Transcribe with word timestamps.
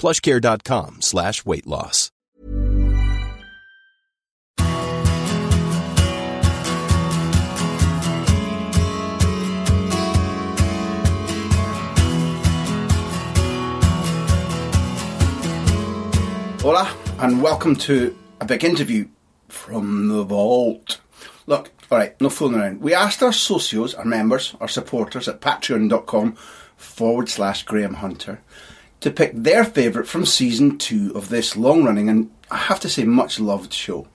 plushcare.com 0.00 1.02
slash 1.02 1.44
weight 1.44 1.66
loss. 1.66 2.10
Hola, 16.62 16.94
and 17.18 17.42
welcome 17.42 17.74
to 17.76 18.16
a 18.40 18.46
big 18.46 18.64
interview 18.64 19.06
from 19.48 20.08
the 20.08 20.22
vault. 20.24 21.00
Look, 21.46 21.70
alright, 21.90 22.18
no 22.20 22.30
fooling 22.30 22.60
around. 22.60 22.80
We 22.80 22.94
asked 22.94 23.22
our 23.22 23.32
socios, 23.32 23.98
our 23.98 24.04
members, 24.04 24.54
our 24.60 24.68
supporters 24.68 25.28
at 25.28 25.40
patreon.com 25.40 26.36
forward 26.76 27.28
slash 27.28 27.64
Graham 27.64 27.94
Hunter 27.94 28.40
to 29.00 29.10
pick 29.10 29.32
their 29.34 29.64
favourite 29.64 30.08
from 30.08 30.26
season 30.26 30.78
two 30.78 31.12
of 31.14 31.28
this 31.28 31.56
long 31.56 31.84
running 31.84 32.08
and 32.08 32.30
I 32.50 32.56
have 32.56 32.80
to 32.80 32.88
say 32.88 33.04
much 33.04 33.40
loved 33.40 33.72
show. 33.72 34.08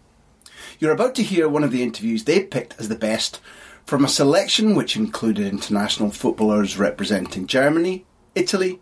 You're 0.80 0.92
about 0.92 1.16
to 1.16 1.24
hear 1.24 1.48
one 1.48 1.64
of 1.64 1.72
the 1.72 1.84
interviews 1.84 2.24
they 2.24 2.44
picked 2.44 2.80
as 2.80 2.90
the 2.90 2.96
best 2.96 3.40
from 3.86 4.04
a 4.04 4.10
selection 4.10 4.76
which 4.76 4.96
included 4.96 5.48
international 5.48 6.12
footballers 6.12 6.78
representing 6.78 7.48
Germany, 7.48 8.06
Italy, 8.34 8.80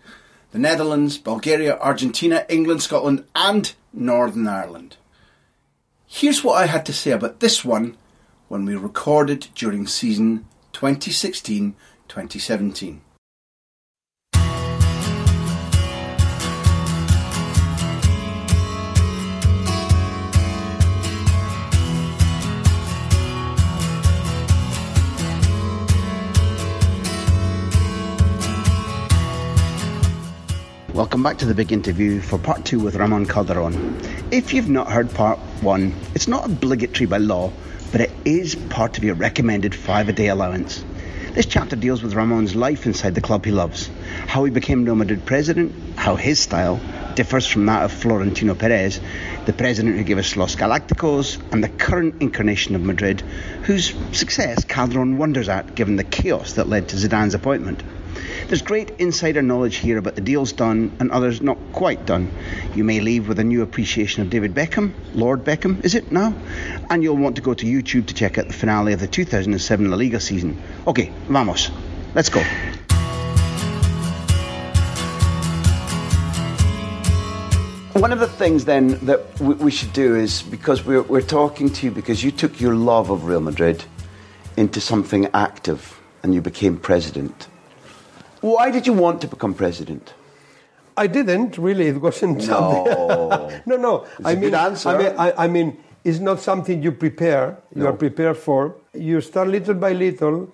the 0.52 0.60
Netherlands, 0.60 1.18
Bulgaria, 1.18 1.78
Argentina, 1.78 2.46
England, 2.50 2.82
Scotland, 2.82 3.26
and 3.36 3.74
Northern 3.92 4.48
Ireland. 4.48 4.98
Here's 6.08 6.44
what 6.44 6.62
I 6.62 6.68
had 6.68 6.86
to 6.88 6.94
say 6.94 7.12
about 7.12 7.40
this 7.40 7.64
one 7.66 7.98
when 8.48 8.66
we 8.66 8.76
recorded 8.76 9.48
during 9.56 9.88
season 9.88 10.46
2016 10.74 11.76
2017. 12.08 13.02
Welcome 30.94 31.24
back 31.24 31.40
to 31.40 31.48
the 31.48 31.56
big 31.56 31.72
interview 31.72 32.22
for 32.22 32.38
part 32.38 32.66
two 32.66 32.78
with 32.78 32.98
Ramon 32.98 33.26
Calderon. 33.26 34.00
If 34.30 34.54
you've 34.54 34.70
not 34.70 34.92
heard 34.92 35.12
part 35.12 35.40
one, 35.62 35.96
it's 36.14 36.28
not 36.28 36.46
obligatory 36.46 37.08
by 37.08 37.18
law, 37.18 37.52
but 37.92 38.02
it 38.02 38.12
is 38.26 38.54
part 38.54 39.00
of 39.00 39.04
your 39.04 39.16
recommended 39.16 39.74
five 39.74 40.08
a 40.08 40.14
day 40.14 40.28
allowance. 40.28 40.86
This 41.34 41.48
chapter 41.48 41.76
deals 41.76 42.04
with 42.04 42.14
Ramon's 42.14 42.56
life 42.56 42.86
inside 42.86 43.16
the 43.16 43.22
club 43.22 43.44
he 43.44 43.50
loves, 43.50 43.90
how 44.28 44.44
he 44.44 44.52
became 44.52 44.84
Madrid 44.84 45.26
president, 45.26 45.74
how 45.98 46.16
his 46.16 46.38
style 46.38 46.80
differs 47.16 47.48
from 47.48 47.66
that 47.66 47.86
of 47.86 47.92
Florentino 47.92 48.54
Perez, 48.54 49.02
the 49.48 49.54
president 49.54 49.98
who 49.98 50.04
gave 50.04 50.20
us 50.20 50.38
Los 50.38 50.56
Galacticos, 50.56 51.42
and 51.52 51.64
the 51.64 51.70
current 51.70 52.22
incarnation 52.22 52.76
of 52.76 52.84
Madrid, 52.84 53.22
whose 53.64 53.96
success 54.12 54.64
Calderon 54.64 55.18
wonders 55.18 55.50
at 55.50 55.74
given 55.74 55.96
the 55.96 56.04
chaos 56.04 56.54
that 56.54 56.70
led 56.70 56.90
to 56.90 56.98
Zidane's 56.98 57.34
appointment. 57.34 57.82
There's 58.54 58.62
great 58.62 58.92
insider 59.00 59.42
knowledge 59.42 59.78
here 59.78 59.98
about 59.98 60.14
the 60.14 60.22
deals 60.22 60.52
done 60.52 60.96
and 61.00 61.10
others 61.10 61.42
not 61.42 61.58
quite 61.72 62.06
done. 62.06 62.32
You 62.76 62.84
may 62.84 63.00
leave 63.00 63.28
with 63.28 63.40
a 63.40 63.44
new 63.44 63.64
appreciation 63.64 64.22
of 64.22 64.30
David 64.30 64.54
Beckham, 64.54 64.94
Lord 65.16 65.44
Beckham, 65.44 65.84
is 65.84 65.96
it 65.96 66.12
now? 66.12 66.36
And 66.92 67.02
you'll 67.02 67.18
want 67.18 67.36
to 67.38 67.42
go 67.42 67.56
to 67.56 67.66
YouTube 67.66 68.06
to 68.06 68.14
check 68.14 68.38
out 68.38 68.46
the 68.46 68.54
finale 68.54 68.94
of 68.94 69.00
the 69.00 69.08
2007 69.08 69.90
La 69.90 69.98
Liga 69.98 70.20
season. 70.20 70.62
Okay, 70.86 71.12
vamos. 71.30 71.72
Let's 72.14 72.30
go. 72.30 72.42
One 77.94 78.12
of 78.12 78.20
the 78.20 78.28
things 78.28 78.66
then 78.66 79.04
that 79.08 79.40
we, 79.40 79.72
should 79.72 79.94
do 79.94 80.16
is 80.16 80.44
because 80.44 80.86
we're, 80.86 81.02
we're 81.02 81.22
talking 81.22 81.72
to 81.72 81.88
you 81.88 81.92
because 81.92 82.24
you 82.24 82.30
took 82.30 82.62
your 82.62 82.76
love 82.76 83.10
of 83.10 83.26
Real 83.26 83.42
Madrid 83.42 83.84
into 84.56 84.80
something 84.80 85.28
active 85.34 86.00
and 86.22 86.36
you 86.36 86.42
became 86.42 86.78
president. 86.78 87.48
Why 88.44 88.72
did 88.72 88.86
you 88.86 88.92
want 88.92 89.22
to 89.22 89.28
become 89.28 89.54
president? 89.54 90.14
I 90.98 91.08
didn't 91.08 91.58
really. 91.58 91.88
It 91.88 92.02
wasn't 92.02 92.40
No. 92.40 92.44
something. 92.44 93.62
no, 93.66 93.76
no. 93.78 94.06
It's 94.20 94.26
I 94.28 94.36
mean. 94.36 94.54
I 94.54 94.98
mean, 94.98 95.14
I, 95.18 95.46
I 95.46 95.48
mean, 95.48 95.78
it's 96.04 96.20
not 96.20 96.42
something 96.42 96.84
you 96.84 96.92
prepare. 96.92 97.58
You 97.74 97.84
No. 97.84 97.90
are 97.90 97.94
prepared 97.94 98.36
for. 98.38 98.76
You 98.94 99.22
start 99.22 99.48
little 99.48 99.76
by 99.76 99.94
little. 99.94 100.50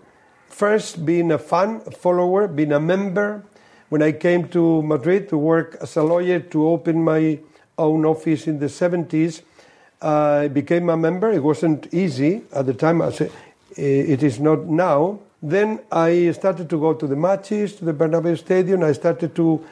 First, 0.49 1.03
being 1.03 1.31
a 1.31 1.39
fan, 1.39 1.81
a 1.87 1.91
follower, 1.91 2.47
being 2.47 2.71
a 2.73 2.79
member. 2.79 3.41
When 3.89 4.03
I 4.03 4.11
came 4.11 4.47
to 4.49 4.83
Madrid 4.83 5.27
to 5.29 5.37
work 5.37 5.75
as 5.81 5.97
a 5.97 6.03
lawyer 6.03 6.39
to 6.53 6.67
open 6.69 7.03
my 7.03 7.39
own 7.79 8.05
office 8.05 8.45
in 8.45 8.59
the 8.59 8.67
70s, 8.69 9.41
I 9.99 10.47
became 10.47 10.89
a 10.91 10.97
member. 10.97 11.31
It 11.31 11.41
wasn't 11.41 11.91
easy 11.91 12.43
at 12.53 12.67
the 12.67 12.75
time, 12.75 13.01
as 13.01 13.19
it 13.19 13.31
it 13.75 14.21
is 14.21 14.39
not 14.39 14.67
now. 14.67 15.19
Then 15.41 15.79
I 15.91 16.31
started 16.31 16.69
to 16.69 16.79
go 16.79 16.93
to 16.93 17.07
the 17.07 17.15
matches, 17.15 17.75
to 17.75 17.85
the 17.85 17.93
Bernabeu 17.93 18.37
Stadium. 18.37 18.83
I 18.83 18.91
started 18.91 19.35
to 19.35 19.63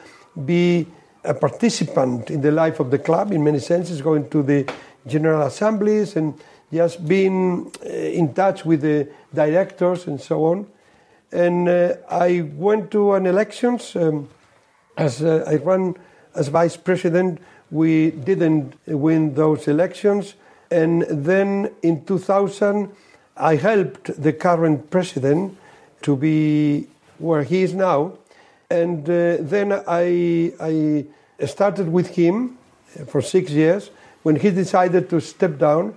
be 0.44 0.86
a 1.24 1.34
participant 1.34 2.30
in 2.30 2.40
the 2.40 2.50
life 2.50 2.80
of 2.80 2.90
the 2.90 2.98
club 2.98 3.32
in 3.32 3.44
many 3.44 3.58
senses, 3.58 4.00
going 4.00 4.30
to 4.30 4.42
the 4.42 4.66
general 5.06 5.42
assemblies 5.42 6.16
and 6.16 6.34
just 6.72 7.06
being 7.06 7.70
uh, 7.84 7.88
in 7.88 8.32
touch 8.34 8.64
with 8.64 8.82
the 8.82 9.08
directors 9.34 10.06
and 10.06 10.20
so 10.20 10.46
on. 10.46 10.66
And 11.32 11.68
uh, 11.68 11.94
I 12.08 12.50
went 12.54 12.90
to 12.92 13.14
an 13.14 13.26
elections 13.26 13.94
um, 13.96 14.28
as 14.96 15.22
uh, 15.22 15.44
I 15.46 15.56
ran 15.56 15.94
as 16.34 16.48
vice 16.48 16.76
president. 16.76 17.40
We 17.70 18.10
didn't 18.10 18.74
win 18.86 19.34
those 19.34 19.68
elections, 19.68 20.34
and 20.70 21.02
then 21.02 21.70
in 21.82 22.06
2000, 22.06 22.90
I 23.38 23.56
helped 23.56 24.20
the 24.20 24.32
current 24.32 24.90
president 24.90 25.56
to 26.02 26.16
be 26.16 26.86
where 27.18 27.42
he 27.42 27.62
is 27.62 27.74
now, 27.74 28.12
and 28.70 29.08
uh, 29.08 29.36
then 29.40 29.72
I 29.86 30.52
I 30.60 31.04
started 31.46 31.88
with 31.88 32.08
him 32.08 32.58
for 33.06 33.22
six 33.22 33.50
years. 33.50 33.90
When 34.22 34.36
he 34.36 34.50
decided 34.50 35.08
to 35.10 35.20
step 35.20 35.58
down, 35.58 35.94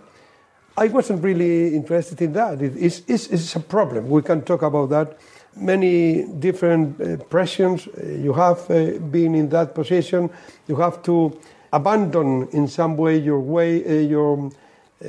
I 0.77 0.87
wasn't 0.87 1.23
really 1.23 1.75
interested 1.75 2.21
in 2.21 2.33
that. 2.33 2.61
It's, 2.61 3.01
it's, 3.07 3.27
it's 3.27 3.55
a 3.55 3.59
problem. 3.59 4.09
We 4.09 4.21
can 4.21 4.41
talk 4.43 4.61
about 4.61 4.89
that. 4.89 5.17
Many 5.55 6.23
different 6.39 7.01
uh, 7.01 7.17
pressures 7.25 7.87
uh, 7.87 8.05
you 8.05 8.33
have 8.33 8.67
been 9.11 9.35
in 9.35 9.49
that 9.49 9.75
position. 9.75 10.29
You 10.67 10.77
have 10.77 11.03
to 11.03 11.37
abandon 11.73 12.47
in 12.53 12.67
some 12.67 12.95
way 12.95 13.17
your 13.17 13.39
way, 13.39 14.05
your 14.05 14.49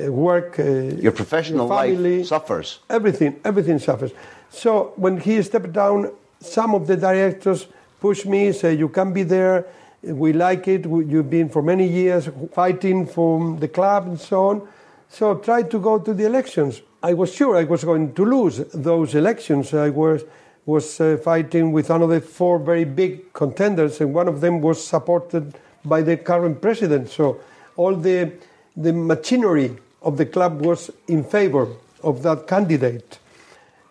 work, 0.09 0.59
uh, 0.59 0.63
Your 0.63 1.11
professional 1.11 1.67
family, 1.67 2.19
life 2.19 2.27
suffers. 2.27 2.79
Everything, 2.89 3.39
everything 3.43 3.79
suffers. 3.79 4.11
So 4.49 4.93
when 4.95 5.19
he 5.19 5.41
stepped 5.41 5.73
down, 5.73 6.11
some 6.39 6.75
of 6.75 6.87
the 6.87 6.97
directors 6.97 7.67
pushed 7.99 8.25
me, 8.25 8.51
say, 8.51 8.73
"You 8.73 8.89
can 8.89 9.13
be 9.13 9.23
there. 9.23 9.65
We 10.03 10.33
like 10.33 10.67
it. 10.67 10.85
You've 10.85 11.29
been 11.29 11.49
for 11.49 11.61
many 11.61 11.87
years 11.87 12.29
fighting 12.51 13.05
for 13.05 13.55
the 13.59 13.67
club 13.67 14.07
and 14.07 14.19
so 14.19 14.49
on." 14.49 14.61
So 15.09 15.35
try 15.35 15.63
to 15.63 15.79
go 15.79 15.99
to 15.99 16.13
the 16.13 16.25
elections. 16.25 16.81
I 17.01 17.13
was 17.13 17.33
sure 17.33 17.55
I 17.55 17.63
was 17.63 17.83
going 17.83 18.13
to 18.13 18.25
lose 18.25 18.57
those 18.73 19.15
elections. 19.15 19.73
I 19.73 19.89
was 19.89 20.23
was 20.65 20.99
uh, 21.01 21.17
fighting 21.21 21.71
with 21.71 21.89
another 21.89 22.21
four 22.21 22.57
very 22.57 22.85
big 22.85 23.33
contenders, 23.33 23.99
and 23.99 24.13
one 24.13 24.27
of 24.27 24.41
them 24.41 24.61
was 24.61 24.85
supported 24.85 25.53
by 25.85 26.01
the 26.01 26.15
current 26.17 26.61
president. 26.61 27.09
So 27.09 27.39
all 27.75 27.95
the, 27.95 28.31
the 28.77 28.93
machinery 28.93 29.75
of 30.03 30.17
the 30.17 30.25
club 30.25 30.61
was 30.61 30.91
in 31.07 31.23
favor 31.23 31.67
of 32.03 32.23
that 32.23 32.47
candidate. 32.47 33.19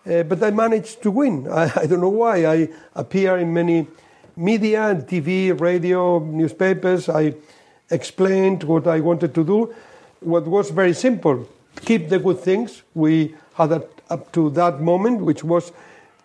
Uh, 0.05 0.23
but 0.23 0.43
I 0.43 0.51
managed 0.51 1.01
to 1.03 1.11
win. 1.11 1.47
I, 1.51 1.71
I, 1.75 1.85
don't 1.85 2.01
know 2.01 2.09
why. 2.09 2.45
I 2.45 2.69
appear 2.95 3.37
in 3.37 3.53
many 3.53 3.87
media 4.35 4.89
and 4.89 5.03
TV, 5.03 5.59
radio, 5.59 6.19
newspapers. 6.19 7.09
I 7.09 7.35
explained 7.89 8.63
what 8.63 8.87
I 8.87 8.99
wanted 8.99 9.33
to 9.35 9.43
do. 9.43 9.73
What 10.21 10.47
was 10.47 10.69
very 10.69 10.93
simple 10.93 11.47
keep 11.81 12.09
the 12.09 12.19
good 12.19 12.39
things 12.39 12.83
we 12.93 13.35
had 13.55 13.71
up 14.09 14.31
to 14.33 14.49
that 14.51 14.81
moment, 14.81 15.21
which 15.21 15.43
was 15.43 15.71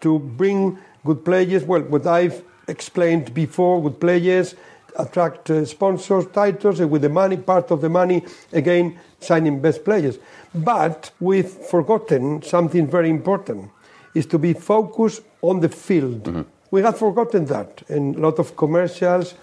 to 0.00 0.18
bring 0.18 0.78
good 1.04 1.24
players. 1.24 1.64
Well, 1.64 1.82
what 1.82 2.06
I've 2.06 2.42
explained 2.66 3.34
before, 3.34 3.82
good 3.82 4.00
players, 4.00 4.54
attract 4.98 5.50
uh, 5.50 5.64
sponsors, 5.64 6.26
titles, 6.26 6.80
and 6.80 6.90
with 6.90 7.02
the 7.02 7.08
money, 7.08 7.36
part 7.36 7.70
of 7.70 7.80
the 7.80 7.88
money, 7.88 8.24
again, 8.52 8.98
signing 9.20 9.60
best 9.60 9.84
players. 9.84 10.18
But 10.54 11.10
we've 11.20 11.48
forgotten 11.48 12.42
something 12.42 12.86
very 12.86 13.10
important, 13.10 13.70
is 14.14 14.26
to 14.26 14.38
be 14.38 14.52
focused 14.52 15.22
on 15.42 15.60
the 15.60 15.68
field. 15.68 16.24
Mm-hmm. 16.24 16.42
We 16.70 16.82
have 16.82 16.98
forgotten 16.98 17.46
that, 17.46 17.82
and 17.88 18.16
a 18.16 18.20
lot 18.20 18.38
of 18.38 18.56
commercials, 18.56 19.34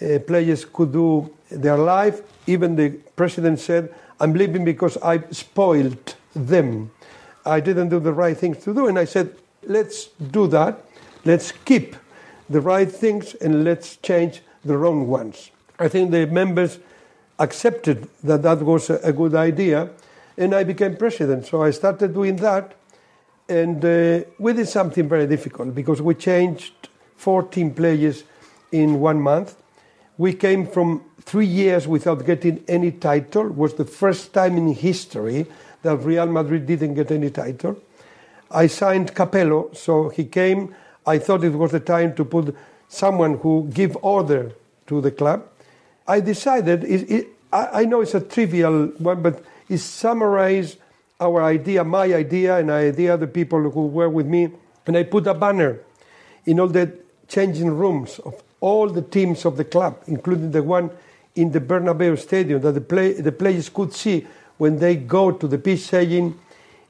uh, 0.00 0.18
players 0.26 0.64
could 0.64 0.92
do 0.92 1.30
their 1.50 1.76
life. 1.76 2.22
Even 2.46 2.76
the 2.76 2.90
president 3.14 3.60
said, 3.60 3.94
I'm 4.18 4.32
leaving 4.32 4.64
because 4.64 4.96
I 4.98 5.22
spoiled 5.30 6.16
them. 6.34 6.90
I 7.44 7.60
didn't 7.60 7.88
do 7.88 8.00
the 8.00 8.12
right 8.12 8.36
things 8.36 8.58
to 8.64 8.74
do. 8.74 8.86
And 8.86 8.98
I 8.98 9.04
said, 9.04 9.34
let's 9.64 10.06
do 10.06 10.46
that. 10.48 10.84
Let's 11.24 11.52
keep 11.52 11.96
the 12.48 12.60
right 12.60 12.90
things 12.90 13.34
and 13.34 13.64
let's 13.64 13.96
change 13.96 14.42
the 14.64 14.76
wrong 14.76 15.06
ones. 15.06 15.50
I 15.78 15.88
think 15.88 16.10
the 16.10 16.26
members 16.26 16.78
accepted 17.38 18.08
that 18.22 18.42
that 18.42 18.62
was 18.62 18.90
a, 18.90 19.12
good 19.12 19.34
idea, 19.34 19.90
and 20.36 20.54
I 20.54 20.64
became 20.64 20.96
president. 20.96 21.46
So 21.46 21.62
I 21.62 21.70
started 21.70 22.14
doing 22.14 22.36
that, 22.36 22.74
and 23.48 23.84
uh, 23.84 24.20
we 24.38 24.52
did 24.52 24.68
something 24.68 25.08
very 25.08 25.26
difficult 25.26 25.74
because 25.74 26.00
we 26.00 26.14
changed 26.14 26.88
14 27.16 27.74
players 27.74 28.24
in 28.70 29.00
one 29.00 29.20
month. 29.20 29.56
We 30.18 30.34
came 30.34 30.66
from 30.66 31.02
three 31.22 31.46
years 31.46 31.88
without 31.88 32.24
getting 32.24 32.64
any 32.68 32.92
title. 32.92 33.46
It 33.46 33.56
was 33.56 33.74
the 33.74 33.84
first 33.84 34.32
time 34.32 34.56
in 34.56 34.74
history 34.74 35.46
that 35.82 35.96
Real 35.96 36.26
Madrid 36.26 36.66
didn't 36.66 36.94
get 36.94 37.10
any 37.10 37.30
title. 37.30 37.76
I 38.50 38.66
signed 38.66 39.14
Capello, 39.14 39.74
so 39.74 40.10
he 40.10 40.26
came. 40.26 40.74
I 41.06 41.18
thought 41.18 41.42
it 41.42 41.54
was 41.54 41.72
the 41.72 41.80
time 41.80 42.14
to 42.14 42.24
put 42.24 42.54
someone 42.92 43.38
who 43.38 43.68
give 43.72 43.96
order 44.02 44.52
to 44.86 45.00
the 45.00 45.10
club. 45.10 45.48
I 46.06 46.20
decided, 46.20 46.84
it, 46.84 47.10
it, 47.10 47.28
I, 47.50 47.82
I, 47.82 47.84
know 47.86 48.02
it's 48.02 48.14
a 48.14 48.20
trivial 48.20 48.88
one, 48.98 49.22
but 49.22 49.42
it 49.68 49.78
summarized 49.78 50.76
our 51.18 51.42
idea, 51.42 51.84
my 51.84 52.12
idea, 52.12 52.58
and 52.58 52.70
idea 52.70 53.14
of 53.14 53.20
the 53.20 53.26
people 53.26 53.70
who 53.70 53.86
were 53.86 54.10
with 54.10 54.26
me. 54.26 54.50
And 54.86 54.96
I 54.96 55.04
put 55.04 55.26
a 55.26 55.32
banner 55.32 55.80
in 56.44 56.60
all 56.60 56.68
the 56.68 56.92
changing 57.28 57.70
rooms 57.70 58.18
of 58.18 58.42
all 58.60 58.88
the 58.88 59.02
teams 59.02 59.46
of 59.46 59.56
the 59.56 59.64
club, 59.64 59.96
including 60.06 60.50
the 60.50 60.62
one 60.62 60.90
in 61.34 61.50
the 61.50 61.60
Bernabeu 61.60 62.18
Stadium, 62.18 62.60
that 62.60 62.72
the, 62.72 62.80
play, 62.80 63.12
the 63.14 63.32
players 63.32 63.70
could 63.70 63.94
see 63.94 64.26
when 64.58 64.78
they 64.78 64.96
go 64.96 65.30
to 65.32 65.48
the 65.48 65.58
pitch 65.58 65.80
saying, 65.80 66.38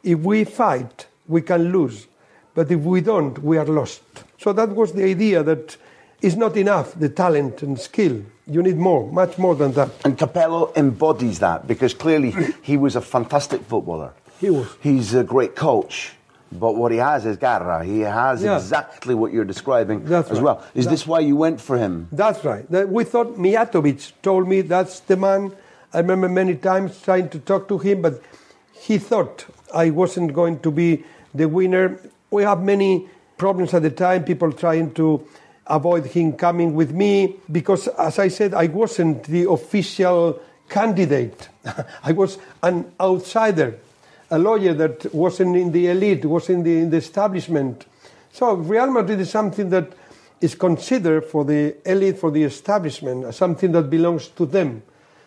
if 0.02 0.18
we 0.18 0.42
fight, 0.42 1.06
we 1.28 1.42
can 1.42 1.70
lose. 1.70 2.08
But 2.54 2.70
if 2.72 2.80
we 2.80 3.00
don't, 3.02 3.38
we 3.38 3.56
are 3.56 3.64
lost. 3.64 4.02
So 4.38 4.52
that 4.52 4.70
was 4.70 4.92
the 4.92 5.04
idea 5.04 5.44
that 5.44 5.76
is 6.22 6.36
not 6.36 6.56
enough, 6.56 6.98
the 6.98 7.08
talent 7.08 7.62
and 7.62 7.78
skill. 7.78 8.22
You 8.46 8.62
need 8.62 8.76
more, 8.76 9.10
much 9.10 9.38
more 9.38 9.54
than 9.54 9.72
that. 9.72 9.90
And 10.04 10.16
Capello 10.16 10.72
embodies 10.76 11.40
that 11.40 11.66
because 11.66 11.94
clearly 11.94 12.34
he 12.62 12.76
was 12.76 12.96
a 12.96 13.00
fantastic 13.00 13.62
footballer. 13.62 14.14
He 14.40 14.50
was. 14.50 14.68
He's 14.80 15.14
a 15.14 15.24
great 15.24 15.54
coach. 15.54 16.14
But 16.50 16.76
what 16.76 16.92
he 16.92 16.98
has 16.98 17.24
is 17.24 17.38
garra. 17.38 17.84
He 17.84 18.00
has 18.00 18.42
yeah. 18.42 18.56
exactly 18.56 19.14
what 19.14 19.32
you're 19.32 19.44
describing 19.44 20.04
that's 20.04 20.30
as 20.30 20.38
right. 20.38 20.44
well. 20.44 20.64
Is 20.74 20.86
this 20.86 21.06
why 21.06 21.20
you 21.20 21.34
went 21.34 21.60
for 21.60 21.78
him? 21.78 22.08
That's 22.12 22.44
right. 22.44 22.68
We 22.70 23.04
thought 23.04 23.38
Mijatovic 23.38 24.12
told 24.22 24.48
me 24.48 24.60
that's 24.60 25.00
the 25.00 25.16
man. 25.16 25.52
I 25.94 25.98
remember 25.98 26.28
many 26.28 26.56
times 26.56 27.00
trying 27.00 27.30
to 27.30 27.38
talk 27.38 27.68
to 27.68 27.78
him, 27.78 28.02
but 28.02 28.22
he 28.72 28.98
thought 28.98 29.46
I 29.74 29.90
wasn't 29.90 30.34
going 30.34 30.60
to 30.60 30.70
be 30.70 31.04
the 31.34 31.48
winner. 31.48 31.98
We 32.30 32.42
have 32.42 32.62
many 32.62 33.08
problems 33.38 33.72
at 33.72 33.82
the 33.82 33.90
time, 33.90 34.24
people 34.24 34.52
trying 34.52 34.92
to 34.94 35.26
avoid 35.66 36.06
him 36.06 36.32
coming 36.32 36.74
with 36.74 36.92
me 36.92 37.36
because, 37.50 37.88
as 37.88 38.18
I 38.18 38.28
said, 38.28 38.54
I 38.54 38.66
wasn't 38.66 39.24
the 39.24 39.48
official 39.48 40.40
candidate. 40.68 41.48
I 42.04 42.12
was 42.12 42.38
an 42.62 42.92
outsider, 43.00 43.78
a 44.30 44.38
lawyer 44.38 44.74
that 44.74 45.14
wasn't 45.14 45.56
in 45.56 45.72
the 45.72 45.88
elite, 45.88 46.24
was 46.24 46.48
in 46.48 46.62
the, 46.62 46.78
in 46.78 46.90
the 46.90 46.96
establishment. 46.96 47.86
So 48.32 48.54
Real 48.54 48.90
Madrid 48.90 49.20
is 49.20 49.30
something 49.30 49.70
that 49.70 49.92
is 50.40 50.54
considered 50.54 51.24
for 51.24 51.44
the 51.44 51.76
elite, 51.84 52.18
for 52.18 52.30
the 52.30 52.42
establishment, 52.42 53.32
something 53.34 53.72
that 53.72 53.88
belongs 53.88 54.28
to 54.28 54.46
them. 54.46 54.82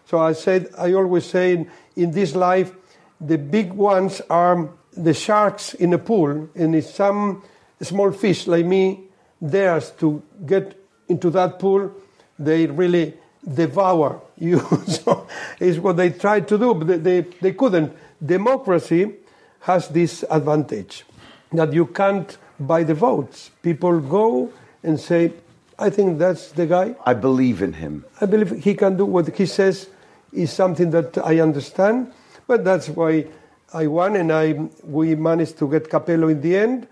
So 0.06 0.20
I 0.20 0.34
said, 0.34 0.70
I 0.78 0.94
always 0.94 1.26
say 1.26 1.66
in, 1.96 2.12
this 2.12 2.36
life, 2.36 2.74
the 3.22 3.38
big 3.38 3.72
ones 3.72 4.22
are 4.30 4.70
the 4.92 5.14
sharks 5.14 5.74
in 5.74 5.94
a 5.94 5.98
pool, 5.98 6.50
and 6.54 6.76
if 6.76 6.86
some 6.88 7.44
small 7.82 8.12
fish 8.12 8.48
like 8.48 8.66
me 8.66 9.05
dares 9.50 9.92
to 10.00 10.22
get 10.46 10.76
into 11.08 11.30
that 11.32 11.60
pool, 11.60 11.92
they 12.38 12.68
really 12.68 13.14
devour 13.54 14.22
you. 14.38 14.60
so 14.88 15.28
it's 15.60 15.78
what 15.80 15.98
they 15.98 16.10
tried 16.10 16.48
to 16.48 16.58
do, 16.58 16.74
but 16.74 16.88
they, 16.88 16.98
they, 16.98 17.22
they 17.42 17.54
couldn't. 17.54 17.96
Democracy 18.24 19.14
has 19.62 19.88
this 19.90 20.24
advantage 20.30 21.06
that 21.52 21.74
you 21.74 21.86
can't 21.86 22.38
buy 22.60 22.84
the 22.84 22.94
votes. 22.94 23.52
People 23.62 24.00
go 24.00 24.52
and 24.84 25.00
say, 25.00 25.34
I 25.78 25.90
think 25.90 26.20
that's 26.20 26.52
the 26.52 26.66
guy. 26.66 26.96
I 27.06 27.14
believe 27.14 27.62
in 27.62 27.74
him. 27.74 28.06
I 28.22 28.26
believe 28.26 28.64
he 28.64 28.76
can 28.76 28.98
do 28.98 29.06
what 29.06 29.36
he 29.36 29.46
says 29.46 29.90
is 30.32 30.52
something 30.52 30.92
that 30.92 31.18
I 31.18 31.40
understand, 31.40 32.12
but 32.48 32.64
that's 32.64 32.90
why 32.90 33.28
I 33.74 33.88
won 33.88 34.16
and 34.16 34.32
I, 34.32 34.70
we 34.84 35.16
managed 35.16 35.58
to 35.60 35.70
get 35.70 35.90
Capello 35.90 36.30
in 36.30 36.42
the 36.42 36.56
end. 36.56 36.88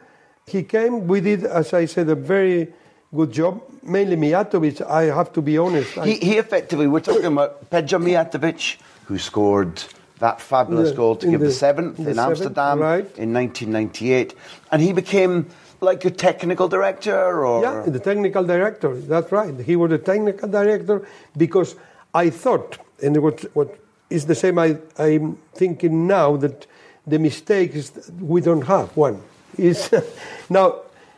He 0.48 0.64
came, 0.64 1.08
we 1.08 1.22
did, 1.22 1.46
as 1.46 1.74
I 1.74 1.86
said, 1.86 2.10
a 2.10 2.16
very 2.16 2.74
good 3.14 3.32
job. 3.32 3.62
Mainly 3.82 4.16
Mijatovic, 4.16 4.86
I 4.86 5.04
have 5.04 5.32
to 5.34 5.42
be 5.42 5.58
honest. 5.58 5.94
He, 6.00 6.16
he 6.16 6.38
effectively, 6.38 6.88
we're 6.88 7.00
talking 7.00 7.26
about 7.26 7.70
Peja 7.70 8.00
Mijatovic, 8.02 8.78
who 9.06 9.18
scored 9.18 9.84
that 10.20 10.40
fabulous 10.40 10.92
the, 10.92 10.96
goal 10.96 11.16
to 11.18 11.30
give 11.30 11.40
the, 11.40 11.48
the 11.48 11.52
seventh 11.52 12.00
in, 12.00 12.06
the 12.06 12.22
Amsterdam 12.22 12.80
right. 12.80 13.06
in 13.18 13.34
1998. 13.34 14.36
And 14.72 14.82
he 14.82 14.94
became 14.94 15.50
like 15.84 16.06
a 16.06 16.10
technical 16.10 16.68
director 16.68 17.46
or 17.46 17.62
yeah 17.62 17.84
the 17.86 18.00
technical 18.00 18.44
director 18.44 18.96
that's 18.96 19.32
right 19.34 19.60
he 19.60 19.76
was 19.76 19.92
a 19.92 19.98
technical 19.98 20.48
director 20.48 21.06
because 21.36 21.76
i 22.14 22.30
thought 22.30 22.78
and 23.04 23.22
what, 23.22 23.42
what 23.54 23.78
is 24.10 24.26
the 24.26 24.36
same 24.36 24.58
I, 24.58 24.78
i'm 24.98 25.38
thinking 25.54 26.08
now 26.08 26.38
that 26.38 26.66
the 27.06 27.20
mistake 27.20 27.76
is 27.76 27.92
we 28.20 28.40
don't 28.40 28.62
have 28.62 28.96
one 28.96 29.22
is 29.58 29.90
now 30.50 30.76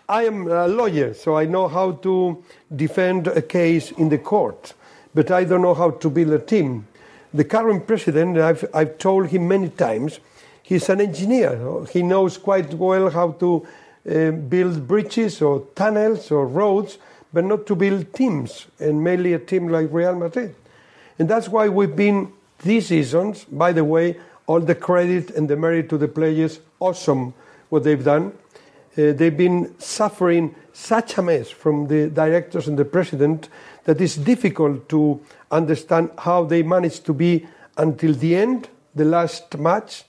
I 0.08 0.26
am 0.26 0.48
a 0.48 0.68
lawyer, 0.68 1.16
so 1.16 1.36
I 1.36 1.46
know 1.46 1.68
how 1.68 1.94
to 1.94 2.44
defend 2.76 3.28
a 3.28 3.42
case 3.42 3.92
in 3.92 4.10
the 4.10 4.20
court, 4.20 4.74
but 5.16 5.32
I 5.32 5.46
don't 5.46 5.64
know 5.64 5.74
how 5.74 5.92
to 5.92 6.10
build 6.12 6.32
a 6.32 6.40
team. 6.40 6.86
The 7.34 7.44
current 7.44 7.88
president, 7.88 8.38
I've, 8.38 8.66
I've 8.72 9.00
told 9.00 9.28
him 9.28 9.48
many 9.48 9.70
times, 9.70 10.20
he's 10.62 10.90
an 10.90 11.02
engineer. 11.02 11.86
He 11.92 12.04
knows 12.04 12.38
quite 12.38 12.72
well 12.76 13.10
how 13.10 13.32
to 13.32 13.68
uh, 14.08 14.32
build 14.32 14.88
bridges 14.88 15.42
or 15.42 15.66
tunnels 15.74 16.30
or 16.30 16.46
roads, 16.46 17.00
but 17.34 17.44
not 17.44 17.66
to 17.66 17.76
build 17.76 18.14
teams, 18.14 18.68
and 18.80 19.04
mainly 19.04 19.34
a 19.34 19.40
team 19.40 19.70
like 19.70 19.88
Real 19.92 20.16
Madrid. 20.16 20.54
And 21.18 21.28
that's 21.28 21.50
why 21.50 21.68
we've 21.68 21.96
been 21.96 22.32
these 22.60 22.88
seasons, 22.88 23.46
by 23.46 23.72
the 23.72 23.84
way, 23.84 24.18
all 24.46 24.60
the 24.60 24.76
credit 24.76 25.32
and 25.32 25.50
the 25.50 25.56
merit 25.56 25.90
to 25.90 25.98
the 25.98 26.08
players, 26.08 26.60
awesome 26.80 27.34
what 27.76 27.84
they've 27.84 28.04
done. 28.04 28.32
Uh, 28.98 29.12
they've 29.12 29.38
been 29.38 29.78
suffering 29.80 30.56
such 30.72 31.18
a 31.18 31.22
mess 31.22 31.52
from 31.52 31.88
the 31.88 32.10
directors 32.10 32.68
and 32.70 32.80
the 32.80 32.86
president 32.86 33.50
that 33.84 34.00
it's 34.00 34.16
difficult 34.16 34.88
to 34.88 35.20
understand 35.52 36.10
how 36.20 36.46
they 36.46 36.64
managed 36.64 37.06
to 37.06 37.14
be 37.14 37.46
until 37.78 38.14
the 38.14 38.36
end, 38.36 38.70
the 38.96 39.04
last 39.04 39.58
match, 39.58 40.06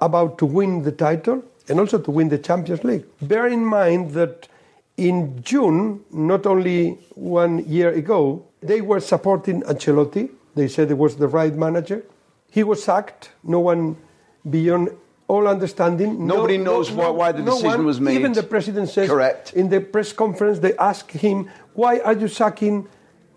about 0.00 0.38
to 0.38 0.46
win 0.46 0.82
the 0.82 0.92
title 0.92 1.44
and 1.68 1.78
also 1.78 1.98
to 1.98 2.10
win 2.10 2.30
the 2.30 2.38
Champions 2.38 2.82
League. 2.82 3.04
Bear 3.20 3.46
in 3.46 3.64
mind 3.64 4.12
that 4.12 4.48
in 4.96 5.42
June, 5.42 6.02
not 6.10 6.46
only 6.46 6.98
one 7.14 7.64
year 7.66 7.90
ago, 7.90 8.44
they 8.62 8.80
were 8.80 9.00
supporting 9.00 9.62
Ancelotti. 9.62 10.30
They 10.54 10.68
said 10.68 10.90
it 10.90 10.98
was 10.98 11.16
the 11.16 11.28
right 11.28 11.54
manager. 11.54 12.02
He 12.50 12.64
was 12.64 12.82
sacked. 12.82 13.30
No 13.44 13.60
one 13.60 13.96
beyond 14.48 14.90
all 15.30 15.46
understanding. 15.46 16.26
Nobody 16.26 16.58
no, 16.58 16.64
knows 16.64 16.90
no, 16.90 17.12
why 17.12 17.30
the 17.32 17.42
decision 17.42 17.68
one, 17.68 17.86
was 17.86 18.00
made. 18.00 18.16
Even 18.18 18.32
the 18.32 18.42
president 18.42 18.88
says. 18.88 19.08
Correct. 19.08 19.52
In 19.54 19.68
the 19.70 19.80
press 19.80 20.12
conference, 20.12 20.58
they 20.58 20.74
asked 20.90 21.12
him, 21.26 21.48
"Why 21.80 21.92
are 22.00 22.16
you 22.22 22.28
sacking 22.28 22.88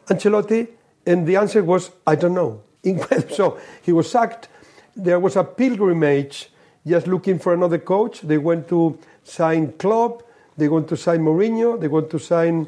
Ancelotti?" 0.09 0.61
And 1.05 1.27
the 1.29 1.35
answer 1.43 1.61
was, 1.63 1.91
"I 2.07 2.15
don't 2.15 2.33
know." 2.33 2.61
So 3.37 3.45
he 3.87 3.91
was 3.93 4.09
sacked. 4.09 4.49
There 4.95 5.19
was 5.19 5.35
a 5.37 5.43
pilgrimage 5.43 6.49
just 6.85 7.05
looking 7.07 7.37
for 7.39 7.53
another 7.53 7.79
coach. 7.93 8.15
They 8.21 8.39
went 8.49 8.67
to 8.73 8.97
sign 9.23 9.73
Klopp. 9.81 10.23
They 10.57 10.67
went 10.67 10.87
to 10.89 10.97
sign 10.97 11.19
Mourinho. 11.21 11.79
They 11.79 11.87
went 11.87 12.09
to 12.09 12.19
sign 12.19 12.67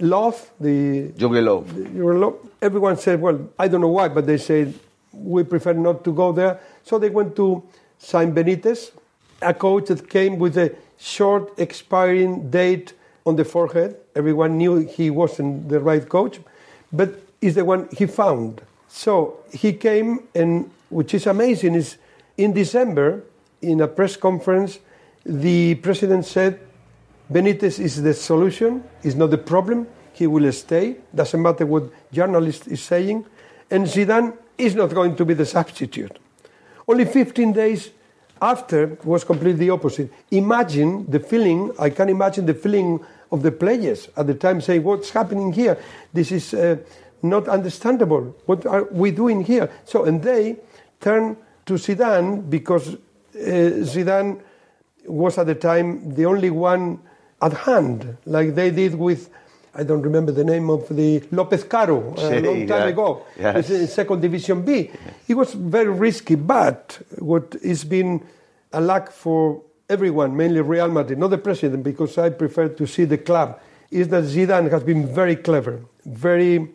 Love, 0.00 0.38
the. 0.60 1.10
Jurgen 1.18 1.44
Klopp. 1.44 2.36
Everyone 2.62 2.96
said, 2.96 3.20
well, 3.20 3.38
I 3.58 3.66
don't 3.68 3.80
know 3.80 3.94
why, 3.98 4.08
but 4.08 4.24
they 4.26 4.38
said 4.38 4.72
we 5.12 5.42
prefer 5.42 5.72
not 5.72 6.04
to 6.04 6.12
go 6.12 6.30
there. 6.32 6.60
So 6.84 6.98
they 6.98 7.10
went 7.10 7.34
to 7.36 7.62
sign 7.98 8.34
Benitez, 8.34 8.92
a 9.42 9.54
coach 9.54 9.88
that 9.88 10.08
came 10.08 10.38
with 10.38 10.56
a 10.56 10.74
short 10.98 11.52
expiring 11.58 12.50
date 12.50 12.92
on 13.24 13.36
the 13.36 13.44
forehead. 13.44 13.96
Everyone 14.16 14.56
knew 14.56 14.76
he 14.78 15.10
wasn't 15.10 15.68
the 15.68 15.80
right 15.80 16.08
coach, 16.08 16.40
but 16.92 17.10
is 17.40 17.54
the 17.54 17.64
one 17.64 17.88
he 17.96 18.06
found. 18.06 18.60
So 18.88 19.38
he 19.52 19.72
came, 19.74 20.28
and 20.34 20.70
which 20.88 21.14
is 21.14 21.26
amazing 21.26 21.74
is 21.74 21.98
in 22.36 22.52
December 22.52 23.22
in 23.60 23.80
a 23.80 23.88
press 23.88 24.16
conference, 24.16 24.78
the 25.24 25.74
president 25.76 26.24
said 26.24 26.58
Benitez 27.30 27.78
is 27.78 28.02
the 28.02 28.14
solution, 28.14 28.82
is 29.02 29.14
not 29.14 29.30
the 29.30 29.38
problem. 29.38 29.86
He 30.12 30.26
will 30.26 30.50
stay. 30.52 30.96
Doesn't 31.14 31.40
matter 31.40 31.66
what 31.66 31.84
journalist 32.10 32.66
is 32.66 32.82
saying. 32.82 33.26
And 33.70 33.86
Zidane 33.86 34.36
is 34.56 34.74
not 34.74 34.94
going 34.94 35.14
to 35.16 35.24
be 35.24 35.34
the 35.34 35.44
substitute. 35.44 36.18
Only 36.88 37.04
15 37.04 37.52
days 37.52 37.90
after 38.40 38.96
was 39.04 39.22
completely 39.22 39.68
opposite. 39.68 40.10
Imagine 40.30 41.04
the 41.10 41.20
feeling, 41.20 41.70
I 41.78 41.90
can 41.90 42.08
imagine 42.08 42.46
the 42.46 42.54
feeling 42.54 43.04
of 43.30 43.42
the 43.42 43.52
players 43.52 44.08
at 44.16 44.26
the 44.26 44.34
time 44.34 44.62
saying, 44.62 44.82
What's 44.82 45.10
happening 45.10 45.52
here? 45.52 45.76
This 46.14 46.32
is 46.32 46.54
uh, 46.54 46.76
not 47.22 47.46
understandable. 47.46 48.34
What 48.46 48.64
are 48.64 48.84
we 48.84 49.10
doing 49.10 49.44
here? 49.44 49.70
So, 49.84 50.04
and 50.04 50.22
they 50.22 50.56
turned 51.00 51.36
to 51.66 51.74
Zidane 51.74 52.48
because 52.48 52.94
uh, 52.94 52.98
Zidane 53.34 54.40
was 55.04 55.36
at 55.36 55.46
the 55.46 55.54
time 55.54 56.14
the 56.14 56.24
only 56.24 56.48
one 56.48 57.00
at 57.42 57.52
hand, 57.52 58.16
like 58.24 58.54
they 58.54 58.70
did 58.70 58.94
with. 58.94 59.28
I 59.74 59.82
don't 59.84 60.02
remember 60.02 60.32
the 60.32 60.44
name 60.44 60.70
of 60.70 60.88
the 60.88 61.22
Lopez 61.30 61.64
Caro 61.64 62.14
a 62.16 62.40
long 62.40 62.66
time 62.66 62.68
yeah. 62.68 62.86
ago. 62.86 63.24
Yes. 63.38 63.56
It's 63.56 63.70
in 63.70 63.86
second 63.86 64.20
division 64.20 64.62
B. 64.62 64.90
It 65.26 65.34
was 65.34 65.54
very 65.54 65.90
risky, 65.90 66.34
but 66.34 66.98
what 67.18 67.56
has 67.64 67.84
been 67.84 68.26
a 68.72 68.80
luck 68.80 69.12
for 69.12 69.62
everyone, 69.88 70.36
mainly 70.36 70.60
Real 70.60 70.88
Madrid, 70.88 71.18
not 71.18 71.28
the 71.28 71.38
president, 71.38 71.82
because 71.82 72.18
I 72.18 72.30
prefer 72.30 72.68
to 72.68 72.86
see 72.86 73.04
the 73.04 73.18
club, 73.18 73.60
is 73.90 74.08
that 74.08 74.24
Zidane 74.24 74.70
has 74.70 74.82
been 74.82 75.06
very 75.06 75.36
clever, 75.36 75.80
very 76.04 76.68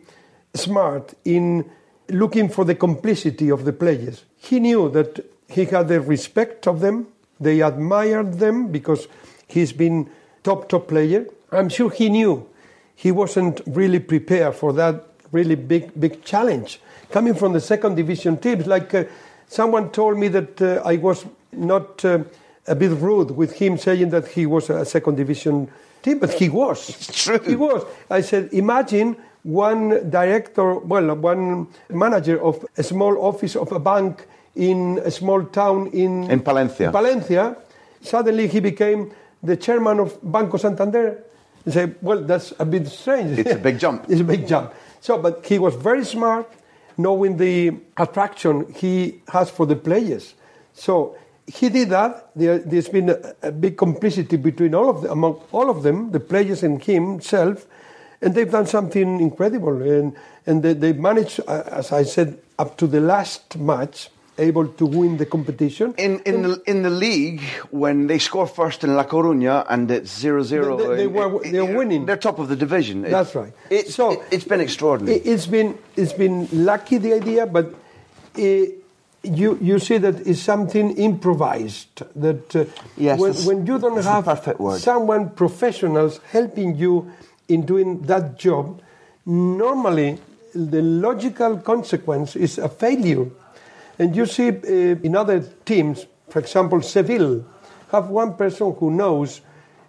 smart 0.54 1.14
in 1.24 1.70
looking 2.08 2.48
for 2.48 2.64
the 2.64 2.74
complicity 2.74 3.50
of 3.50 3.64
the 3.64 3.72
players. 3.72 4.24
He 4.36 4.60
knew 4.60 4.88
that 4.90 5.24
he 5.48 5.64
had 5.64 5.88
the 5.88 6.00
respect 6.00 6.66
of 6.66 6.80
them, 6.80 7.08
they 7.40 7.60
admired 7.60 8.34
them 8.34 8.68
because 8.68 9.08
he's 9.46 9.72
been 9.72 10.10
top 10.42 10.68
top 10.68 10.88
player. 10.88 11.26
I'm 11.52 11.68
sure 11.68 11.90
he 11.90 12.08
knew 12.08 12.48
he 12.94 13.10
wasn't 13.12 13.60
really 13.66 14.00
prepared 14.00 14.54
for 14.54 14.72
that 14.72 15.04
really 15.32 15.56
big 15.56 15.90
big 15.98 16.22
challenge 16.24 16.80
coming 17.10 17.34
from 17.34 17.52
the 17.52 17.60
second 17.60 17.96
division 17.96 18.36
teams. 18.36 18.66
Like 18.66 18.94
uh, 18.94 19.04
someone 19.48 19.90
told 19.90 20.18
me 20.18 20.28
that 20.28 20.60
uh, 20.62 20.82
I 20.84 20.96
was 20.96 21.26
not 21.52 22.04
uh, 22.04 22.18
a 22.66 22.74
bit 22.74 22.92
rude 22.92 23.30
with 23.32 23.52
him 23.52 23.78
saying 23.78 24.10
that 24.10 24.28
he 24.28 24.46
was 24.46 24.70
a 24.70 24.84
second 24.84 25.16
division 25.16 25.68
team, 26.02 26.18
but 26.18 26.32
he 26.32 26.48
was. 26.48 26.88
It's 26.90 27.24
true. 27.24 27.38
He 27.38 27.56
was. 27.56 27.84
I 28.10 28.20
said, 28.22 28.48
imagine 28.52 29.16
one 29.42 30.10
director, 30.10 30.74
well, 30.74 31.14
one 31.14 31.68
manager 31.90 32.42
of 32.42 32.64
a 32.76 32.82
small 32.82 33.18
office 33.22 33.56
of 33.56 33.70
a 33.72 33.78
bank 33.78 34.26
in 34.56 35.00
a 35.04 35.10
small 35.10 35.44
town 35.44 35.88
in 35.88 36.30
In 36.30 36.40
Palencia. 36.40 36.92
Palencia. 36.92 37.56
Suddenly 38.00 38.48
he 38.48 38.60
became 38.60 39.10
the 39.42 39.56
chairman 39.56 40.00
of 40.00 40.18
Banco 40.22 40.56
Santander. 40.56 41.22
You 41.66 41.72
say, 41.72 41.92
well, 42.02 42.22
that's 42.22 42.52
a 42.58 42.64
bit 42.64 42.86
strange. 42.88 43.38
It's 43.38 43.52
a 43.52 43.58
big 43.58 43.78
jump. 43.78 44.06
it's 44.08 44.20
a 44.20 44.24
big 44.24 44.46
jump. 44.46 44.74
So, 45.00 45.18
but 45.18 45.44
he 45.46 45.58
was 45.58 45.74
very 45.74 46.04
smart, 46.04 46.50
knowing 46.96 47.36
the 47.36 47.72
attraction 47.96 48.72
he 48.74 49.20
has 49.28 49.50
for 49.50 49.66
the 49.66 49.76
players. 49.76 50.34
So 50.72 51.16
he 51.46 51.68
did 51.68 51.90
that. 51.90 52.30
There, 52.34 52.58
there's 52.58 52.88
been 52.88 53.10
a, 53.10 53.34
a 53.42 53.52
big 53.52 53.76
complicity 53.76 54.36
between 54.36 54.74
all 54.74 54.90
of 54.90 55.02
them, 55.02 55.12
among 55.12 55.42
all 55.52 55.70
of 55.70 55.82
them, 55.82 56.10
the 56.10 56.20
players 56.20 56.62
and 56.62 56.82
himself, 56.82 57.66
and 58.20 58.34
they've 58.34 58.50
done 58.50 58.66
something 58.66 59.20
incredible. 59.20 59.82
And 59.82 60.16
and 60.46 60.62
they, 60.62 60.74
they 60.74 60.92
managed, 60.92 61.40
uh, 61.46 61.62
as 61.66 61.92
I 61.92 62.02
said, 62.02 62.38
up 62.58 62.76
to 62.78 62.86
the 62.86 63.00
last 63.00 63.56
match, 63.58 64.10
able 64.38 64.66
to 64.66 64.86
win 64.86 65.16
the 65.16 65.26
competition. 65.26 65.94
In 65.96 66.20
in 66.26 66.42
the 66.42 66.62
in 66.66 66.82
the 66.82 66.90
league, 66.90 67.40
when 67.70 68.06
they 68.06 68.18
score 68.18 68.46
first 68.46 68.82
in 68.84 68.94
La 68.96 69.04
Coruña 69.04 69.64
and 69.68 69.90
it's 69.90 70.22
0-0, 70.22 70.78
They, 70.78 70.86
they, 70.86 70.96
they 70.96 71.06
were, 71.06 71.40
they're 71.44 71.76
winning. 71.78 72.06
They're 72.06 72.16
top 72.16 72.38
of 72.38 72.48
the 72.48 72.56
division. 72.56 73.04
It- 73.04 73.10
That's 73.10 73.34
right. 73.34 73.52
It, 73.70 73.88
So- 73.88 74.12
it, 74.12 74.32
has 74.32 74.44
been 74.44 74.60
extraordinary. 74.60 75.18
It- 75.18 75.26
It's 75.26 75.46
been 75.46 75.78
it's 75.96 76.12
been 76.12 76.48
lucky 76.52 76.98
the 76.98 77.12
idea, 77.14 77.46
but 77.46 77.66
uh, 78.38 78.66
you 79.22 79.56
you 79.62 79.78
see 79.78 79.98
that 79.98 80.26
it's 80.26 80.40
something 80.42 80.96
improvised. 80.96 82.02
That 82.16 82.54
uh, 82.56 82.64
Yes, 82.96 83.18
when, 83.20 83.32
when 83.46 83.66
you 83.66 83.78
don't 83.78 84.02
have 84.02 84.26
someone 84.78 85.30
professionals 85.30 86.20
helping 86.32 86.76
you 86.76 87.10
in 87.48 87.64
doing 87.66 88.02
that 88.06 88.38
job, 88.38 88.80
normally 89.26 90.18
the 90.54 90.82
logical 90.82 91.58
consequence 91.58 92.36
is 92.36 92.58
a 92.58 92.68
failure. 92.68 93.26
And 93.98 94.14
you 94.16 94.26
see 94.26 94.48
uh, 94.48 94.98
in 95.02 95.14
other 95.16 95.40
teams, 95.64 96.06
for 96.28 96.38
example, 96.40 96.82
Seville, 96.82 97.44
have 97.90 98.08
one 98.08 98.34
person 98.34 98.74
who 98.78 98.90
knows, 98.90 99.40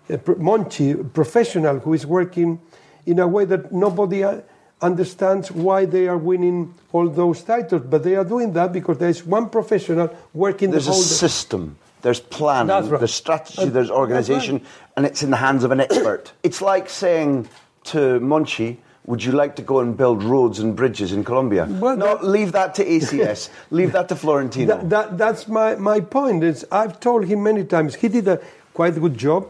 uh, 0.10 0.18
Monchi, 0.18 1.00
a 1.00 1.04
professional 1.04 1.80
who 1.80 1.94
is 1.94 2.06
working 2.06 2.60
in 3.06 3.20
a 3.20 3.28
way 3.28 3.46
that 3.46 3.72
nobody 3.72 4.24
uh, 4.24 4.42
understands 4.82 5.52
why 5.52 5.86
they 5.86 6.08
are 6.08 6.18
winning 6.18 6.74
all 6.92 7.10
those 7.10 7.42
titles. 7.44 7.82
But 7.90 8.04
they 8.04 8.16
are 8.16 8.24
doing 8.26 8.54
that 8.54 8.72
because 8.74 8.98
there 9.00 9.10
is 9.10 9.26
one 9.26 9.50
professional 9.50 10.16
working 10.34 10.72
There's 10.72 10.86
the 10.86 10.92
a 10.92 10.96
system. 10.96 11.78
There's 12.02 12.20
planning. 12.20 12.68
That's 12.68 12.88
right. 12.88 13.00
There's 13.00 13.14
strategy. 13.14 13.56
That's- 13.58 13.74
There's 13.74 13.90
organisation, 13.90 14.58
right. 14.58 14.66
and 14.98 15.06
it's 15.08 15.24
in 15.24 15.32
the 15.32 15.38
hands 15.38 15.64
of 15.64 15.72
an 15.72 15.80
expert. 15.80 16.34
it's 16.44 16.62
like 16.62 16.90
saying 16.90 17.50
to 17.86 18.20
Monchi, 18.20 18.78
"Would 19.06 19.24
you 19.24 19.32
like 19.32 19.56
to 19.58 19.62
go 19.62 19.80
and 19.80 19.96
build 19.96 20.24
roads 20.24 20.60
and 20.60 20.76
bridges 20.76 21.12
in 21.12 21.24
Colombia?" 21.24 21.66
Well, 21.70 21.98
no, 21.98 22.06
that- 22.06 22.26
leave 22.26 22.52
that 22.54 22.76
to 22.76 22.86
ACS. 22.86 23.50
leave 23.72 23.92
that 23.92 24.10
to 24.10 24.16
Florentino. 24.16 24.78
That, 24.78 24.90
that, 24.90 25.18
that's 25.18 25.48
my, 25.48 25.76
my 25.76 26.00
point. 26.00 26.44
Is 26.44 26.66
I've 26.72 27.00
told 27.00 27.26
him 27.26 27.44
many 27.44 27.64
times 27.64 27.96
he 27.96 28.08
did 28.08 28.28
a 28.28 28.40
quite 28.74 28.96
good 28.96 29.18
job. 29.18 29.48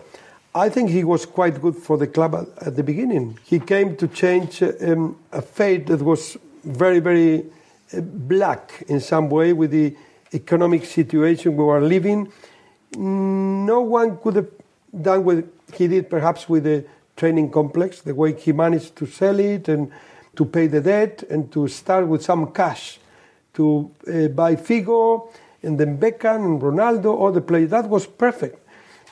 I 0.53 0.69
think 0.69 0.89
he 0.89 1.03
was 1.03 1.25
quite 1.25 1.62
good 1.62 1.75
for 1.75 1.97
the 1.97 2.07
club 2.07 2.33
at, 2.33 2.67
at 2.67 2.75
the 2.77 2.83
beginning. 2.83 3.38
He 3.43 3.59
came 3.59 3.97
to 3.97 4.07
change 4.07 4.63
uh, 4.63 4.71
um, 4.81 5.17
a 5.33 5.41
fate 5.41 5.88
that 5.88 6.01
was 6.01 6.38
very, 6.63 7.00
very 7.00 7.45
uh, 7.93 8.00
black 8.00 8.83
in 8.88 9.01
some 9.01 9.29
way 9.29 9.51
with 9.51 9.71
the 9.71 9.95
economic 10.33 10.85
situation 10.85 11.57
we 11.57 11.63
were 11.63 11.81
living. 11.81 12.31
No 12.95 13.81
one 13.81 14.17
could 14.17 14.35
have 14.38 14.47
done 15.01 15.25
what 15.25 15.43
he 15.74 15.88
did, 15.88 16.09
perhaps 16.09 16.47
with 16.47 16.63
the 16.63 16.85
training 17.15 17.51
complex, 17.51 18.01
the 18.01 18.13
way 18.13 18.34
he 18.34 18.51
managed 18.51 18.95
to 18.98 19.05
sell 19.05 19.39
it 19.39 19.67
and 19.67 19.91
to 20.36 20.45
pay 20.45 20.67
the 20.67 20.81
debt 20.81 21.24
and 21.29 21.51
to 21.51 21.67
start 21.67 22.07
with 22.07 22.24
some 22.24 22.51
cash 22.51 23.00
to 23.53 23.89
uh, 24.07 24.27
buy 24.27 24.55
Figo 24.55 25.29
and 25.63 25.79
then 25.79 25.98
Beckham 25.98 26.45
and 26.45 26.62
Ronaldo, 26.62 27.05
all 27.05 27.31
the 27.31 27.41
players. 27.41 27.72
That 27.72 27.89
was 27.89 28.05
perfect. 28.05 28.60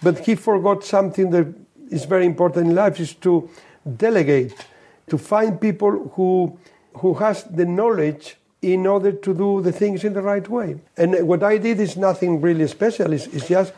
But 0.01 0.19
he 0.19 0.35
forgot 0.35 0.83
something 0.83 1.31
that 1.31 1.47
is 1.89 2.05
very 2.05 2.25
important 2.25 2.67
in 2.67 2.75
life 2.75 2.99
is 2.99 3.13
to 3.15 3.49
delegate, 3.97 4.53
to 5.07 5.17
find 5.17 5.59
people 5.59 6.11
who, 6.15 6.59
who 6.97 7.13
has 7.15 7.43
the 7.45 7.65
knowledge 7.65 8.35
in 8.61 8.85
order 8.87 9.11
to 9.11 9.33
do 9.33 9.61
the 9.61 9.71
things 9.71 10.03
in 10.03 10.13
the 10.13 10.21
right 10.21 10.47
way. 10.47 10.79
And 10.97 11.27
what 11.27 11.43
I 11.43 11.57
did 11.57 11.79
is 11.79 11.97
nothing 11.97 12.41
really 12.41 12.67
special. 12.67 13.11
It's, 13.13 13.27
it's 13.27 13.47
just 13.47 13.73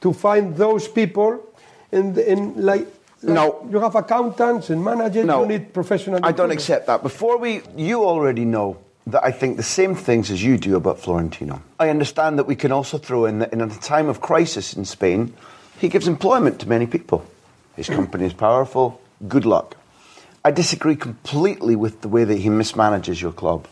to 0.00 0.12
find 0.12 0.56
those 0.56 0.86
people 0.86 1.44
and, 1.90 2.16
and 2.18 2.56
like, 2.56 2.86
like 3.22 3.34
No. 3.34 3.66
you 3.70 3.80
have 3.80 3.94
accountants 3.94 4.70
and 4.70 4.84
managers, 4.84 5.24
No, 5.24 5.42
you 5.42 5.48
need 5.48 5.72
professional 5.72 6.20
I 6.22 6.32
don't 6.32 6.50
accept 6.50 6.86
that. 6.86 7.02
Before 7.02 7.38
we, 7.38 7.62
you 7.76 8.04
already 8.04 8.44
know 8.44 8.78
that 9.06 9.24
I 9.24 9.32
think 9.32 9.56
the 9.56 9.62
same 9.62 9.94
things 9.94 10.30
as 10.30 10.42
you 10.42 10.58
do 10.58 10.76
about 10.76 11.00
Florentino. 11.00 11.62
I 11.80 11.88
understand 11.88 12.38
that 12.38 12.46
we 12.46 12.56
can 12.56 12.72
also 12.72 12.98
throw 12.98 13.24
in 13.24 13.38
that 13.40 13.52
in 13.52 13.60
a 13.60 13.68
time 13.68 14.08
of 14.08 14.20
crisis 14.20 14.74
in 14.74 14.84
Spain, 14.84 15.32
he 15.80 15.88
gives 15.88 16.06
employment 16.06 16.60
to 16.60 16.68
many 16.68 16.86
people. 16.86 17.24
His 17.76 17.88
company 17.88 18.26
is 18.26 18.34
powerful. 18.34 19.00
Good 19.26 19.44
luck. 19.46 19.76
I 20.44 20.50
disagree 20.50 20.96
completely 20.96 21.76
with 21.76 22.00
the 22.02 22.08
way 22.08 22.24
that 22.24 22.38
he 22.38 22.48
mismanages 22.48 23.20
your 23.20 23.32
club 23.32 23.66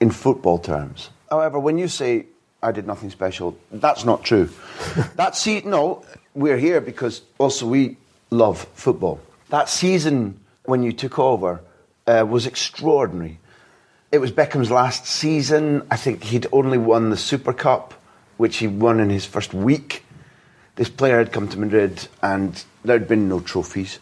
in 0.00 0.10
football 0.10 0.58
terms. 0.58 1.10
However, 1.30 1.58
when 1.58 1.78
you 1.78 1.88
say 1.88 2.26
I 2.62 2.72
did 2.72 2.86
nothing 2.86 3.10
special, 3.10 3.56
that's 3.70 4.04
not 4.04 4.24
true. 4.24 4.48
that 5.16 5.36
see, 5.36 5.62
no, 5.64 6.04
we're 6.34 6.58
here 6.58 6.80
because 6.80 7.22
also 7.38 7.66
we 7.66 7.96
love 8.32 8.66
football. 8.74 9.20
That 9.50 9.68
season 9.68 10.40
when 10.64 10.82
you 10.82 10.92
took 10.92 11.18
over 11.18 11.60
uh, 12.06 12.24
was 12.28 12.46
extraordinary. 12.46 13.38
It 14.10 14.18
was 14.18 14.32
Beckham's 14.32 14.70
last 14.70 15.06
season. 15.06 15.86
I 15.90 15.96
think 15.96 16.24
he'd 16.24 16.46
only 16.52 16.78
won 16.78 17.10
the 17.10 17.16
Super 17.16 17.52
Cup, 17.52 17.94
which 18.36 18.56
he 18.58 18.66
won 18.66 19.00
in 19.00 19.10
his 19.10 19.24
first 19.24 19.54
week. 19.54 20.04
This 20.76 20.88
player 20.88 21.18
had 21.18 21.32
come 21.32 21.48
to 21.48 21.58
Madrid 21.58 22.08
and 22.22 22.62
there 22.84 22.98
had 22.98 23.08
been 23.08 23.28
no 23.28 23.40
trophies. 23.40 23.98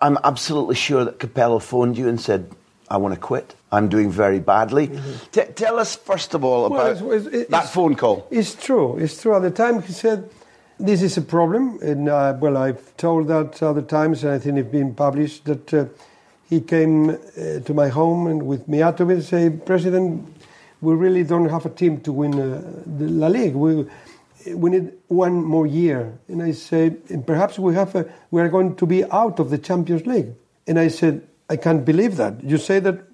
I'm 0.00 0.18
absolutely 0.22 0.76
sure 0.76 1.04
that 1.04 1.18
Capello 1.18 1.60
phoned 1.60 1.98
you 1.98 2.08
and 2.08 2.20
said, 2.20 2.50
I 2.88 2.98
want 2.98 3.14
to 3.14 3.20
quit. 3.20 3.54
I'm 3.72 3.88
doing 3.88 4.10
very 4.10 4.38
badly. 4.38 4.88
Mm-hmm. 4.88 5.30
T- 5.32 5.52
tell 5.54 5.78
us, 5.78 5.96
first 5.96 6.34
of 6.34 6.44
all, 6.44 6.66
about 6.66 7.00
well, 7.02 7.12
it's, 7.12 7.26
it's, 7.26 7.50
that 7.50 7.68
phone 7.68 7.96
call. 7.96 8.28
It's 8.30 8.54
true. 8.54 8.96
It's 8.98 9.20
true. 9.20 9.34
At 9.34 9.42
the 9.42 9.50
time, 9.50 9.82
he 9.82 9.92
said, 9.92 10.30
This 10.78 11.00
is 11.00 11.16
a 11.16 11.22
problem. 11.22 11.78
And, 11.80 12.08
uh, 12.08 12.36
well, 12.38 12.58
I've 12.58 12.94
told 12.98 13.28
that 13.28 13.62
other 13.62 13.80
times, 13.80 14.24
and 14.24 14.34
I 14.34 14.38
think 14.38 14.58
it's 14.58 14.70
been 14.70 14.94
published, 14.94 15.46
that 15.46 15.72
uh, 15.72 15.86
he 16.50 16.60
came 16.60 17.10
uh, 17.10 17.60
to 17.64 17.72
my 17.72 17.88
home 17.88 18.26
and 18.26 18.46
with 18.46 18.68
Mijatovic 18.68 19.14
and 19.14 19.24
say, 19.24 19.50
President, 19.50 20.36
we 20.82 20.94
really 20.94 21.24
don't 21.24 21.48
have 21.48 21.64
a 21.64 21.70
team 21.70 22.00
to 22.02 22.12
win 22.12 22.38
uh, 22.38 22.60
the 22.84 23.08
La 23.08 23.28
Liga. 23.28 23.56
We, 23.56 23.86
we 24.54 24.70
need 24.70 24.92
one 25.08 25.42
more 25.42 25.66
year. 25.66 26.18
And 26.28 26.42
I 26.42 26.52
say, 26.52 26.90
perhaps 27.26 27.58
we 27.58 27.74
have 27.74 27.94
a, 27.94 28.12
we 28.30 28.42
are 28.42 28.50
going 28.50 28.76
to 28.76 28.86
be 28.86 29.02
out 29.10 29.40
of 29.40 29.48
the 29.48 29.58
Champions 29.58 30.04
League. 30.04 30.34
And 30.66 30.78
I 30.78 30.88
said, 30.88 31.26
I 31.48 31.56
can't 31.56 31.86
believe 31.86 32.16
that. 32.16 32.44
You 32.44 32.58
say 32.58 32.80
that 32.80 33.05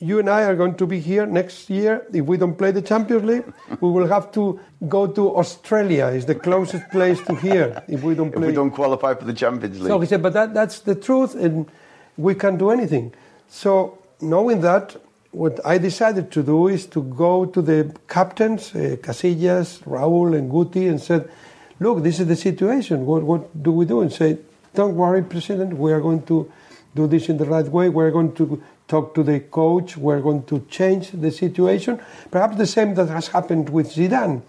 you 0.00 0.18
and 0.18 0.30
I 0.30 0.44
are 0.44 0.56
going 0.56 0.74
to 0.76 0.86
be 0.86 0.98
here 0.98 1.26
next 1.26 1.68
year. 1.68 2.06
If 2.12 2.24
we 2.24 2.38
don't 2.38 2.56
play 2.56 2.70
the 2.70 2.80
Champions 2.80 3.24
League, 3.24 3.44
we 3.80 3.90
will 3.90 4.06
have 4.06 4.32
to 4.32 4.58
go 4.88 5.06
to 5.06 5.36
Australia. 5.36 6.06
It's 6.06 6.24
the 6.24 6.34
closest 6.34 6.88
place 6.90 7.20
to 7.26 7.34
here 7.34 7.82
if 7.86 8.02
we 8.02 8.14
don't 8.14 8.32
play. 8.32 8.42
If 8.42 8.46
we 8.48 8.54
don't 8.54 8.70
qualify 8.70 9.14
for 9.14 9.26
the 9.26 9.34
Champions 9.34 9.78
League. 9.78 9.88
So 9.88 10.00
he 10.00 10.06
said, 10.06 10.22
but 10.22 10.32
that, 10.32 10.54
that's 10.54 10.80
the 10.80 10.94
truth, 10.94 11.34
and 11.34 11.70
we 12.16 12.34
can't 12.34 12.58
do 12.58 12.70
anything. 12.70 13.12
So 13.48 13.98
knowing 14.22 14.62
that, 14.62 14.96
what 15.32 15.60
I 15.64 15.78
decided 15.78 16.32
to 16.32 16.42
do 16.42 16.68
is 16.68 16.86
to 16.86 17.02
go 17.02 17.44
to 17.44 17.62
the 17.62 17.94
captains, 18.08 18.74
uh, 18.74 18.96
Casillas, 19.00 19.80
Raúl, 19.84 20.36
and 20.36 20.50
Guti, 20.50 20.88
and 20.88 21.00
said, 21.00 21.30
look, 21.78 22.02
this 22.02 22.18
is 22.20 22.26
the 22.26 22.36
situation. 22.36 23.06
What, 23.06 23.22
what 23.22 23.62
do 23.62 23.70
we 23.70 23.84
do? 23.84 24.00
And 24.00 24.12
say, 24.12 24.38
don't 24.74 24.96
worry, 24.96 25.22
President, 25.22 25.76
we 25.76 25.92
are 25.92 26.00
going 26.00 26.22
to 26.22 26.50
do 26.96 27.06
this 27.06 27.28
in 27.28 27.36
the 27.36 27.44
right 27.44 27.66
way. 27.66 27.88
We're 27.88 28.10
going 28.10 28.34
to 28.34 28.62
talk 28.90 29.14
to 29.14 29.22
the 29.22 29.40
coach. 29.40 29.96
We're 29.96 30.20
going 30.20 30.42
to 30.44 30.66
change 30.68 31.12
the 31.12 31.30
situation. 31.30 32.00
Perhaps 32.30 32.56
the 32.56 32.66
same 32.66 32.94
that 32.94 33.08
has 33.08 33.28
happened 33.28 33.70
with 33.70 33.94
Zidane. 33.94 34.42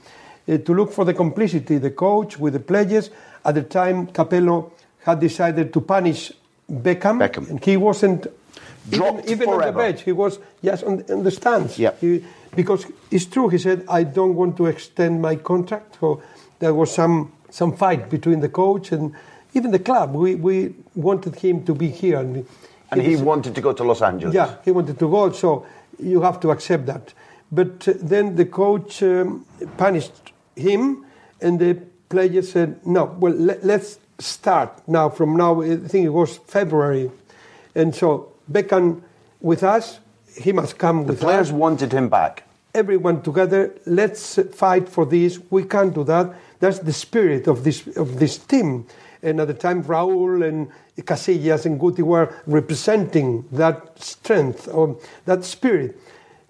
Uh, 0.48 0.57
to 0.57 0.74
look 0.74 0.91
for 0.91 1.05
the 1.05 1.13
complicity, 1.13 1.77
the 1.77 1.91
coach 1.91 2.39
with 2.39 2.53
the 2.53 2.60
players. 2.60 3.12
At 3.45 3.55
the 3.55 3.63
time, 3.63 4.07
Capello 4.07 4.71
had 5.05 5.19
decided 5.19 5.71
to 5.74 5.81
punish 5.81 6.31
Beckham, 6.69 7.19
Beckham. 7.19 7.50
and 7.50 7.63
he 7.63 7.77
wasn't 7.77 8.27
dropped 8.89 9.29
even, 9.29 9.43
even 9.43 9.50
on 9.50 9.62
the 9.62 9.71
bench. 9.71 10.01
He 10.01 10.12
was 10.12 10.39
just 10.63 10.83
on, 10.83 11.03
on 11.10 11.24
the 11.24 11.31
stands. 11.31 11.77
Yeah. 11.77 11.93
He, 12.01 12.25
because 12.55 12.86
it's 13.12 13.25
true. 13.25 13.50
He 13.50 13.57
said, 13.57 13.86
"I 13.88 14.03
don't 14.03 14.36
want 14.36 14.57
to 14.57 14.65
extend 14.65 15.21
my 15.21 15.36
contract." 15.36 15.98
So 16.00 16.21
there 16.60 16.74
was 16.74 16.93
some 16.93 17.31
some 17.50 17.75
fight 17.77 18.10
between 18.10 18.39
the 18.41 18.50
coach 18.50 18.91
and 18.91 19.13
even 19.53 19.71
the 19.71 19.79
club. 19.79 20.15
We 20.15 20.36
we 20.36 20.74
wanted 20.95 21.36
him 21.36 21.63
to 21.65 21.74
be 21.75 21.89
here, 21.89 22.19
and, 22.19 22.45
and 22.91 23.01
he, 23.01 23.15
he 23.15 23.21
wanted 23.21 23.55
to 23.55 23.62
go 23.62 23.74
to 23.74 23.83
Los 23.83 24.01
Angeles. 24.01 24.36
Yeah, 24.36 24.55
he 24.65 24.71
wanted 24.71 25.00
to 25.00 25.10
go. 25.10 25.31
So 25.31 25.65
you 26.00 26.21
have 26.21 26.39
to 26.41 26.51
accept 26.51 26.86
that. 26.88 27.13
But 27.51 27.88
uh, 27.88 27.93
then 27.98 28.36
the 28.36 28.45
coach 28.45 29.01
um, 29.03 29.45
punished 29.77 30.33
him, 30.55 31.05
and 31.41 31.60
the 31.60 31.75
players 32.10 32.51
said, 32.51 32.86
"No, 32.86 33.05
well, 33.19 33.33
let, 33.33 33.63
let's 33.63 34.00
start 34.19 34.88
now. 34.88 35.10
From 35.10 35.36
now, 35.36 35.62
I 35.62 35.77
think 35.77 36.05
it 36.05 36.13
was 36.13 36.38
February, 36.38 37.12
and 37.75 37.95
so 37.95 38.31
Beckham 38.51 39.01
with 39.41 39.63
us. 39.63 40.00
He 40.38 40.53
must 40.53 40.77
come 40.77 41.05
the 41.05 41.13
with 41.13 41.19
players 41.19 41.48
us. 41.48 41.53
wanted 41.53 41.91
him 41.91 42.07
back. 42.07 42.48
Everyone 42.74 43.21
together. 43.21 43.74
Let's 43.86 44.39
fight 44.53 44.88
for 44.88 45.05
this. 45.05 45.39
We 45.50 45.63
can't 45.65 45.93
do 45.93 46.05
that. 46.05 46.33
That's 46.60 46.79
the 46.79 46.93
spirit 46.93 47.48
of 47.48 47.63
this 47.65 47.86
of 47.97 48.17
this 48.19 48.38
team. 48.38 48.86
And 49.23 49.39
at 49.39 49.47
the 49.47 49.53
time, 49.53 49.84
Raúl 49.84 50.47
and 50.47 50.69
Casillas 51.05 51.65
and 51.65 51.79
Guti 51.79 52.01
were 52.01 52.34
representing 52.47 53.45
that 53.51 54.01
strength 54.01 54.67
or 54.67 54.97
that 55.25 55.43
spirit. 55.43 55.99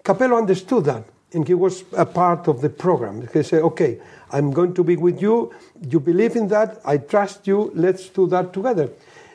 Capello 0.04 0.38
understood 0.38 0.84
that, 0.86 1.04
and 1.32 1.46
he 1.46 1.54
was 1.54 1.84
a 1.96 2.06
part 2.06 2.48
of 2.48 2.60
the 2.60 2.70
program. 2.70 3.28
He 3.32 3.42
said, 3.42 3.62
"Okay, 3.62 4.00
I'm 4.30 4.52
going 4.52 4.74
to 4.74 4.84
be 4.84 4.96
with 4.96 5.20
you. 5.20 5.52
You 5.88 6.00
believe 6.00 6.34
in 6.34 6.48
that. 6.48 6.80
I 6.84 6.96
trust 6.96 7.46
you. 7.46 7.70
Let's 7.74 8.08
do 8.08 8.26
that 8.28 8.52
together." 8.52 8.88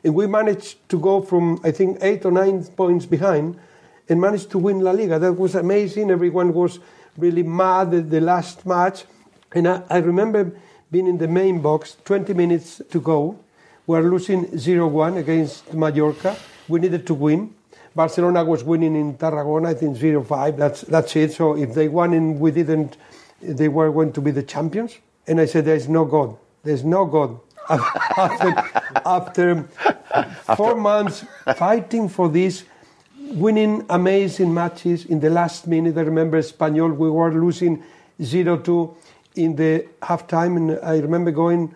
And 0.04 0.16
we 0.16 0.28
managed 0.28 0.88
to 0.90 1.00
go 1.00 1.22
from, 1.22 1.60
I 1.64 1.72
think, 1.72 1.98
eight 2.02 2.26
or 2.26 2.32
nine 2.32 2.64
points 2.64 3.06
behind 3.06 3.58
and 4.10 4.22
managed 4.22 4.52
to 4.52 4.58
win 4.58 4.80
La 4.80 4.92
Liga. 4.92 5.20
That 5.20 5.34
was 5.34 5.56
amazing. 5.56 6.12
Everyone 6.12 6.54
was 6.54 6.80
really 7.18 7.44
mad 7.44 7.94
at 7.94 8.10
the 8.10 8.22
last 8.22 8.66
match. 8.66 9.06
And 9.54 9.68
I, 9.68 9.82
I 9.90 9.98
remember 9.98 10.52
being 10.92 11.08
in 11.08 11.18
the 11.18 11.28
main 11.28 11.62
box, 11.62 11.98
20 12.06 12.34
minutes 12.34 12.82
to 12.90 13.02
go. 13.02 13.40
We're 13.86 14.02
losing 14.02 14.58
0 14.58 14.88
1 14.88 15.18
against 15.18 15.74
Mallorca. 15.74 16.36
We 16.68 16.80
needed 16.80 17.08
to 17.08 17.14
win. 17.14 17.54
Barcelona 17.96 18.44
was 18.44 18.64
winning 18.64 18.96
in 18.96 19.18
Tarragona, 19.18 19.70
I 19.70 19.74
think 19.74 19.98
0 19.98 20.24
5. 20.24 20.58
That's, 20.58 20.82
that's 20.82 21.16
it. 21.16 21.34
So 21.34 21.58
if 21.58 21.74
they 21.74 21.88
won 21.88 22.14
and 22.14 22.40
we 22.40 22.52
didn't, 22.52 22.98
they 23.42 23.68
were 23.68 23.92
going 23.92 24.14
to 24.14 24.22
be 24.22 24.32
the 24.32 24.44
champions. 24.44 24.98
And 25.26 25.42
I 25.42 25.46
said, 25.46 25.66
There's 25.66 25.90
no 25.90 26.06
God. 26.06 26.38
There's 26.64 26.84
no 26.84 27.06
God 27.06 27.40
after, 27.70 28.54
after 29.06 29.64
four 30.56 30.76
months 30.76 31.26
fighting 31.56 32.10
for 32.10 32.30
this, 32.30 32.64
winning 33.18 33.86
amazing 33.90 34.54
matches 34.54 35.06
in 35.06 35.20
the 35.20 35.30
last 35.30 35.68
minute. 35.68 35.98
I 35.98 36.02
remember 36.02 36.40
Espanyol, 36.42 36.96
we 36.96 37.10
were 37.10 37.34
losing 37.34 37.84
0 38.22 38.58
2 38.58 38.96
in 39.38 39.56
the 39.56 39.88
halftime, 40.02 40.58
and 40.58 40.80
I 40.84 40.98
remember 41.00 41.32
going 41.32 41.74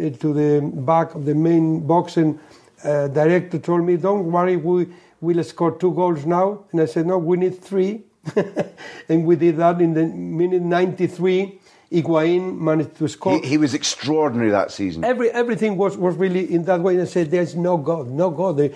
uh, 0.00 0.10
to 0.10 0.32
the 0.32 0.60
back 0.62 1.14
of 1.14 1.24
the 1.24 1.34
main 1.34 1.86
box, 1.86 2.16
and 2.16 2.38
uh, 2.84 3.08
director 3.08 3.58
told 3.58 3.84
me, 3.84 3.96
"Don't 3.96 4.30
worry, 4.30 4.56
we 4.56 4.88
will 5.20 5.44
score 5.44 5.72
two 5.72 5.92
goals 5.92 6.26
now." 6.26 6.64
And 6.72 6.80
I 6.80 6.86
said, 6.86 7.06
"No, 7.06 7.18
we 7.18 7.36
need 7.36 7.62
three. 7.62 8.02
and 9.08 9.26
we 9.26 9.34
did 9.34 9.56
that 9.56 9.80
in 9.80 9.94
the 9.94 10.06
minute 10.06 10.62
93 10.62 11.58
Higuain 11.92 12.58
managed 12.58 12.96
to 12.96 13.08
score. 13.08 13.40
He, 13.40 13.48
he, 13.48 13.58
was 13.58 13.74
extraordinary 13.74 14.50
that 14.50 14.70
season. 14.70 15.04
Every, 15.04 15.30
everything 15.30 15.76
was, 15.76 15.96
was 15.96 16.16
really 16.16 16.52
in 16.52 16.64
that 16.64 16.80
way. 16.80 16.94
And 16.94 17.02
I 17.02 17.04
said, 17.04 17.30
there's 17.30 17.54
no 17.54 17.76
God, 17.76 18.08
no 18.08 18.30
God. 18.30 18.56
They, 18.56 18.74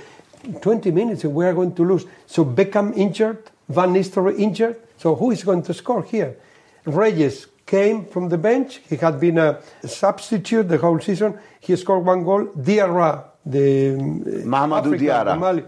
20 0.60 0.90
minutes 0.90 1.24
and 1.24 1.34
we 1.34 1.46
are 1.46 1.54
going 1.54 1.74
to 1.74 1.82
lose. 1.82 2.04
So 2.26 2.44
Beckham 2.44 2.96
injured, 2.96 3.50
Van 3.68 3.92
Nistelrooy 3.92 4.38
injured. 4.38 4.80
So 4.98 5.14
who 5.14 5.30
is 5.30 5.42
going 5.42 5.62
to 5.62 5.74
score 5.74 6.02
here? 6.02 6.36
Reyes 6.84 7.46
came 7.66 8.06
from 8.06 8.28
the 8.28 8.38
bench. 8.38 8.80
He 8.88 8.96
had 8.96 9.20
been 9.20 9.38
a 9.38 9.60
substitute 9.84 10.68
the 10.68 10.78
whole 10.78 11.00
season. 11.00 11.38
He 11.60 11.76
scored 11.76 12.04
one 12.04 12.24
goal. 12.24 12.46
Diarra, 12.46 13.24
the 13.44 13.96
Mahamadou 14.44 14.98
Diarra, 14.98 15.38
Mali, 15.38 15.64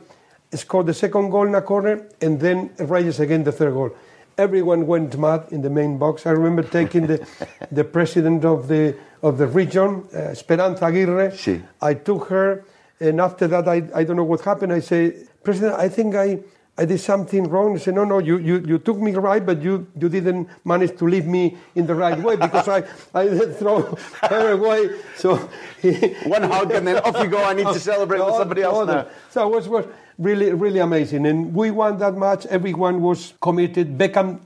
scored 0.54 0.86
the 0.86 0.94
second 0.94 1.30
goal 1.30 1.46
in 1.46 1.54
a 1.54 1.62
corner, 1.62 2.08
and 2.20 2.40
then 2.40 2.70
Reyes 2.78 3.20
again 3.20 3.44
the 3.44 3.52
third 3.52 3.74
goal 3.74 3.94
everyone 4.38 4.86
went 4.86 5.18
mad 5.18 5.46
in 5.50 5.60
the 5.62 5.68
main 5.68 5.98
box. 5.98 6.24
I 6.24 6.30
remember 6.30 6.62
taking 6.62 7.06
the, 7.06 7.26
the 7.72 7.84
president 7.84 8.44
of 8.44 8.68
the, 8.68 8.96
of 9.22 9.36
the 9.36 9.48
region, 9.48 10.06
uh, 10.14 10.30
Esperanza 10.30 10.86
Aguirre. 10.86 11.32
Sí. 11.32 11.62
I 11.82 11.94
took 11.94 12.28
her, 12.28 12.64
and 13.00 13.20
after 13.20 13.48
that, 13.48 13.68
I, 13.68 13.82
I 13.94 14.04
don't 14.04 14.16
know 14.16 14.24
what 14.24 14.40
happened. 14.42 14.72
I 14.72 14.80
say, 14.80 15.26
President, 15.42 15.78
I 15.78 15.88
think 15.88 16.14
I, 16.14 16.38
I 16.78 16.84
did 16.84 17.00
something 17.00 17.44
wrong. 17.44 17.72
He 17.74 17.82
said, 17.82 17.96
no, 17.96 18.04
no, 18.04 18.20
you, 18.20 18.38
you, 18.38 18.60
you 18.60 18.78
took 18.78 18.98
me 18.98 19.12
right, 19.12 19.44
but 19.44 19.60
you, 19.60 19.88
you 20.00 20.08
didn't 20.08 20.48
manage 20.64 20.96
to 20.98 21.04
leave 21.04 21.26
me 21.26 21.58
in 21.74 21.86
the 21.86 21.94
right 21.94 22.18
way 22.18 22.36
because 22.36 22.68
I, 22.68 22.84
I 23.12 23.28
throw 23.52 23.98
her 24.22 24.52
away. 24.52 25.00
So 25.16 25.50
One 26.24 26.42
hug 26.42 26.72
and 26.72 26.86
then 26.86 26.98
off 26.98 27.22
you 27.22 27.28
go. 27.28 27.42
I 27.42 27.54
need 27.54 27.66
to 27.66 27.78
celebrate 27.92 28.24
with 28.24 28.34
somebody 28.34 28.62
else 28.62 28.86
now. 28.86 29.06
So 29.30 29.46
it 29.46 29.54
was, 29.54 29.68
was 29.68 29.86
really, 30.18 30.52
really 30.52 30.80
amazing. 30.80 31.26
And 31.26 31.54
we 31.54 31.70
won 31.70 31.98
that 31.98 32.14
match. 32.14 32.46
Everyone 32.46 33.00
was 33.00 33.34
committed. 33.40 33.96
Beckham, 33.96 34.40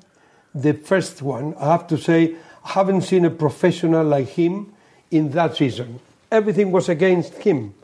the 0.54 0.74
first 0.74 1.22
one, 1.22 1.54
I 1.54 1.70
have 1.70 1.86
to 1.88 1.96
say, 1.96 2.36
I 2.64 2.72
haven't 2.72 3.02
seen 3.02 3.24
a 3.24 3.30
professional 3.30 4.04
like 4.04 4.28
him 4.28 4.74
in 5.10 5.30
that 5.30 5.56
season. 5.56 6.00
Everything 6.30 6.70
was 6.70 6.88
against 6.88 7.34
him. 7.34 7.74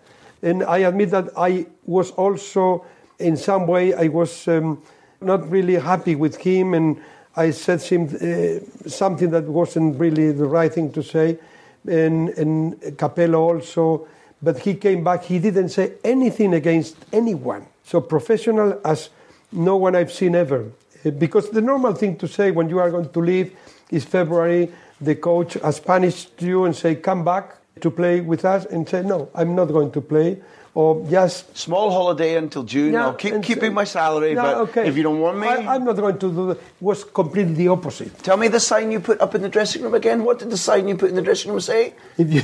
And 0.43 0.63
I 0.63 0.79
admit 0.79 1.11
that 1.11 1.31
I 1.37 1.67
was 1.85 2.11
also, 2.13 2.85
in 3.19 3.37
some 3.37 3.67
way, 3.67 3.95
I 3.95 4.09
was 4.09 4.49
um, 4.49 4.83
not 5.21 5.49
really 5.51 5.75
happy 5.75 6.15
with 6.15 6.37
him. 6.37 6.75
And 6.75 7.01
I 7.37 7.51
said 7.51 7.83
him 7.83 8.05
uh, 8.07 8.89
something 8.89 9.31
that 9.31 9.45
wasn't 9.45 9.99
really 9.99 10.33
the 10.33 10.47
right 10.47 10.73
thing 10.73 10.93
to 10.93 11.03
say. 11.03 11.39
And, 11.87 12.31
and 12.31 12.81
Capello 12.97 13.41
also. 13.41 14.07
But 14.41 14.61
he 14.61 14.75
came 14.75 15.03
back, 15.03 15.25
he 15.25 15.41
didn't 15.41 15.71
say 15.71 15.95
anything 16.05 16.55
against 16.55 16.97
anyone 17.13 17.67
so 17.83 18.01
professional 18.01 18.81
as 18.85 19.09
no 19.51 19.77
one 19.77 19.97
I've 19.97 20.13
seen 20.13 20.35
ever. 20.35 20.71
Eh, 21.05 21.11
because 21.11 21.51
the 21.51 21.63
normal 21.63 21.95
thing 21.95 22.17
to 22.19 22.29
say 22.29 22.51
when 22.51 22.69
you 22.69 22.79
are 22.79 22.91
going 22.91 23.09
to 23.09 23.19
leave 23.21 23.57
is 23.91 24.05
February, 24.05 24.71
the 25.01 25.17
coach 25.17 25.55
has 25.55 25.81
punished 25.81 26.41
you 26.43 26.67
and 26.67 26.77
say, 26.77 26.95
come 26.95 27.25
back. 27.25 27.59
to 27.81 27.91
play 27.91 28.21
with 28.21 28.45
us 28.45 28.65
and 28.67 28.89
say, 28.89 29.03
no, 29.03 29.31
I'm 29.35 29.55
not 29.55 29.67
going 29.67 29.91
to 29.93 30.01
play. 30.01 30.39
Or 30.79 31.05
just 31.11 31.57
Small 31.59 31.91
holiday 31.91 32.37
until 32.37 32.63
June. 32.63 32.93
Yeah, 32.93 33.07
I'll 33.07 33.15
keep 33.15 33.43
keeping 33.43 33.75
my 33.75 33.83
salary, 33.83 34.35
Yeah, 34.35 34.43
but 34.47 34.57
okay. 34.71 34.87
if 34.87 34.97
you 34.97 35.03
don't 35.03 35.19
want 35.19 35.37
me, 35.37 35.49
I, 35.49 35.75
I'm 35.75 35.83
not 35.85 35.97
going 35.97 36.17
to 36.19 36.31
do 36.31 36.47
that. 36.47 36.59
It 36.59 36.63
was 36.91 37.03
completely 37.03 37.55
the 37.55 37.69
opposite. 37.69 38.17
tell 38.23 38.37
me 38.37 38.47
the 38.47 38.61
sign 38.61 38.93
you 38.93 39.01
put 39.01 39.21
up 39.21 39.35
in 39.35 39.43
the 39.43 39.49
dressing 39.49 39.83
room 39.83 39.95
again. 39.95 40.23
What 40.23 40.39
did 40.39 40.51
the 40.51 40.57
sign 40.57 40.87
you 40.87 40.97
put 40.97 41.09
in 41.11 41.17
the 41.17 41.23
dressing 41.31 41.51
room 41.51 41.59
say? 41.61 41.95
If 42.17 42.33
you, 42.33 42.43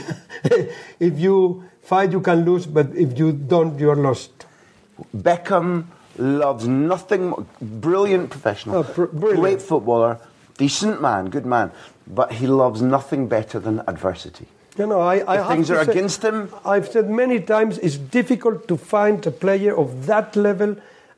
if 0.98 1.14
you 1.20 1.62
fight, 1.82 2.10
you 2.10 2.20
can 2.20 2.44
lose, 2.44 2.66
but 2.66 2.88
if 2.96 3.16
you 3.16 3.30
don't, 3.30 3.78
you're 3.78 3.94
lost. 4.08 4.32
Beckham 5.16 5.84
loves 6.18 6.66
nothing 6.66 7.28
more. 7.30 7.46
Brilliant 7.62 8.30
professional, 8.30 8.78
Oh, 8.78 8.82
br- 8.82 9.04
brilliant. 9.14 9.40
great 9.42 9.62
footballer, 9.62 10.18
decent 10.58 11.00
man, 11.00 11.30
good 11.30 11.46
man, 11.46 11.70
but 12.06 12.32
he 12.32 12.48
loves 12.48 12.82
nothing 12.82 13.28
better 13.28 13.60
than 13.60 13.80
adversity. 13.86 14.46
You 14.76 14.86
know, 14.88 15.00
I, 15.00 15.22
I 15.32 15.54
things 15.54 15.70
are 15.70 15.84
say- 15.84 15.92
against 15.92 16.22
him- 16.22 16.48
I've 16.64 16.88
said 16.88 17.08
many 17.08 17.40
times 17.40 17.78
it's 17.78 17.96
difficult 17.96 18.66
to 18.68 18.76
find 18.76 19.24
a 19.26 19.30
player 19.30 19.76
of 19.76 20.06
that 20.06 20.34
level 20.34 20.76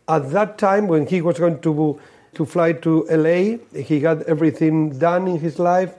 at 0.08 0.30
that 0.32 0.58
time 0.58 0.88
when 0.88 1.06
he 1.06 1.22
was 1.22 1.38
going 1.38 1.60
to 1.60 1.98
to 2.34 2.44
fly 2.44 2.72
to 2.72 3.06
LA. 3.08 3.56
He 3.80 4.00
had 4.00 4.22
everything 4.24 4.98
done 4.98 5.26
in 5.26 5.38
his 5.40 5.58
life, 5.58 5.94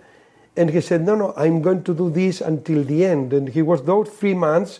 and 0.55 0.69
he 0.69 0.81
said, 0.81 1.01
"No, 1.03 1.15
no, 1.15 1.33
I'm 1.35 1.61
going 1.63 1.83
to 1.83 1.93
do 1.95 2.11
this 2.11 2.41
until 2.41 2.83
the 2.83 3.05
end." 3.05 3.33
And 3.33 3.49
he 3.49 3.63
was 3.63 3.81
those 3.83 4.09
three 4.09 4.35
months 4.35 4.79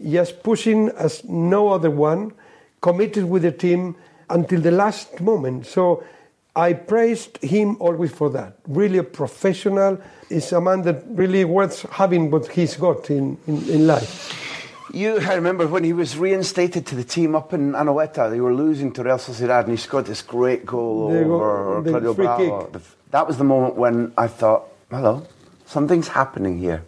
just 0.00 0.42
pushing 0.44 0.90
as 0.90 1.24
no 1.24 1.68
other 1.68 1.90
one, 1.90 2.32
committed 2.80 3.24
with 3.28 3.42
the 3.42 3.50
team 3.52 3.96
until 4.30 4.60
the 4.60 4.70
last 4.70 5.20
moment. 5.20 5.66
So 5.66 6.04
I 6.56 6.72
praised 6.72 7.42
him 7.42 7.76
always 7.80 8.12
for 8.12 8.30
that. 8.30 8.58
Really 8.68 8.98
a 8.98 9.02
professional. 9.02 9.98
Is 10.30 10.52
a 10.52 10.60
man 10.60 10.82
that 10.82 11.02
really 11.08 11.44
worth 11.44 11.82
having 11.90 12.30
what 12.30 12.46
he's 12.48 12.76
got 12.76 13.10
in, 13.10 13.36
in, 13.46 13.68
in 13.68 13.86
life. 13.86 14.40
You, 14.92 15.18
I 15.18 15.34
remember 15.34 15.66
when 15.66 15.82
he 15.84 15.92
was 15.92 16.16
reinstated 16.16 16.86
to 16.86 16.94
the 16.94 17.04
team 17.04 17.34
up 17.34 17.52
in 17.52 17.72
Anoeta, 17.72 18.30
they 18.30 18.40
were 18.40 18.54
losing 18.54 18.92
to 18.92 19.02
Real 19.02 19.18
Sociedad, 19.18 19.64
and 19.64 19.70
he 19.72 19.76
scored 19.76 20.06
this 20.06 20.22
great 20.22 20.64
goal 20.64 21.10
The 21.10 21.24
over 21.24 21.82
the 21.82 21.90
Claudio 21.90 22.14
Bravo. 22.14 22.68
The 22.70 22.80
that 23.10 23.26
was 23.26 23.36
the 23.38 23.44
moment 23.44 23.76
when 23.76 24.12
I 24.16 24.28
thought, 24.28 24.64
hello, 24.90 25.26
something's 25.66 26.08
happening 26.08 26.58
here. 26.58 26.84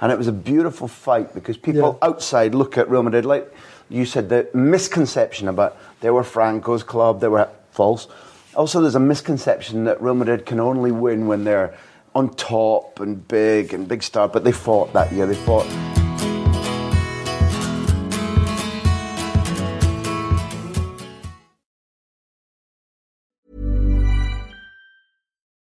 And 0.00 0.12
it 0.12 0.18
was 0.18 0.28
a 0.28 0.32
beautiful 0.32 0.88
fight 0.88 1.34
because 1.34 1.56
people 1.56 1.98
Yeah. 2.00 2.08
outside 2.08 2.54
look 2.54 2.76
at 2.76 2.88
Real 2.90 3.02
Madrid, 3.02 3.24
like 3.24 3.52
you 3.88 4.04
said, 4.04 4.28
the 4.28 4.48
misconception 4.54 5.48
about 5.48 5.76
they 6.00 6.10
were 6.10 6.22
Franco's 6.24 6.82
club, 6.82 7.20
they 7.20 7.28
were 7.28 7.48
false. 7.72 8.08
Also, 8.56 8.80
there's 8.80 8.94
a 8.94 9.00
misconception 9.00 9.84
that 9.84 10.00
Real 10.00 10.14
Madrid 10.14 10.46
can 10.46 10.60
only 10.60 10.92
win 10.92 11.26
when 11.26 11.44
they're 11.44 11.76
on 12.14 12.32
top 12.34 13.00
and 13.00 13.26
big 13.26 13.74
and 13.74 13.88
big 13.88 14.02
star, 14.02 14.28
but 14.28 14.44
they 14.44 14.52
fought 14.52 14.92
that 14.92 15.12
year. 15.12 15.26
They 15.26 15.34
fought. 15.34 15.66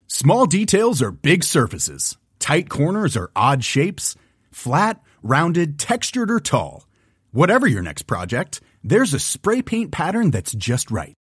Small 0.06 0.46
details 0.46 1.02
are 1.02 1.10
big 1.10 1.42
surfaces. 1.42 2.16
Tight 2.38 2.68
corners 2.68 3.16
are 3.16 3.30
odd 3.34 3.64
shapes. 3.64 4.14
Flat, 4.52 5.00
rounded, 5.22 5.78
textured, 5.78 6.30
or 6.30 6.38
tall. 6.38 6.86
Whatever 7.32 7.66
your 7.66 7.82
next 7.82 8.02
project, 8.02 8.60
there's 8.84 9.14
a 9.14 9.18
spray 9.18 9.62
paint 9.62 9.90
pattern 9.90 10.30
that's 10.30 10.52
just 10.52 10.90
right. 10.90 11.14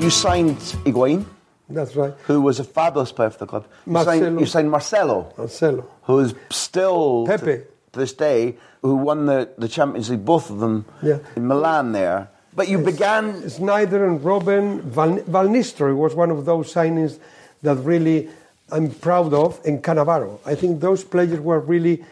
You 0.00 0.10
signed 0.10 0.56
Higuain, 0.86 1.24
That's 1.68 1.96
right. 1.96 2.14
who 2.24 2.40
was 2.40 2.60
a 2.60 2.64
fabulous 2.64 3.10
player 3.12 3.30
for 3.30 3.38
the 3.38 3.46
club. 3.46 3.66
You 3.86 3.92
signed, 3.94 4.06
Marcelo. 4.22 4.40
you 4.40 4.46
signed 4.46 4.70
Marcelo, 4.70 5.32
Marcelo. 5.36 5.84
who's 6.02 6.34
still 6.50 7.26
Pepe. 7.26 7.62
to 7.92 7.98
this 7.98 8.12
day, 8.12 8.56
who 8.82 8.94
won 8.96 9.26
the, 9.26 9.48
the 9.58 9.68
Champions 9.68 10.08
League, 10.08 10.24
both 10.24 10.50
of 10.50 10.60
them 10.60 10.84
Yeah. 11.02 11.18
in 11.36 11.46
Milan 11.48 11.92
there. 11.92 12.28
But 12.54 12.68
you 12.68 12.78
began 12.78 13.42
Sneijder 13.42 14.06
and 14.06 14.22
Robin 14.24 14.80
Val, 14.82 15.16
Val 15.26 15.48
Nistelrooy 15.48 15.96
was 15.96 16.14
one 16.14 16.30
of 16.30 16.44
those 16.44 16.72
signings 16.72 17.18
that 17.62 17.76
really 17.76 18.28
I'm 18.70 18.90
proud 18.90 19.34
of, 19.34 19.60
and 19.66 19.82
Cannavaro. 19.82 20.38
I 20.46 20.54
think 20.54 20.80
those 20.80 21.02
players 21.04 21.40
were 21.40 21.58
really 21.60 22.04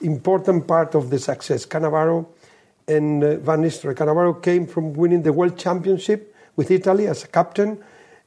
important 0.00 0.66
part 0.66 0.94
of 0.94 1.10
the 1.10 1.18
success. 1.18 1.66
Cannavaro 1.66 2.26
and 2.88 3.22
uh, 3.22 3.36
Van 3.36 3.62
Nistelrooy. 3.62 3.94
Cannavaro 3.94 4.42
came 4.42 4.66
from 4.66 4.94
winning 4.94 5.22
the 5.22 5.32
World 5.32 5.58
Championship 5.58 6.33
with 6.56 6.70
Italy 6.70 7.06
as 7.06 7.24
a 7.24 7.28
captain. 7.28 7.78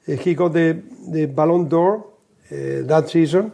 Uh, 0.07 0.13
he 0.13 0.33
got 0.33 0.53
the, 0.53 0.81
the 1.09 1.25
Ballon 1.25 1.67
d'Or 1.67 1.97
uh, 1.97 2.05
that 2.83 3.09
season, 3.09 3.51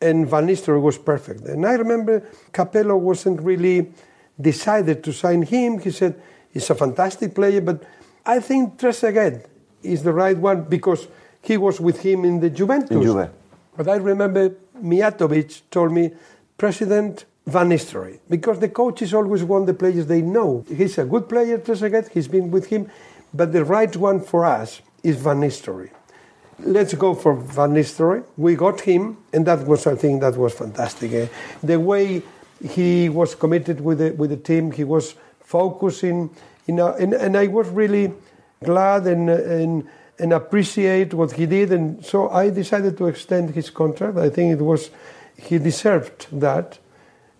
and 0.00 0.28
Van 0.28 0.46
Nistelrooy 0.46 0.80
was 0.80 0.98
perfect. 0.98 1.42
And 1.42 1.66
I 1.66 1.74
remember 1.74 2.22
Capello 2.52 2.96
wasn't 2.96 3.40
really 3.40 3.92
decided 4.40 5.02
to 5.04 5.12
sign 5.12 5.42
him. 5.42 5.78
He 5.78 5.90
said, 5.90 6.20
he's 6.52 6.70
a 6.70 6.74
fantastic 6.74 7.34
player, 7.34 7.60
but 7.60 7.82
I 8.24 8.40
think 8.40 8.78
Trezeguet 8.78 9.44
is 9.82 10.02
the 10.02 10.12
right 10.12 10.36
one 10.36 10.62
because 10.64 11.08
he 11.42 11.56
was 11.56 11.80
with 11.80 12.00
him 12.02 12.24
in 12.24 12.40
the 12.40 12.50
Juventus. 12.50 12.90
In 12.90 13.02
Juve. 13.02 13.30
But 13.76 13.88
I 13.88 13.96
remember 13.96 14.50
Mijatovic 14.82 15.62
told 15.70 15.92
me, 15.92 16.12
President 16.56 17.24
Van 17.46 17.68
Nistelrooy, 17.70 18.18
because 18.28 18.58
the 18.58 18.68
coaches 18.68 19.14
always 19.14 19.44
want 19.44 19.66
the 19.66 19.74
players 19.74 20.06
they 20.06 20.20
know. 20.20 20.64
He's 20.68 20.98
a 20.98 21.04
good 21.04 21.28
player, 21.28 21.58
Trezeguet, 21.58 22.10
he's 22.10 22.28
been 22.28 22.50
with 22.50 22.66
him, 22.66 22.90
but 23.32 23.52
the 23.52 23.64
right 23.64 23.94
one 23.96 24.20
for 24.20 24.44
us 24.44 24.80
is 25.02 25.16
Van 25.16 25.40
Nistelrooy. 25.40 25.90
Let's 26.60 26.94
go 26.94 27.14
for 27.14 27.34
Van 27.34 27.70
Nistelrooy. 27.70 28.24
We 28.36 28.56
got 28.56 28.80
him, 28.80 29.18
and 29.32 29.46
that 29.46 29.66
was, 29.66 29.86
I 29.86 29.94
think, 29.94 30.20
that 30.22 30.36
was 30.36 30.54
fantastic. 30.54 31.12
eh. 31.12 31.28
The 31.62 31.78
way 31.78 32.22
he 32.62 33.08
was 33.08 33.34
committed 33.34 33.80
with 33.80 33.98
the, 33.98 34.10
with 34.10 34.30
the 34.30 34.36
team, 34.36 34.72
he 34.72 34.84
was 34.84 35.14
focusing, 35.40 36.30
you 36.66 36.74
know, 36.74 36.92
and, 36.94 37.14
and 37.14 37.36
I 37.36 37.46
was 37.46 37.68
really 37.68 38.12
glad 38.64 39.06
and, 39.06 39.30
and, 39.30 39.88
and 40.18 40.32
appreciate 40.32 41.14
what 41.14 41.32
he 41.32 41.46
did. 41.46 41.72
And 41.72 42.04
so 42.04 42.28
I 42.30 42.50
decided 42.50 42.98
to 42.98 43.06
extend 43.06 43.54
his 43.54 43.70
contract. 43.70 44.18
I 44.18 44.28
think 44.28 44.52
it 44.52 44.62
was, 44.62 44.90
he 45.36 45.58
deserved 45.58 46.26
that. 46.40 46.78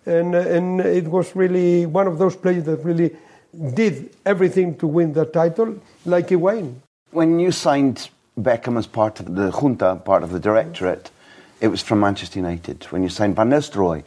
And, 0.05 0.33
and 0.33 0.79
it 0.79 1.07
was 1.07 1.35
really 1.35 1.85
one 1.85 2.07
of 2.07 2.17
those 2.17 2.35
players 2.35 2.63
that 2.63 2.83
really 2.85 3.15
did 3.53 4.15
everything 4.25 4.77
to 4.77 4.87
win 4.87 5.13
the 5.13 5.25
title, 5.25 5.79
like 6.05 6.27
Higuain. 6.29 6.75
when 7.11 7.39
you 7.39 7.51
signed 7.51 8.09
Beckham 8.39 8.77
as 8.77 8.87
part 8.87 9.19
of 9.19 9.35
the 9.35 9.51
junta, 9.51 9.95
part 9.95 10.23
of 10.23 10.31
the 10.31 10.39
directorate, 10.39 11.11
it 11.59 11.67
was 11.67 11.81
from 11.81 11.99
Manchester 11.99 12.39
United. 12.39 12.83
When 12.85 13.03
you 13.03 13.09
signed 13.09 13.35
Van 13.35 13.49
Nistelrooy, 13.49 14.03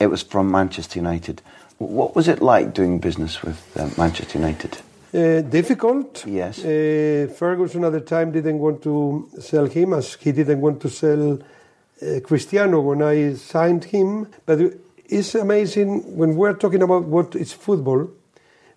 it 0.00 0.06
was 0.06 0.22
from 0.22 0.50
Manchester 0.50 0.98
United. 1.00 1.42
What 1.78 2.16
was 2.16 2.28
it 2.28 2.40
like 2.40 2.72
doing 2.74 2.98
business 2.98 3.42
with 3.42 3.60
uh, 3.76 3.90
Manchester 3.98 4.38
United? 4.38 4.78
Uh, 5.12 5.40
difficult. 5.42 6.24
Yes. 6.26 6.58
Uh, 6.58 7.32
Ferguson 7.36 7.84
at 7.84 7.92
the 7.92 8.00
time 8.00 8.30
didn't 8.32 8.58
want 8.58 8.82
to 8.82 9.28
sell 9.40 9.66
him 9.66 9.92
as 9.94 10.14
he 10.14 10.32
didn't 10.32 10.60
want 10.60 10.80
to 10.82 10.88
sell 10.88 11.34
uh, 11.34 12.20
Cristiano 12.22 12.80
when 12.80 13.02
I 13.02 13.34
signed 13.34 13.84
him. 13.84 14.28
But 14.46 14.74
it's 15.06 15.34
amazing 15.34 16.16
when 16.16 16.36
we're 16.36 16.54
talking 16.54 16.82
about 16.82 17.04
what 17.04 17.34
is 17.34 17.52
football, 17.52 18.10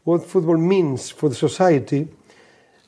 what 0.04 0.26
football 0.26 0.58
means 0.58 1.10
for 1.10 1.30
the 1.30 1.36
society. 1.36 2.08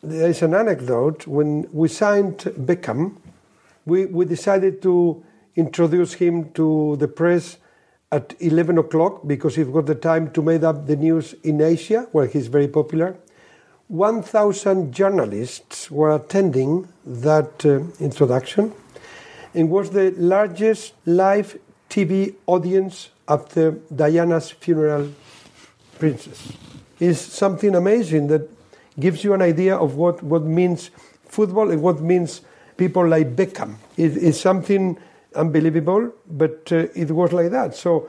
There 0.01 0.29
is 0.29 0.41
an 0.41 0.53
anecdote 0.53 1.27
when 1.27 1.67
we 1.71 1.87
signed 1.87 2.39
Beckham, 2.39 3.17
we, 3.85 4.05
we 4.05 4.25
decided 4.25 4.81
to 4.83 5.23
introduce 5.55 6.13
him 6.13 6.51
to 6.53 6.95
the 6.97 7.07
press 7.07 7.57
at 8.11 8.35
11 8.39 8.77
o'clock 8.77 9.21
because 9.25 9.57
it 9.57 9.67
was 9.67 9.85
the 9.85 9.95
time 9.95 10.31
to 10.31 10.41
make 10.41 10.63
up 10.63 10.87
the 10.87 10.95
news 10.95 11.33
in 11.43 11.61
Asia, 11.61 12.07
where 12.11 12.27
he's 12.27 12.47
very 12.47 12.67
popular. 12.67 13.15
1,000 13.87 14.93
journalists 14.93 15.91
were 15.91 16.15
attending 16.15 16.87
that 17.05 17.65
uh, 17.65 17.81
introduction. 17.99 18.73
It 19.53 19.65
was 19.65 19.91
the 19.91 20.11
largest 20.17 20.93
live 21.05 21.59
TV 21.89 22.33
audience 22.47 23.09
after 23.27 23.71
Diana's 23.95 24.49
funeral 24.51 25.11
princess. 25.99 26.53
It's 27.03 27.19
something 27.19 27.75
amazing 27.75 28.27
that 28.27 28.49
gives 28.97 29.25
you 29.25 29.33
an 29.33 29.41
idea 29.41 29.75
of 29.75 29.95
what, 29.95 30.23
what 30.23 30.43
means 30.43 30.89
football 31.25 31.69
and 31.69 31.81
what 31.81 31.99
means 31.99 32.41
people 32.77 33.05
like 33.05 33.35
Beckham. 33.35 33.75
It 33.97 34.15
is 34.15 34.39
something 34.39 34.97
unbelievable, 35.35 36.13
but 36.29 36.71
uh, 36.71 36.87
it 36.95 37.11
was 37.11 37.33
like 37.33 37.51
that. 37.51 37.75
So 37.75 38.07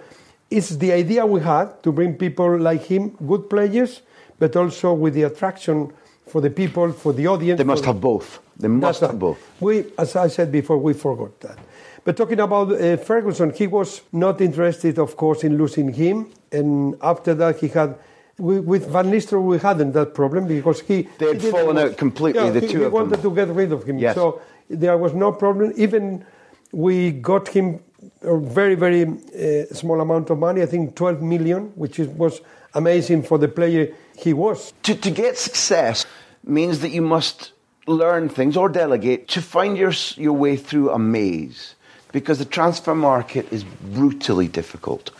it's 0.48 0.76
the 0.76 0.92
idea 0.92 1.26
we 1.26 1.40
had 1.40 1.82
to 1.82 1.90
bring 1.90 2.14
people 2.14 2.56
like 2.56 2.82
him, 2.82 3.16
good 3.26 3.50
players, 3.50 4.02
but 4.38 4.54
also 4.54 4.92
with 4.94 5.14
the 5.14 5.24
attraction 5.24 5.92
for 6.28 6.40
the 6.40 6.50
people, 6.50 6.92
for 6.92 7.12
the 7.12 7.26
audience. 7.26 7.58
They 7.58 7.64
must 7.64 7.84
have 7.84 8.00
both. 8.00 8.38
They 8.56 8.68
must 8.68 9.00
have 9.00 9.18
both. 9.18 9.38
We, 9.60 9.86
as 9.98 10.14
I 10.14 10.28
said 10.28 10.52
before, 10.52 10.78
we 10.78 10.92
forgot 10.92 11.40
that. 11.40 11.58
But 12.04 12.16
talking 12.16 12.38
about 12.38 12.70
uh, 12.70 12.96
Ferguson, 12.98 13.52
he 13.52 13.66
was 13.66 14.02
not 14.12 14.40
interested, 14.40 15.00
of 15.00 15.16
course, 15.16 15.42
in 15.42 15.58
losing 15.58 15.92
him. 15.92 16.30
And 16.52 16.96
after 17.02 17.34
that, 17.34 17.58
he 17.58 17.68
had. 17.68 17.96
We, 18.38 18.60
with 18.60 18.88
Van 18.88 19.10
Nistelrooy, 19.10 19.44
we 19.44 19.58
hadn't 19.58 19.92
that 19.92 20.14
problem 20.14 20.46
because 20.48 20.80
he. 20.80 21.08
They 21.18 21.28
had 21.28 21.40
he 21.40 21.50
fallen 21.50 21.78
out 21.78 21.96
completely, 21.96 22.42
Yeah, 22.42 22.50
the 22.50 22.60
he, 22.60 22.66
two 22.68 22.78
he 22.78 22.84
of 22.84 22.92
them. 22.92 22.92
wanted 22.92 23.22
to 23.22 23.30
get 23.34 23.48
rid 23.48 23.72
of 23.72 23.84
him. 23.84 23.98
Yes. 23.98 24.16
So 24.16 24.40
there 24.68 24.98
was 24.98 25.14
no 25.14 25.32
problem. 25.32 25.72
Even 25.76 26.24
we 26.72 27.12
got 27.12 27.48
him 27.48 27.80
a 28.22 28.36
very, 28.38 28.74
very 28.74 29.02
uh, 29.04 29.72
small 29.72 30.00
amount 30.00 30.30
of 30.30 30.38
money, 30.38 30.62
I 30.62 30.66
think 30.66 30.94
12 30.94 31.22
million, 31.22 31.72
which 31.76 31.98
is, 31.98 32.08
was 32.08 32.40
amazing 32.74 33.22
for 33.22 33.38
the 33.38 33.48
player 33.48 33.94
he 34.16 34.32
was. 34.32 34.72
To, 34.84 34.94
to 34.94 35.10
get 35.10 35.38
success 35.38 36.04
means 36.44 36.80
that 36.80 36.90
you 36.90 37.02
must 37.02 37.52
learn 37.86 38.28
things 38.28 38.56
or 38.56 38.68
delegate 38.68 39.28
to 39.28 39.42
find 39.42 39.76
your, 39.76 39.92
your 40.16 40.32
way 40.32 40.56
through 40.56 40.90
a 40.90 40.98
maze 40.98 41.74
because 42.12 42.38
the 42.38 42.44
transfer 42.44 42.94
market 42.94 43.52
is 43.52 43.64
brutally 43.64 44.48
difficult. 44.48 45.10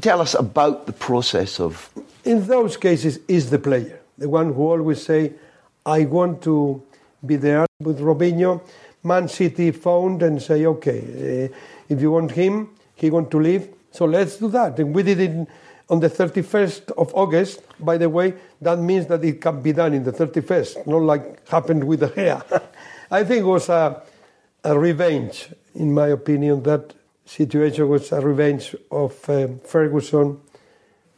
Tell 0.00 0.20
us 0.20 0.34
about 0.34 0.86
the 0.86 0.92
process 0.92 1.60
of. 1.60 1.88
In 2.24 2.46
those 2.46 2.76
cases 2.76 3.20
is 3.28 3.50
the 3.50 3.58
player, 3.58 4.00
the 4.18 4.28
one 4.28 4.52
who 4.52 4.62
always 4.62 5.02
say, 5.02 5.32
I 5.86 6.04
want 6.04 6.42
to 6.42 6.82
be 7.24 7.36
there 7.36 7.66
with 7.80 8.00
Robinho. 8.00 8.60
Man 9.02 9.28
City 9.28 9.70
phoned 9.70 10.22
and 10.22 10.42
say, 10.42 10.66
okay, 10.66 11.48
uh, 11.50 11.56
if 11.88 12.00
you 12.00 12.10
want 12.10 12.32
him, 12.32 12.68
he 12.94 13.10
want 13.10 13.30
to 13.30 13.40
leave, 13.40 13.68
so 13.90 14.04
let's 14.04 14.36
do 14.36 14.48
that. 14.48 14.78
And 14.78 14.94
we 14.94 15.02
did 15.02 15.20
it 15.20 15.48
on 15.88 16.00
the 16.00 16.10
31st 16.10 16.92
of 16.92 17.12
August. 17.14 17.62
By 17.80 17.96
the 17.96 18.10
way, 18.10 18.34
that 18.60 18.78
means 18.78 19.06
that 19.06 19.24
it 19.24 19.40
can 19.40 19.62
be 19.62 19.72
done 19.72 19.94
in 19.94 20.04
the 20.04 20.12
31st, 20.12 20.86
not 20.86 21.02
like 21.02 21.48
happened 21.48 21.84
with 21.84 22.00
De 22.00 22.08
Gea. 22.08 22.62
I 23.10 23.24
think 23.24 23.40
it 23.40 23.48
was 23.48 23.70
a, 23.70 24.02
a 24.62 24.78
revenge, 24.78 25.48
in 25.74 25.92
my 25.94 26.08
opinion. 26.08 26.62
That 26.64 26.92
situation 27.24 27.88
was 27.88 28.12
a 28.12 28.20
revenge 28.20 28.76
of 28.90 29.28
uh, 29.30 29.48
Ferguson 29.64 30.38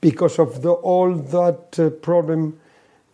because 0.03 0.39
of 0.39 0.61
the, 0.61 0.73
all 0.73 1.15
that 1.15 1.79
uh, 1.79 1.89
problem 1.89 2.61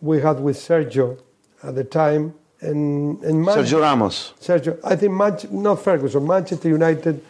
we 0.01 0.19
had 0.19 0.41
with 0.41 0.57
Sergio 0.57 1.17
at 1.63 1.75
the 1.75 1.83
time. 1.85 2.33
And, 2.59 3.23
and 3.23 3.45
Man- 3.45 3.57
Sergio 3.57 3.79
Ramos. 3.79 4.33
Sergio, 4.41 4.77
I 4.83 4.97
think 4.97 5.13
Manch- 5.13 5.49
not 5.49 5.81
Ferguson, 5.81 6.27
Manchester 6.27 6.67
United 6.67 7.23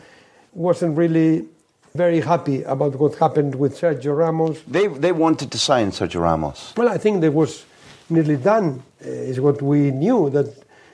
wasn't 0.54 0.98
really 0.98 1.46
very 1.94 2.22
happy 2.22 2.64
about 2.64 2.96
what 2.96 3.16
happened 3.16 3.54
with 3.56 3.78
Sergio 3.80 4.18
Ramos. 4.18 4.62
They, 4.68 4.88
they 4.88 5.12
wanted 5.12 5.52
to 5.52 5.60
sign 5.60 5.92
Sergio 5.92 6.22
Ramos. 6.22 6.74
Well, 6.78 6.90
I 6.90 6.98
think 6.98 7.22
that 7.22 7.32
was 7.34 7.66
nearly 8.10 8.38
done, 8.38 8.82
uh, 9.06 9.10
is 9.10 9.40
what 9.40 9.62
we 9.62 9.92
knew, 9.92 10.30
that 10.32 10.48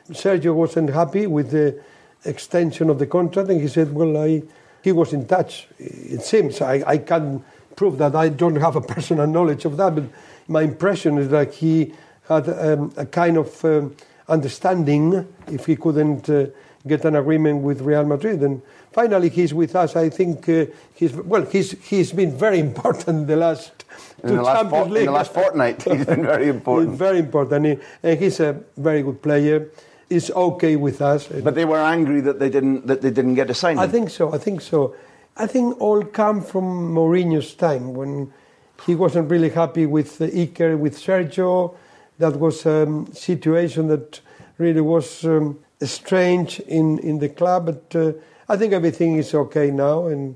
Sergio 0.09 0.53
wasn't 0.55 0.89
happy 0.89 1.27
with 1.27 1.51
the 1.51 1.79
extension 2.25 2.89
of 2.89 2.97
the 2.97 3.05
contract, 3.05 3.49
and 3.49 3.61
he 3.61 3.67
said, 3.67 3.93
well, 3.93 4.17
I, 4.17 4.41
he 4.81 4.91
was 4.91 5.13
in 5.13 5.27
touch, 5.27 5.67
it 5.77 6.21
seems. 6.23 6.61
I, 6.61 6.83
I 6.85 6.97
can't 6.97 7.43
prove 7.75 7.97
that, 7.97 8.15
I 8.15 8.29
don't 8.29 8.55
have 8.57 8.75
a 8.75 8.81
personal 8.81 9.27
knowledge 9.27 9.65
of 9.65 9.77
that, 9.77 9.95
but 9.95 10.03
my 10.47 10.61
impression 10.61 11.17
is 11.17 11.29
that 11.29 11.53
he 11.53 11.93
had 12.27 12.49
um, 12.49 12.91
a 12.97 13.05
kind 13.05 13.37
of 13.37 13.63
um, 13.65 13.95
understanding 14.27 15.27
if 15.47 15.65
he 15.65 15.75
couldn't 15.75 16.29
uh, 16.29 16.47
get 16.87 17.05
an 17.05 17.15
agreement 17.15 17.61
with 17.63 17.81
Real 17.81 18.05
Madrid. 18.05 18.41
And 18.41 18.61
finally, 18.91 19.29
he's 19.29 19.53
with 19.53 19.75
us. 19.75 19.95
I 19.95 20.09
think 20.09 20.47
uh, 20.49 20.65
he's, 20.93 21.13
well, 21.13 21.45
he's, 21.45 21.71
he's 21.89 22.11
been 22.13 22.35
very 22.37 22.59
important 22.69 23.27
the 23.27 23.35
last 23.35 23.71
In 24.23 24.29
two 24.29 24.35
the 24.37 24.41
last 24.43 24.57
Champions 24.61 24.87
fort- 24.87 24.97
in 24.99 25.05
the 25.05 25.11
last 25.11 25.33
fortnight, 25.33 25.83
he's 25.83 26.05
been 26.05 26.23
very 26.23 26.49
important. 26.57 26.91
He's 26.91 26.99
very 26.99 27.19
important, 27.19 27.65
He- 27.65 27.79
and 28.03 28.19
he's 28.19 28.39
a 28.39 28.61
very 28.77 29.01
good 29.03 29.21
player. 29.21 29.69
He's 30.09 30.29
okay 30.29 30.75
with 30.75 31.01
us. 31.01 31.27
But 31.27 31.55
they 31.55 31.65
were 31.65 31.79
angry 31.79 32.21
that 32.21 32.37
they 32.39 32.49
didn't, 32.49 32.85
that 32.85 33.01
they 33.01 33.09
didn't 33.09 33.33
get 33.35 33.49
a 33.49 33.55
sign. 33.55 33.79
I 33.79 33.87
think 33.87 34.11
so. 34.11 34.31
I 34.33 34.37
think 34.37 34.61
so. 34.61 34.95
I 35.37 35.47
think 35.47 35.81
all 35.81 36.03
come 36.03 36.41
from 36.41 36.93
Mourinho's 36.93 37.53
time 37.55 37.93
when 37.93 38.31
he 38.85 38.95
wasn't 38.95 39.29
really 39.29 39.49
happy 39.49 39.85
with 39.85 40.21
uh, 40.21 40.27
Iker, 40.27 40.77
with 40.77 40.97
Sergio. 40.97 41.75
That 42.19 42.37
was 42.37 42.65
a 42.65 42.83
um, 42.83 43.07
situation 43.13 43.87
that 43.89 44.21
really 44.57 44.81
was 44.81 45.25
um, 45.25 45.59
strange 45.81 46.61
in, 46.61 46.99
in 46.99 47.19
the 47.19 47.27
club. 47.27 47.65
But 47.65 47.95
uh, 47.95 48.13
I 48.47 48.55
think 48.55 48.71
everything 48.71 49.17
is 49.17 49.33
okay 49.33 49.71
now. 49.71 50.07
And 50.07 50.35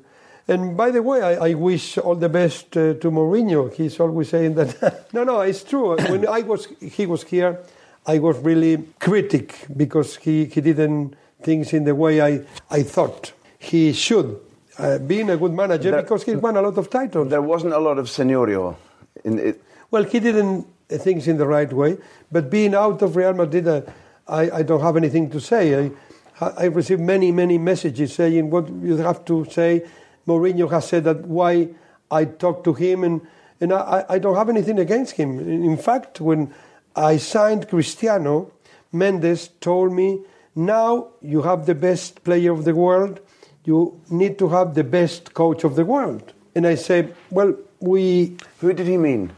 and 0.50 0.76
by 0.76 0.90
the 0.90 1.04
way, 1.04 1.22
I, 1.22 1.50
I 1.50 1.54
wish 1.54 1.98
all 2.00 2.16
the 2.16 2.28
best 2.28 2.76
uh, 2.76 2.96
to 2.96 3.12
Mourinho. 3.12 3.72
He's 3.72 4.00
always 4.00 4.30
saying 4.30 4.56
that. 4.56 5.06
no, 5.14 5.24
no, 5.24 5.42
it's 5.42 5.64
true. 5.64 5.96
when 5.96 6.28
I 6.28 6.42
was 6.42 6.68
he 6.82 7.06
was 7.06 7.24
here, 7.24 7.60
I 8.06 8.20
was 8.20 8.38
really 8.40 8.84
critic 9.00 9.66
because 9.78 10.18
he, 10.18 10.46
he 10.46 10.60
didn't 10.60 11.16
things 11.42 11.72
in 11.72 11.84
the 11.84 11.96
way 11.96 12.20
I, 12.20 12.42
I 12.70 12.84
thought 12.84 13.32
he 13.60 13.94
should. 13.94 14.40
Uh, 14.80 14.98
being 14.98 15.30
a 15.30 15.36
good 15.36 15.52
manager 15.52 15.92
There- 15.92 16.02
because 16.02 16.24
he 16.24 16.36
won 16.36 16.56
a 16.56 16.62
lot 16.62 16.78
of 16.78 16.90
titles. 16.90 17.30
There 17.30 17.42
wasn't 17.42 17.74
a 17.74 17.80
lot 17.80 17.98
of 18.00 18.10
scenario 18.10 18.78
in 19.26 19.38
it. 19.38 19.62
Well, 19.92 20.04
he 20.04 20.20
didn't 20.22 20.68
uh, 20.90 20.98
things 20.98 21.28
in 21.28 21.38
the 21.38 21.46
right 21.46 21.72
way, 21.74 21.98
but 22.32 22.50
being 22.50 22.74
out 22.74 23.02
of 23.02 23.18
Real 23.18 23.34
Madrid, 23.34 23.68
uh, 23.68 23.82
I, 24.26 24.50
I 24.60 24.62
don't 24.64 24.80
have 24.82 24.96
anything 24.96 25.30
to 25.32 25.40
say. 25.42 25.92
I, 26.40 26.46
I 26.64 26.66
received 26.66 27.02
many, 27.02 27.32
many 27.34 27.58
messages 27.58 28.14
saying 28.14 28.50
what 28.50 28.70
you 28.70 28.96
have 28.98 29.26
to 29.26 29.46
say. 29.52 29.84
Mourinho 30.26 30.70
has 30.72 30.88
said 30.88 31.04
that 31.04 31.26
why 31.26 31.70
I 32.10 32.24
talked 32.26 32.64
to 32.64 32.74
him, 32.74 33.04
and, 33.04 33.22
and 33.60 33.74
I, 33.74 34.06
I 34.08 34.20
don't 34.20 34.36
have 34.36 34.48
anything 34.50 34.80
against 34.80 35.14
him. 35.18 35.40
In 35.40 35.76
fact, 35.76 36.22
when 36.22 36.54
I 36.96 37.18
signed 37.18 37.68
Cristiano, 37.68 38.52
Mendes 38.94 39.50
told 39.60 39.92
me, 39.92 40.22
now 40.56 41.10
you 41.22 41.42
have 41.42 41.66
the 41.66 41.76
best 41.76 42.24
player 42.24 42.52
of 42.52 42.64
the 42.64 42.74
world, 42.74 43.20
you 43.70 43.80
need 44.10 44.34
to 44.42 44.48
have 44.50 44.74
the 44.74 44.84
best 44.84 45.34
coach 45.34 45.64
of 45.64 45.76
the 45.76 45.86
world. 45.94 46.26
And 46.56 46.66
I 46.66 46.76
said, 46.76 47.06
well, 47.30 47.52
we 47.80 48.36
Who 48.62 48.74
did 48.74 48.88
he 48.88 48.98
mean? 48.98 49.32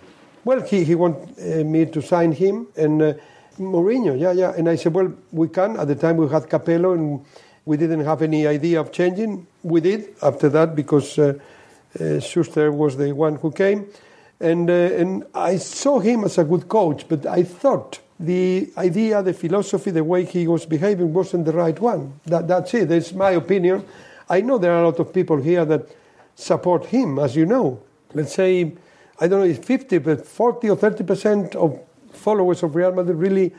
well, 0.44 0.62
he, 0.62 0.84
he 0.84 0.96
wanted 0.96 1.30
uh, 1.38 1.64
me 1.64 1.86
to 1.86 2.02
sign 2.02 2.32
him 2.32 2.68
and 2.76 3.02
uh, 3.02 3.14
Mourinho, 3.60 4.20
yeah, 4.20 4.32
yeah. 4.32 4.58
And 4.58 4.68
I 4.68 4.76
said, 4.76 4.94
well, 4.94 5.14
we 5.32 5.48
can. 5.50 5.78
At 5.78 5.88
the 5.88 5.96
time 5.96 6.18
we 6.18 6.28
had 6.28 6.50
Capello 6.50 6.94
and 6.94 7.24
we 7.66 7.78
didn't 7.78 8.06
have 8.06 8.22
any 8.22 8.48
idea 8.48 8.80
of 8.80 8.92
changing. 8.92 9.46
We 9.62 9.82
did 9.82 10.16
after 10.22 10.50
that 10.50 10.76
because 10.76 11.20
uh, 11.20 11.34
uh, 12.00 12.20
Schuster 12.20 12.72
was 12.72 12.98
the 12.98 13.12
one 13.12 13.36
who 13.36 13.52
came. 13.52 13.88
And, 14.40 14.70
uh, 14.70 14.74
and 15.02 15.26
I 15.36 15.58
saw 15.58 16.00
him 16.00 16.24
as 16.24 16.38
a 16.38 16.44
good 16.44 16.68
coach, 16.68 17.08
but 17.08 17.26
I 17.26 17.44
thought 17.44 18.00
the 18.20 18.72
idea, 18.78 19.22
the 19.22 19.34
philosophy, 19.34 19.92
the 19.92 20.04
way 20.04 20.26
he 20.26 20.48
was 20.48 20.66
behaving 20.66 21.14
wasn't 21.14 21.46
the 21.46 21.54
right 21.54 21.80
one. 21.80 22.20
That, 22.26 22.48
that's 22.48 22.74
it. 22.74 22.90
That's 22.90 23.14
my 23.14 23.32
opinion. 23.32 23.84
I 24.30 24.42
know 24.42 24.58
there 24.58 24.74
are 24.74 24.84
a 24.84 24.86
lot 24.86 25.00
of 25.00 25.14
people 25.14 25.38
here 25.38 25.66
that 25.66 25.88
support 26.36 26.86
him, 26.86 27.20
as 27.20 27.36
you 27.36 27.46
know. 27.46 27.82
Let's 28.14 28.34
say, 28.34 28.74
I 29.20 29.28
don't 29.28 29.40
know, 29.40 29.46
if 29.46 29.64
50, 29.64 30.00
but 30.00 30.26
40 30.26 30.70
or 30.70 30.76
30 30.76 31.04
percent 31.04 31.56
of 31.56 31.80
followers 32.12 32.64
of 32.64 32.76
Real 32.76 32.94
Madrid 32.94 33.18
really 33.18 33.54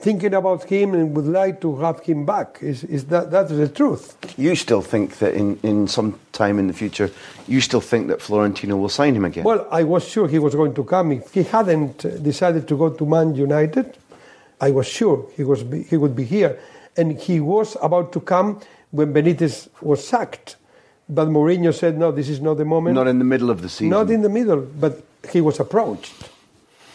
thinking 0.00 0.32
about 0.34 0.62
him 0.64 0.94
and 0.94 1.16
would 1.16 1.26
like 1.26 1.60
to 1.60 1.76
have 1.76 2.00
him 2.00 2.24
back. 2.24 2.58
Is, 2.62 2.84
is 2.84 3.06
that 3.06 3.30
that's 3.30 3.50
the 3.50 3.68
truth? 3.68 4.16
You 4.38 4.54
still 4.54 4.82
think 4.82 5.18
that 5.18 5.34
in, 5.34 5.58
in 5.62 5.88
some 5.88 6.18
time 6.32 6.58
in 6.58 6.68
the 6.68 6.72
future, 6.72 7.10
you 7.48 7.60
still 7.60 7.80
think 7.80 8.06
that 8.08 8.22
Florentino 8.22 8.76
will 8.76 8.88
sign 8.88 9.16
him 9.16 9.24
again? 9.24 9.44
Well, 9.44 9.66
I 9.70 9.82
was 9.82 10.08
sure 10.08 10.28
he 10.28 10.38
was 10.38 10.54
going 10.54 10.74
to 10.74 10.84
come. 10.84 11.12
If 11.12 11.34
he 11.34 11.42
hadn't 11.42 12.04
uh, 12.04 12.10
decided 12.18 12.68
to 12.68 12.76
go 12.76 12.90
to 12.90 13.06
Man 13.06 13.34
United, 13.34 13.96
I 14.60 14.70
was 14.70 14.86
sure 14.86 15.28
he 15.36 15.44
was 15.44 15.64
he 15.88 15.96
would 15.96 16.14
be 16.14 16.24
here, 16.24 16.58
and 16.96 17.18
he 17.18 17.40
was 17.40 17.76
about 17.82 18.12
to 18.12 18.20
come 18.20 18.60
when 18.90 19.12
Benitez 19.12 19.68
was 19.80 20.06
sacked. 20.06 20.56
But 21.08 21.28
Mourinho 21.28 21.74
said, 21.74 21.96
no, 21.98 22.12
this 22.12 22.28
is 22.28 22.40
not 22.40 22.58
the 22.58 22.64
moment. 22.64 22.94
Not 22.94 23.08
in 23.08 23.18
the 23.18 23.24
middle 23.24 23.50
of 23.50 23.62
the 23.62 23.68
season. 23.68 23.88
Not 23.88 24.10
in 24.10 24.22
the 24.22 24.28
middle, 24.28 24.60
but 24.60 25.02
he 25.30 25.40
was 25.40 25.58
approached. 25.58 26.14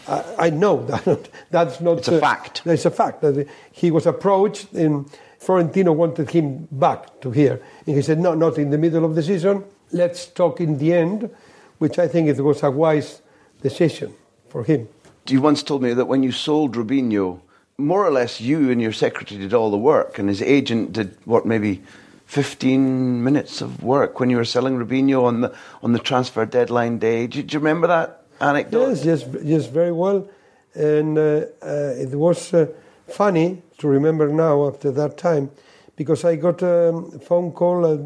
I, 0.06 0.24
I 0.38 0.50
know 0.50 0.84
that 0.86 1.28
that's 1.50 1.80
not. 1.80 1.98
It's 1.98 2.08
a 2.08 2.20
fact. 2.20 2.62
It's 2.64 2.84
a 2.84 2.90
fact 2.90 3.22
that 3.22 3.48
he 3.72 3.90
was 3.90 4.06
approached, 4.06 4.72
and 4.72 5.10
Florentino 5.38 5.92
wanted 5.92 6.30
him 6.30 6.68
back 6.70 7.20
to 7.22 7.30
here, 7.30 7.60
and 7.86 7.96
he 7.96 8.02
said, 8.02 8.18
"No, 8.18 8.34
not 8.34 8.58
in 8.58 8.70
the 8.70 8.78
middle 8.78 9.04
of 9.04 9.14
the 9.14 9.22
season. 9.22 9.64
Let's 9.92 10.26
talk 10.26 10.60
in 10.60 10.78
the 10.78 10.92
end," 10.92 11.30
which 11.78 11.98
I 11.98 12.08
think 12.08 12.28
it 12.28 12.40
was 12.40 12.62
a 12.62 12.70
wise 12.70 13.22
decision 13.62 14.14
for 14.48 14.64
him. 14.64 14.88
You 15.28 15.40
once 15.40 15.62
told 15.62 15.82
me 15.82 15.94
that 15.94 16.04
when 16.04 16.22
you 16.22 16.32
sold 16.32 16.76
Robinho, 16.76 17.40
more 17.78 18.06
or 18.06 18.10
less 18.10 18.40
you 18.40 18.70
and 18.70 18.80
your 18.80 18.92
secretary 18.92 19.40
did 19.40 19.54
all 19.54 19.70
the 19.70 19.78
work, 19.78 20.18
and 20.18 20.28
his 20.28 20.42
agent 20.42 20.92
did 20.92 21.16
what 21.24 21.44
maybe 21.44 21.82
15 22.26 23.22
minutes 23.22 23.60
of 23.60 23.82
work 23.82 24.20
when 24.20 24.30
you 24.30 24.36
were 24.36 24.44
selling 24.44 24.76
Robinho 24.76 25.24
on 25.24 25.40
the 25.42 25.54
on 25.82 25.92
the 25.92 25.98
transfer 25.98 26.46
deadline 26.46 26.98
day. 26.98 27.26
Do, 27.26 27.42
do 27.42 27.52
you 27.54 27.58
remember 27.58 27.86
that 27.86 28.22
anecdote? 28.40 28.88
Yes, 28.88 29.04
yes, 29.04 29.24
yes, 29.42 29.66
very 29.66 29.92
well. 29.92 30.28
And 30.74 31.18
uh, 31.18 31.46
uh, 31.62 31.94
it 31.96 32.14
was 32.14 32.52
uh, 32.52 32.66
funny 33.06 33.62
to 33.78 33.88
remember 33.88 34.28
now 34.28 34.66
after 34.66 34.90
that 34.92 35.16
time, 35.16 35.50
because 35.96 36.24
I 36.24 36.36
got 36.36 36.62
a 36.62 36.92
phone 37.26 37.52
call. 37.52 37.84
It 37.84 38.00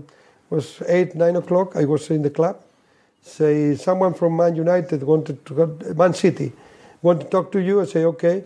was 0.51 0.83
eight, 0.87 1.15
nine 1.15 1.37
o'clock. 1.37 1.77
I 1.77 1.85
was 1.85 2.11
in 2.11 2.23
the 2.23 2.31
club. 2.31 2.63
Say 3.23 3.75
someone 3.77 4.15
from 4.15 4.37
Man 4.37 4.57
United 4.57 5.03
wanted 5.03 5.45
to 5.47 5.55
go, 5.55 5.95
Man 5.95 6.15
City 6.15 6.53
want 7.03 7.21
to 7.21 7.27
talk 7.27 7.53
to 7.53 7.61
you. 7.61 7.81
I 7.81 7.85
say 7.85 8.05
okay, 8.05 8.45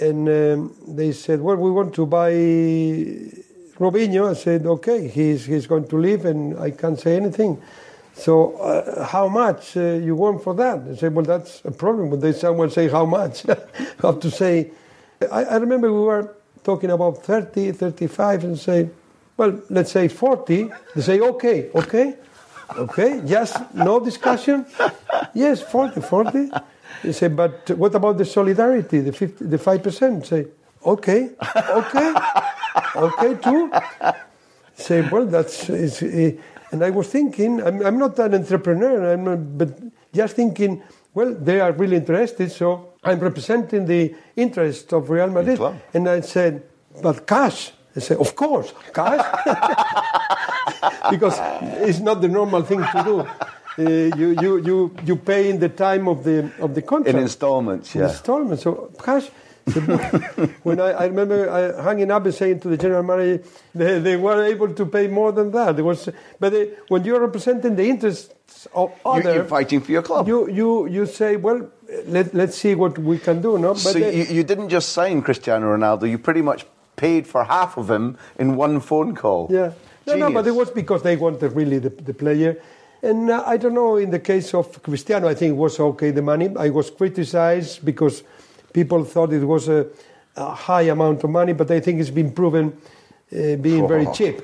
and 0.00 0.28
um, 0.28 0.74
they 0.88 1.12
said, 1.12 1.40
well, 1.40 1.56
we 1.56 1.70
want 1.70 1.94
to 1.94 2.06
buy 2.06 2.32
Robinho. 3.78 4.30
I 4.30 4.34
said 4.34 4.66
okay, 4.66 5.08
he's 5.08 5.46
he's 5.46 5.66
going 5.66 5.86
to 5.88 5.96
leave, 5.96 6.24
and 6.24 6.58
I 6.58 6.70
can't 6.70 6.98
say 6.98 7.16
anything. 7.16 7.60
So, 8.14 8.56
uh, 8.56 9.04
how 9.06 9.28
much 9.28 9.76
uh, 9.76 9.80
you 9.80 10.14
want 10.14 10.42
for 10.42 10.54
that? 10.54 10.80
I 10.90 10.94
said, 10.96 11.14
well, 11.14 11.24
that's 11.24 11.64
a 11.64 11.70
problem. 11.70 12.10
When 12.10 12.20
they 12.20 12.32
someone 12.32 12.70
say 12.70 12.88
how 12.88 13.06
much, 13.06 13.48
I 13.48 13.56
have 14.02 14.20
to 14.20 14.30
say. 14.30 14.72
I, 15.30 15.44
I, 15.44 15.56
remember 15.56 15.92
we 15.92 16.00
were 16.00 16.34
talking 16.64 16.90
about 16.90 17.22
30, 17.24 17.72
35, 17.72 18.44
and 18.44 18.58
say, 18.58 18.90
well, 19.36 19.60
let's 19.70 19.92
say 19.92 20.08
40. 20.08 20.70
They 20.94 21.00
say, 21.00 21.20
okay, 21.20 21.70
okay, 21.74 22.16
okay, 22.76 23.22
just 23.24 23.56
no 23.74 24.00
discussion. 24.00 24.66
Yes, 25.32 25.62
40, 25.62 26.00
40. 26.00 26.50
They 27.02 27.12
say, 27.12 27.28
but 27.28 27.70
what 27.70 27.94
about 27.94 28.18
the 28.18 28.24
solidarity, 28.24 29.00
the 29.00 29.12
50, 29.12 29.44
the 29.44 29.58
5%? 29.58 30.26
Say, 30.26 30.46
okay, 30.84 31.30
okay, 31.70 32.14
okay 32.96 33.34
too. 33.42 33.72
Say, 34.74 35.08
well, 35.08 35.26
that's. 35.26 35.68
It's, 35.68 36.02
eh, 36.02 36.32
and 36.72 36.84
I 36.84 36.90
was 36.90 37.08
thinking, 37.08 37.60
I'm, 37.62 37.84
I'm 37.84 37.98
not 37.98 38.18
an 38.18 38.34
entrepreneur, 38.34 39.12
I'm 39.12 39.24
not, 39.24 39.58
but 39.58 39.70
just 40.12 40.36
thinking, 40.36 40.82
well, 41.14 41.34
they 41.34 41.60
are 41.60 41.72
really 41.72 41.96
interested, 41.96 42.50
so 42.52 42.94
I'm 43.02 43.18
representing 43.18 43.86
the 43.86 44.14
interest 44.36 44.92
of 44.92 45.10
Real 45.10 45.28
Madrid. 45.28 45.60
And 45.92 46.08
I 46.08 46.20
said, 46.20 46.62
but 47.02 47.26
cash. 47.26 47.72
I 47.96 48.00
said, 48.00 48.18
of 48.18 48.36
course, 48.36 48.72
cash. 48.94 49.24
because 51.10 51.38
it's 51.82 51.98
not 51.98 52.20
the 52.20 52.28
normal 52.28 52.62
thing 52.62 52.80
to 52.80 53.02
do. 53.04 53.26
Uh, 53.80 54.16
you, 54.16 54.36
you, 54.40 54.56
you, 54.58 54.96
you 55.04 55.16
pay 55.16 55.48
in 55.48 55.58
the 55.58 55.68
time 55.68 56.06
of 56.06 56.22
the, 56.24 56.52
of 56.60 56.74
the 56.74 56.82
contract. 56.82 57.16
In 57.16 57.22
installments, 57.22 57.94
yeah. 57.94 58.08
installments. 58.08 58.62
So 58.62 58.90
when 60.62 60.80
I, 60.80 60.90
I 60.90 61.04
remember 61.06 61.50
I 61.50 61.82
hanging 61.82 62.10
up 62.10 62.24
and 62.24 62.34
saying 62.34 62.60
to 62.60 62.68
the 62.68 62.76
general 62.76 63.02
manager, 63.02 63.42
they, 63.74 63.98
they 63.98 64.16
were 64.16 64.44
able 64.44 64.74
to 64.74 64.86
pay 64.86 65.06
more 65.06 65.32
than 65.32 65.50
that. 65.52 65.78
It 65.78 65.82
was, 65.82 66.08
but 66.38 66.50
they, 66.52 66.72
when 66.88 67.04
you're 67.04 67.20
representing 67.20 67.76
the 67.76 67.88
interests 67.88 68.66
of 68.74 68.92
others, 69.04 69.34
you're 69.34 69.44
fighting 69.44 69.80
for 69.80 69.92
your 69.92 70.02
club. 70.02 70.26
You, 70.26 70.50
you, 70.50 70.86
you 70.88 71.06
say, 71.06 71.36
well, 71.36 71.70
let, 72.06 72.34
let's 72.34 72.56
see 72.56 72.74
what 72.74 72.98
we 72.98 73.18
can 73.18 73.40
do. 73.40 73.58
No? 73.58 73.74
But 73.74 73.78
so 73.78 73.92
they, 73.92 74.16
you, 74.16 74.24
you 74.24 74.44
didn't 74.44 74.68
just 74.68 74.90
sign 74.90 75.22
Cristiano 75.22 75.74
Ronaldo, 75.76 76.10
you 76.10 76.18
pretty 76.18 76.42
much 76.42 76.66
paid 76.96 77.26
for 77.26 77.44
half 77.44 77.76
of 77.76 77.90
him 77.90 78.18
in 78.38 78.56
one 78.56 78.80
phone 78.80 79.14
call. 79.14 79.48
Yeah. 79.50 79.72
No, 80.06 80.16
no, 80.16 80.32
but 80.32 80.46
it 80.46 80.52
was 80.52 80.70
because 80.70 81.02
they 81.02 81.16
wanted 81.16 81.52
really 81.52 81.78
the, 81.78 81.90
the 81.90 82.14
player. 82.14 82.60
And 83.02 83.30
uh, 83.30 83.42
I 83.46 83.56
don't 83.56 83.74
know, 83.74 83.96
in 83.96 84.10
the 84.10 84.18
case 84.18 84.52
of 84.54 84.82
Cristiano, 84.82 85.28
I 85.28 85.34
think 85.34 85.50
it 85.50 85.56
was 85.56 85.80
okay, 85.80 86.10
the 86.10 86.22
money. 86.22 86.50
I 86.58 86.68
was 86.70 86.90
criticized 86.90 87.84
because 87.84 88.22
people 88.72 89.04
thought 89.04 89.32
it 89.32 89.44
was 89.44 89.68
a, 89.68 89.86
a 90.36 90.54
high 90.54 90.82
amount 90.82 91.24
of 91.24 91.30
money, 91.30 91.52
but 91.52 91.70
I 91.70 91.80
think 91.80 92.00
it's 92.00 92.10
been 92.10 92.32
proven 92.32 92.76
uh, 93.32 93.56
being 93.56 93.84
oh. 93.84 93.86
very 93.86 94.06
cheap. 94.12 94.42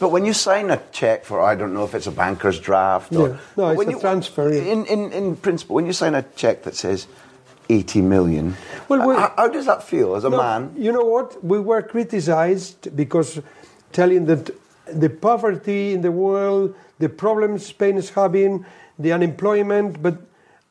But 0.00 0.10
when 0.10 0.24
you 0.24 0.32
sign 0.32 0.70
a 0.70 0.82
check 0.92 1.24
for, 1.24 1.40
I 1.40 1.54
don't 1.54 1.72
know 1.72 1.84
if 1.84 1.94
it's 1.94 2.06
a 2.06 2.12
banker's 2.12 2.60
draft 2.60 3.14
or. 3.14 3.28
Yeah. 3.28 3.36
No, 3.56 3.68
it's 3.68 3.78
when 3.78 3.88
a 3.88 3.92
you, 3.92 4.00
transfer. 4.00 4.50
In, 4.52 4.84
in, 4.86 5.12
in 5.12 5.36
principle, 5.36 5.76
when 5.76 5.86
you 5.86 5.92
sign 5.92 6.14
a 6.14 6.22
check 6.36 6.64
that 6.64 6.74
says 6.74 7.06
80 7.68 8.02
million, 8.02 8.56
well, 8.88 9.08
we, 9.08 9.14
how, 9.14 9.32
how, 9.36 9.48
does 9.48 9.66
that 9.66 9.82
feel 9.82 10.14
as 10.14 10.24
a 10.24 10.30
no, 10.30 10.36
man? 10.36 10.74
You 10.76 10.92
know 10.92 11.04
what? 11.04 11.42
We 11.42 11.58
were 11.58 11.82
criticized 11.82 12.94
because 12.94 13.40
telling 13.92 14.26
that 14.26 14.50
the 14.86 15.08
poverty 15.08 15.94
in 15.94 16.02
the 16.02 16.12
world, 16.12 16.74
the 17.02 17.08
problems 17.08 17.66
Spain 17.66 17.96
is 17.98 18.10
having, 18.10 18.64
the 18.96 19.12
unemployment, 19.12 20.00
but 20.00 20.16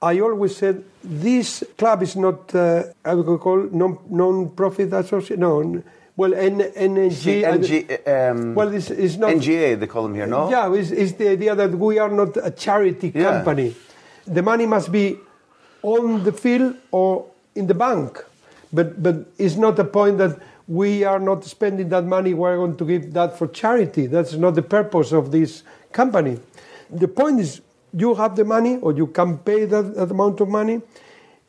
I 0.01 0.21
always 0.21 0.55
said 0.55 0.83
this 1.03 1.63
club 1.77 2.01
is 2.01 2.15
not, 2.15 2.55
uh, 2.55 2.83
I 3.03 3.13
would 3.15 3.39
call 3.41 3.59
non 3.81 3.99
non-profit 4.09 4.93
association. 4.93 5.41
No, 5.41 5.83
well, 6.15 6.33
N, 6.33 6.61
NG. 6.61 7.43
NG 7.43 7.71
um, 8.07 8.55
well, 8.55 8.73
it's, 8.73 8.89
it's, 8.89 9.17
not 9.17 9.31
NGA. 9.31 9.77
They 9.79 9.87
call 9.87 10.03
them 10.03 10.15
here, 10.15 10.27
no? 10.27 10.49
Yeah, 10.49 10.73
it's, 10.73 10.91
it's 10.91 11.13
the 11.13 11.27
idea 11.29 11.53
that 11.53 11.71
we 11.71 11.99
are 11.99 12.09
not 12.09 12.37
a 12.37 12.51
charity 12.51 13.11
yeah. 13.13 13.23
company. 13.23 13.75
The 14.25 14.41
money 14.41 14.65
must 14.65 14.89
be 14.91 15.17
on 15.83 16.23
the 16.23 16.31
field 16.31 16.75
or 16.91 17.25
in 17.55 17.67
the 17.67 17.73
bank, 17.73 18.23
but 18.71 19.03
but 19.03 19.15
it's 19.37 19.57
not 19.57 19.77
a 19.79 19.83
point 19.83 20.17
that 20.19 20.39
we 20.67 21.03
are 21.03 21.19
not 21.19 21.43
spending 21.43 21.89
that 21.89 22.05
money. 22.05 22.33
We're 22.33 22.55
going 22.55 22.77
to 22.77 22.85
give 22.85 23.13
that 23.13 23.37
for 23.37 23.47
charity. 23.47 24.07
That's 24.07 24.33
not 24.33 24.55
the 24.55 24.61
purpose 24.77 25.11
of 25.11 25.31
this 25.31 25.63
company. 25.91 26.39
The 26.89 27.07
point 27.07 27.39
is 27.39 27.61
you 27.93 28.15
have 28.15 28.35
the 28.35 28.45
money 28.45 28.77
or 28.77 28.93
you 28.93 29.07
can 29.07 29.37
pay 29.37 29.65
that, 29.65 29.95
that 29.95 30.11
amount 30.11 30.41
of 30.41 30.49
money. 30.49 30.81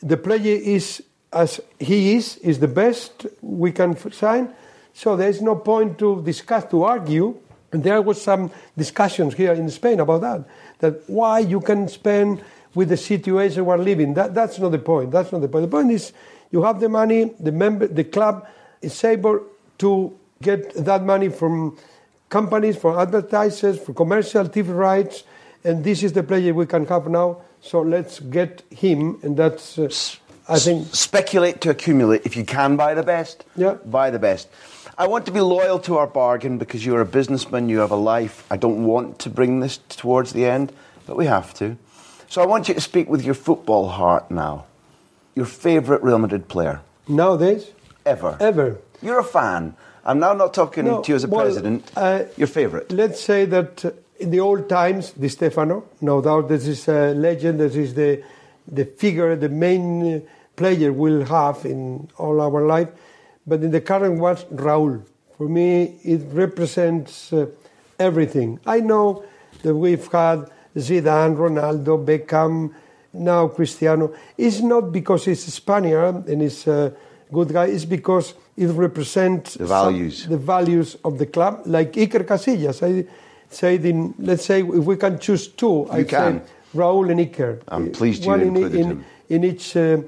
The 0.01 0.17
player 0.17 0.59
is 0.63 1.03
as 1.33 1.61
he 1.79 2.15
is, 2.15 2.37
is 2.39 2.59
the 2.59 2.69
best 2.69 3.27
we 3.41 3.73
can 3.73 3.97
sign. 4.13 4.53
So 4.93 5.17
there 5.17 5.29
is 5.29 5.41
no 5.41 5.57
point 5.57 5.99
to 5.99 6.23
discuss, 6.23 6.65
to 6.67 6.83
argue. 6.83 7.39
And 7.73 7.83
there 7.83 8.03
was 8.03 8.21
some 8.21 8.51
discussions 8.77 9.35
here 9.35 9.53
in 9.53 9.71
Spain 9.71 10.01
about 10.01 10.21
that. 10.21 10.45
That 10.81 11.09
why 11.09 11.39
you 11.39 11.61
can 11.61 11.89
spend 11.89 12.43
with 12.75 12.91
the 12.91 12.97
situation 12.97 13.65
we're 13.65 13.79
living. 13.79 14.15
That, 14.15 14.35
that's 14.35 14.59
not 14.59 14.73
the 14.73 14.79
point. 14.79 15.11
That's 15.11 15.33
not 15.33 15.41
the 15.41 15.49
point. 15.49 15.71
The 15.71 15.77
point 15.77 15.91
is 15.91 16.13
you 16.51 16.63
have 16.63 16.81
the 16.81 16.89
money, 16.89 17.33
the 17.41 17.53
member, 17.53 17.87
the 17.87 18.05
club 18.05 18.47
is 18.83 19.03
able 19.05 19.47
to 19.79 20.19
get 20.43 20.75
that 20.75 21.03
money 21.03 21.31
from 21.31 21.79
companies, 22.33 22.77
for 22.77 22.99
advertisers, 22.99 23.79
for 23.79 23.93
commercial 23.93 24.45
TV 24.49 24.75
rights, 24.75 25.25
and 25.63 25.85
this 25.85 26.03
is 26.03 26.13
the 26.15 26.23
player 26.23 26.55
we 26.55 26.67
can 26.67 26.87
have 26.87 27.07
now. 27.07 27.43
So 27.61 27.83
let's 27.83 28.19
get 28.19 28.63
him, 28.71 29.21
and 29.23 29.37
that's. 29.37 29.79
Uh, 29.79 29.89
I 30.49 30.59
think 30.59 30.93
speculate 30.93 31.61
to 31.61 31.71
accumulate. 31.71 32.23
If 32.25 32.37
you 32.37 32.45
can 32.45 32.77
buy 32.77 32.95
the 32.95 33.05
best, 33.05 33.45
yeah. 33.55 33.75
buy 33.85 34.11
the 34.11 34.19
best. 34.19 34.49
I 34.99 35.07
want 35.07 35.25
to 35.27 35.33
be 35.33 35.41
loyal 35.41 35.79
to 35.81 35.99
our 35.99 36.09
bargain 36.09 36.59
because 36.59 36.85
you're 36.85 37.01
a 37.01 37.07
businessman, 37.07 37.69
you 37.69 37.79
have 37.79 37.93
a 37.93 38.03
life. 38.15 38.45
I 38.51 38.57
don't 38.57 38.85
want 38.85 39.21
to 39.21 39.31
bring 39.31 39.61
this 39.61 39.79
towards 39.89 40.33
the 40.33 40.45
end, 40.45 40.73
but 41.07 41.17
we 41.17 41.27
have 41.27 41.55
to. 41.55 41.77
So 42.29 42.43
I 42.43 42.47
want 42.47 42.69
you 42.69 42.75
to 42.75 42.81
speak 42.81 43.09
with 43.09 43.25
your 43.25 43.35
football 43.35 43.89
heart 43.89 44.31
now. 44.31 44.65
Your 45.35 45.47
favourite 45.47 46.03
Real 46.03 46.19
Madrid 46.19 46.49
player? 46.49 46.81
Nowadays? 47.07 47.71
Ever. 48.05 48.37
Ever. 48.41 48.79
You're 49.01 49.21
a 49.21 49.25
fan. 49.25 49.77
I'm 50.05 50.19
now 50.19 50.33
not 50.33 50.53
talking 50.55 50.85
no, 50.85 51.03
to 51.03 51.13
you 51.13 51.17
as 51.17 51.25
a 51.25 51.29
well, 51.29 51.43
president. 51.43 51.91
Uh, 51.97 52.25
your 52.37 52.49
favourite? 52.49 52.91
Let's 52.91 53.21
say 53.21 53.45
that 53.47 53.85
in 54.19 54.31
the 54.31 54.41
old 54.41 54.69
times, 54.69 55.13
Di 55.13 55.29
Stefano, 55.29 55.85
no 56.01 56.21
doubt 56.21 56.49
this 56.49 56.67
is 56.67 56.89
a 56.89 57.15
legend, 57.15 57.61
this 57.61 57.77
is 57.77 57.95
the, 57.95 58.23
the 58.67 58.85
figure, 58.85 59.37
the 59.37 59.49
main 59.49 60.27
player 60.57 60.93
we'll 60.93 61.25
have 61.25 61.65
in 61.65 62.09
all 62.19 62.41
our 62.41 62.67
life. 62.67 62.89
But 63.47 63.63
in 63.63 63.71
the 63.71 63.81
current 63.81 64.21
one, 64.21 64.37
Raúl. 64.37 65.05
For 65.37 65.49
me, 65.49 65.99
it 66.05 66.23
represents 66.33 67.33
uh, 67.33 67.47
everything. 67.99 68.61
I 68.67 68.81
know 68.81 69.25
that 69.63 69.75
we've 69.75 70.07
had 70.13 70.51
Zidane, 70.77 71.37
Ronaldo, 71.37 72.05
Beckham, 72.05 72.75
now 73.13 73.49
Cristiano. 73.49 74.15
It's 74.37 74.61
not 74.61 74.93
because 74.93 75.25
he's 75.25 75.47
a 75.49 75.51
Spaniard 75.51 76.29
and 76.29 76.43
he's 76.43 76.67
a 76.67 76.95
good 77.33 77.53
guy, 77.53 77.67
is 77.67 77.85
because 77.85 78.35
it 78.57 78.67
represents 78.67 79.55
the 79.55 79.67
values, 79.67 80.23
some, 80.23 80.31
the 80.33 80.39
values 80.39 80.97
of 81.05 81.19
the 81.19 81.27
club, 81.27 81.63
like 81.67 81.93
Iker 81.93 82.25
Casillas. 82.25 82.83
I, 82.83 83.07
say, 83.49 83.77
in, 83.77 84.15
let's 84.19 84.45
say, 84.45 84.61
if 84.61 84.85
we 84.85 84.97
can 84.97 85.19
choose 85.19 85.49
two, 85.49 85.91
I 85.91 86.05
can. 86.05 86.41
say 86.41 86.53
Raúl 86.75 87.11
and 87.11 87.21
Iker. 87.21 87.61
I'm 87.69 87.93
pleased 87.93 88.25
One 88.25 88.41
you 88.41 88.47
in, 88.47 88.57
included 88.57 88.81
in, 88.81 88.87
him. 88.87 89.05
In 89.29 89.45
each 89.45 89.77
uh, 89.77 89.99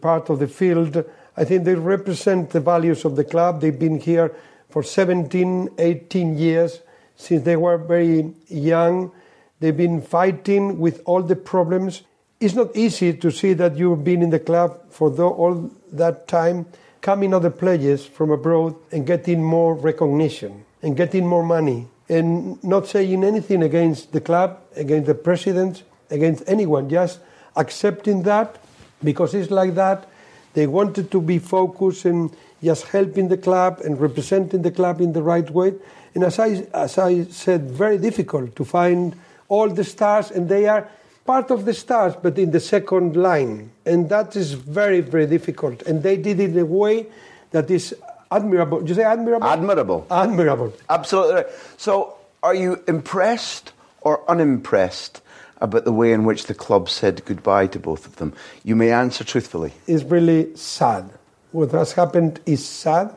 part 0.00 0.30
of 0.30 0.38
the 0.38 0.48
field, 0.48 1.04
I 1.36 1.44
think 1.44 1.64
they 1.64 1.74
represent 1.74 2.50
the 2.50 2.60
values 2.60 3.04
of 3.04 3.16
the 3.16 3.24
club. 3.24 3.60
They've 3.60 3.78
been 3.78 3.98
here 3.98 4.34
for 4.68 4.82
17, 4.82 5.70
18 5.78 6.38
years. 6.38 6.80
since 7.20 7.44
they 7.44 7.56
were 7.56 7.76
very 7.76 8.32
young. 8.48 9.12
They've 9.60 9.76
been 9.76 10.00
fighting 10.00 10.78
with 10.78 11.02
all 11.04 11.22
the 11.22 11.36
problems. 11.36 12.02
It's 12.40 12.54
not 12.54 12.74
easy 12.74 13.12
to 13.12 13.30
see 13.30 13.52
that 13.52 13.76
you've 13.76 14.02
been 14.02 14.22
in 14.22 14.30
the 14.30 14.38
club 14.38 14.80
for 14.88 15.10
the, 15.10 15.24
all 15.24 15.70
that 15.92 16.26
time, 16.26 16.64
coming 17.02 17.34
other 17.34 17.50
players 17.50 18.06
from 18.06 18.30
abroad 18.30 18.74
and 18.90 19.06
getting 19.06 19.44
more 19.44 19.74
recognition 19.74 20.64
and 20.80 20.96
getting 20.96 21.26
more 21.26 21.42
money 21.42 21.88
and 22.08 22.62
not 22.64 22.86
saying 22.88 23.24
anything 23.24 23.62
against 23.62 24.12
the 24.12 24.22
club, 24.22 24.58
against 24.74 25.06
the 25.06 25.14
president, 25.14 25.82
against 26.08 26.42
anyone, 26.46 26.88
just 26.88 27.20
accepting 27.56 28.22
that 28.22 28.58
because 29.04 29.34
it's 29.34 29.50
like 29.50 29.74
that. 29.74 30.08
They 30.54 30.66
wanted 30.66 31.10
to 31.10 31.20
be 31.20 31.38
focused 31.38 32.06
and 32.06 32.34
just 32.62 32.86
helping 32.86 33.28
the 33.28 33.36
club 33.36 33.82
and 33.84 34.00
representing 34.00 34.62
the 34.62 34.70
club 34.70 35.02
in 35.02 35.12
the 35.12 35.22
right 35.22 35.48
way. 35.50 35.74
And 36.14 36.24
as 36.24 36.38
I, 36.38 36.66
as 36.72 36.96
I 36.96 37.24
said, 37.24 37.70
very 37.70 37.98
difficult 37.98 38.56
to 38.56 38.64
find 38.64 39.14
all 39.48 39.68
the 39.68 39.84
stars, 39.84 40.30
and 40.30 40.48
they 40.48 40.66
are 40.68 40.88
part 41.30 41.52
of 41.52 41.64
the 41.64 41.72
stars, 41.72 42.14
but 42.20 42.36
in 42.40 42.50
the 42.50 42.58
second 42.58 43.14
line. 43.14 43.70
And 43.86 44.08
that 44.08 44.34
is 44.34 44.54
very, 44.54 45.00
very 45.00 45.28
difficult. 45.28 45.80
And 45.82 46.02
they 46.02 46.16
did 46.16 46.40
it 46.40 46.50
in 46.50 46.58
a 46.58 46.64
way 46.64 47.06
that 47.52 47.70
is 47.70 47.94
admirable. 48.32 48.78
You 48.84 48.94
say 48.94 49.04
admirable? 49.04 49.46
Admirable. 49.46 50.06
Admirable. 50.10 50.72
Absolutely 50.88 51.34
right. 51.34 51.46
So, 51.76 52.16
are 52.42 52.56
you 52.64 52.82
impressed 52.88 53.72
or 54.00 54.28
unimpressed 54.28 55.22
about 55.60 55.84
the 55.84 55.92
way 55.92 56.12
in 56.12 56.24
which 56.24 56.46
the 56.46 56.54
club 56.54 56.88
said 56.88 57.24
goodbye 57.24 57.68
to 57.68 57.78
both 57.78 58.06
of 58.06 58.16
them? 58.16 58.32
You 58.64 58.74
may 58.74 58.90
answer 58.90 59.22
truthfully. 59.22 59.72
It's 59.86 60.02
really 60.02 60.56
sad. 60.56 61.10
What 61.52 61.70
has 61.70 61.92
happened 61.92 62.40
is 62.44 62.66
sad. 62.66 63.14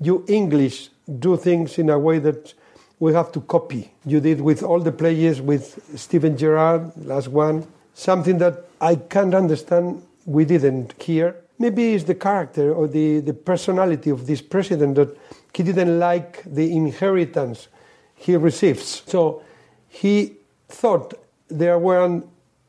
You 0.00 0.24
English 0.28 0.88
do 1.18 1.36
things 1.36 1.78
in 1.78 1.90
a 1.90 1.98
way 1.98 2.20
that 2.20 2.54
we 3.00 3.14
have 3.14 3.32
to 3.32 3.40
copy. 3.40 3.90
You 4.04 4.20
did 4.20 4.40
with 4.40 4.62
all 4.62 4.78
the 4.78 4.92
players, 4.92 5.40
with 5.40 5.80
Steven 5.98 6.36
Gerrard, 6.36 6.92
last 7.04 7.28
one. 7.28 7.66
Something 7.94 8.38
that 8.38 8.66
I 8.80 8.96
can't 8.96 9.34
understand, 9.34 10.02
we 10.26 10.44
didn't 10.44 10.94
here. 11.02 11.34
Maybe 11.58 11.94
it's 11.94 12.04
the 12.04 12.14
character 12.14 12.72
or 12.72 12.86
the, 12.86 13.20
the 13.20 13.34
personality 13.34 14.10
of 14.10 14.26
this 14.26 14.42
president 14.42 14.94
that 14.96 15.16
he 15.54 15.62
didn't 15.62 15.98
like 15.98 16.42
the 16.44 16.72
inheritance 16.76 17.68
he 18.14 18.36
receives. 18.36 19.02
So 19.06 19.42
he 19.88 20.36
thought 20.68 21.14
there 21.48 21.78
weren't 21.78 22.26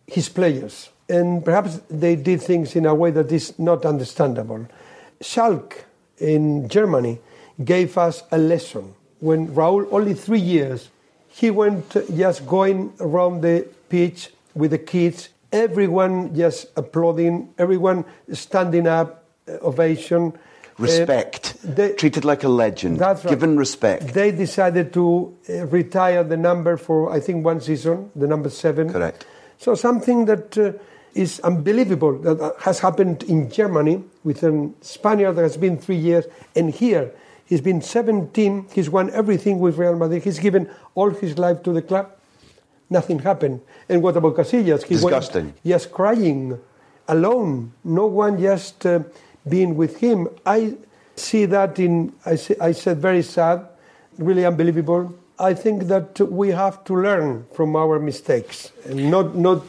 his 0.08 0.30
players. 0.30 0.90
And 1.08 1.44
perhaps 1.44 1.82
they 1.90 2.16
did 2.16 2.42
things 2.42 2.76
in 2.76 2.86
a 2.86 2.96
way 2.96 3.12
that 3.12 3.32
is 3.32 3.60
not 3.60 3.86
understandable. 3.86 4.66
Schalke 5.22 5.84
in 6.18 6.70
Germany 6.70 7.20
gave 7.64 7.98
us 7.98 8.24
a 8.32 8.38
lesson. 8.38 8.96
When 9.22 9.48
Raúl, 9.50 9.88
only 9.92 10.14
three 10.14 10.40
years, 10.40 10.90
he 11.30 11.52
went 11.52 11.92
just 12.16 12.46
going 12.46 12.92
around 13.00 13.42
the 13.42 13.68
pitch 13.88 14.30
with 14.54 14.72
the 14.72 14.78
kids, 14.78 15.30
everyone 15.52 16.36
just 16.36 16.68
applauding, 16.76 17.54
everyone 17.58 18.04
standing 18.34 18.88
up, 18.88 19.24
uh, 19.48 19.54
ovation. 19.62 20.34
Respect. 20.78 21.56
Uh, 21.64 21.74
they, 21.76 21.94
Treated 21.94 22.26
like 22.26 22.44
a 22.44 22.50
legend. 22.50 23.00
That's 23.00 23.24
right. 23.24 23.30
Given 23.30 23.58
respect. 23.58 24.14
They 24.14 24.32
decided 24.32 24.92
to 24.94 25.38
uh, 25.50 25.68
retire 25.68 26.24
the 26.24 26.38
number 26.38 26.76
for, 26.76 27.12
I 27.12 27.20
think, 27.20 27.46
one 27.46 27.62
season, 27.62 28.10
the 28.16 28.28
number 28.28 28.50
seven. 28.50 28.92
Correct. 28.92 29.26
So 29.60 29.76
something 29.76 30.26
that 30.26 30.58
uh, 30.58 30.74
is 31.14 31.40
unbelievable 31.42 32.18
that 32.20 32.56
has 32.62 32.80
happened 32.80 33.24
in 33.24 33.52
Germany 33.52 34.04
with 34.24 34.44
a 34.44 34.72
Spaniard 34.82 35.36
that 35.36 35.44
has 35.44 35.58
been 35.58 35.78
three 35.78 35.98
years, 35.98 36.26
and 36.56 36.74
here 36.74 37.12
he's 37.52 37.60
been 37.60 37.82
17. 37.82 38.68
He's 38.72 38.90
won 38.90 39.10
everything 39.12 39.60
with 39.60 39.78
Real 39.78 39.98
Madrid. 39.98 40.24
He's 40.24 40.40
given 40.40 40.70
all 40.96 41.10
his 41.10 41.38
life 41.38 41.62
to 41.64 41.74
the 41.74 41.82
club. 41.82 42.10
Nothing 42.90 43.20
happened. 43.20 43.60
And 43.90 44.02
what 44.02 44.16
about 44.16 44.36
Casillas? 44.38 44.84
He 44.84 44.96
Disgusting. 44.96 45.46
Went 45.48 45.64
just 45.66 45.92
crying, 45.92 46.58
alone. 47.10 47.74
No 47.84 48.06
one 48.08 48.40
just 48.40 48.86
uh, 48.86 49.04
being 49.48 49.76
with 49.76 49.98
him. 49.98 50.30
I 50.46 50.76
see 51.18 51.46
that 51.46 51.78
in. 51.78 52.14
I, 52.26 52.36
say, 52.38 52.56
I 52.60 52.72
said 52.72 53.00
very 53.00 53.22
sad, 53.22 53.68
really 54.18 54.46
unbelievable. 54.46 55.14
I 55.42 55.56
think 55.56 55.88
that 55.88 56.20
we 56.20 56.50
have 56.50 56.84
to 56.84 56.94
learn 56.94 57.46
from 57.54 57.76
our 57.76 57.98
mistakes 58.00 58.72
and 58.86 59.10
not 59.10 59.36
not 59.36 59.64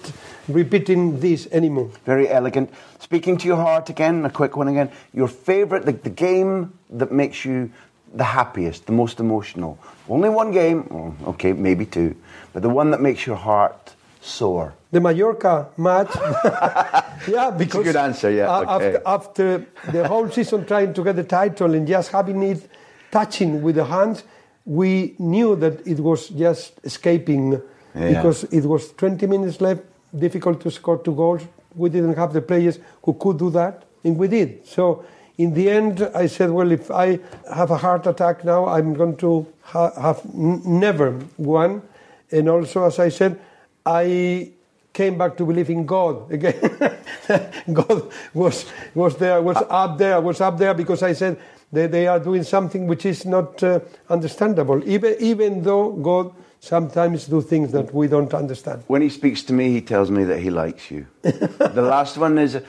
repeating 0.48 1.18
this 1.18 1.48
anymore. 1.50 1.90
Very 2.04 2.28
elegant. 2.28 2.70
Speaking 3.00 3.38
to 3.38 3.46
your 3.46 3.56
heart 3.56 3.88
again, 3.88 4.24
a 4.26 4.30
quick 4.30 4.54
one 4.56 4.68
again. 4.68 4.90
Your 5.14 5.28
favourite, 5.28 5.86
the, 5.86 5.92
the 5.92 6.10
game 6.10 6.72
that 6.90 7.10
makes 7.10 7.44
you 7.44 7.70
the 8.14 8.24
happiest, 8.24 8.84
the 8.86 8.92
most 8.92 9.18
emotional. 9.18 9.78
Only 10.08 10.28
one 10.28 10.52
game, 10.52 11.16
okay, 11.26 11.54
maybe 11.54 11.86
two, 11.86 12.14
but 12.52 12.62
the 12.62 12.68
one 12.68 12.90
that 12.90 13.00
makes 13.00 13.26
your 13.26 13.36
heart 13.36 13.94
soar. 14.20 14.74
The 14.90 15.00
Mallorca 15.00 15.68
match, 15.78 16.14
yeah, 17.28 17.50
because 17.50 17.84
good 17.84 17.96
answer, 17.96 18.30
yeah, 18.30 18.50
uh, 18.50 18.76
okay. 18.76 18.98
after, 18.98 19.02
after 19.06 19.66
the 19.90 20.06
whole 20.06 20.28
season 20.28 20.66
trying 20.66 20.92
to 20.92 21.02
get 21.02 21.16
the 21.16 21.24
title 21.24 21.72
and 21.74 21.88
just 21.88 22.10
having 22.12 22.42
it 22.42 22.68
touching 23.10 23.62
with 23.62 23.76
the 23.76 23.86
hands, 23.86 24.24
we 24.64 25.14
knew 25.18 25.56
that 25.56 25.86
it 25.86 25.98
was 26.00 26.28
just 26.28 26.80
escaping 26.84 27.60
Yeah. 27.94 28.08
because 28.08 28.44
it 28.44 28.64
was 28.64 28.92
20 28.92 29.26
minutes 29.26 29.60
left, 29.60 29.82
difficult 30.18 30.60
to 30.62 30.70
score 30.70 30.98
two 30.98 31.14
goals. 31.14 31.42
We 31.74 31.88
didn't 31.90 32.16
have 32.16 32.32
the 32.32 32.40
players 32.42 32.78
who 33.02 33.14
could 33.14 33.38
do 33.38 33.50
that, 33.50 33.82
and 34.04 34.16
we 34.18 34.28
did. 34.28 34.66
So 34.66 35.04
in 35.38 35.52
the 35.54 35.68
end, 35.70 36.08
I 36.14 36.26
said, 36.28 36.50
well, 36.50 36.70
if 36.72 36.90
I 36.90 37.18
have 37.54 37.70
a 37.70 37.76
heart 37.76 38.06
attack 38.06 38.44
now, 38.44 38.66
I'm 38.66 38.94
going 38.94 39.16
to 39.16 39.46
ha- 39.62 39.92
have 40.00 40.20
n- 40.34 40.62
never 40.64 41.18
won. 41.38 41.82
And 42.30 42.48
also, 42.48 42.84
as 42.86 42.98
I 42.98 43.08
said, 43.10 43.38
I 43.84 44.52
came 44.92 45.16
back 45.18 45.36
to 45.38 45.44
believe 45.46 45.70
in 45.70 45.84
God 45.86 46.30
again. 46.32 46.60
God 47.72 48.10
was 48.34 48.66
was 48.94 49.16
there, 49.16 49.40
was 49.42 49.56
uh, 49.56 49.66
up 49.84 49.98
there, 49.98 50.20
was 50.20 50.40
up 50.40 50.58
there 50.58 50.74
because 50.74 51.02
I 51.02 51.14
said 51.14 51.36
they, 51.72 51.86
they 51.86 52.06
are 52.06 52.20
doing 52.20 52.42
something 52.44 52.86
which 52.86 53.06
is 53.06 53.24
not 53.24 53.62
uh, 53.62 53.80
understandable. 54.08 54.82
Even 54.88 55.16
even 55.20 55.62
though 55.62 55.90
God 55.92 56.32
sometimes 56.60 57.26
do 57.26 57.40
things 57.40 57.72
that 57.72 57.92
we 57.92 58.06
don't 58.06 58.32
understand. 58.34 58.84
When 58.86 59.02
he 59.02 59.08
speaks 59.08 59.42
to 59.44 59.52
me, 59.52 59.70
he 59.72 59.80
tells 59.80 60.10
me 60.10 60.24
that 60.24 60.38
he 60.40 60.50
likes 60.50 60.90
you. 60.90 61.06
the 61.22 61.82
last 61.82 62.16
one 62.18 62.38
is 62.38 62.60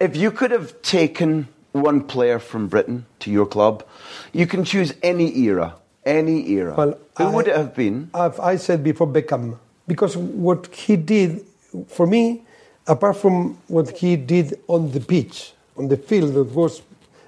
if 0.00 0.16
you 0.16 0.30
could 0.30 0.50
have 0.52 0.80
taken 0.82 1.48
one 1.72 2.02
player 2.02 2.38
from 2.38 2.68
Britain 2.68 3.04
to 3.20 3.30
your 3.30 3.46
club, 3.46 3.84
you 4.32 4.46
can 4.46 4.64
choose 4.64 4.94
any 5.02 5.36
era, 5.40 5.74
any 6.04 6.48
era. 6.50 6.74
Well, 6.76 6.98
Who 7.18 7.24
I- 7.24 7.34
would 7.34 7.48
it 7.48 7.56
have 7.56 7.74
been? 7.74 8.10
I've, 8.14 8.38
I 8.40 8.56
said 8.56 8.82
before 8.84 9.06
Beckham, 9.06 9.58
because 9.86 10.16
what 10.16 10.66
he 10.74 10.96
did 10.96 11.44
for 11.88 12.06
me, 12.06 12.42
apart 12.86 13.16
from 13.16 13.58
what 13.68 13.90
he 13.98 14.16
did 14.16 14.58
on 14.68 14.90
the 14.92 15.00
pitch, 15.00 15.52
on 15.76 15.88
the 15.88 15.96
field, 15.96 16.34
that 16.34 16.44
was 16.54 16.82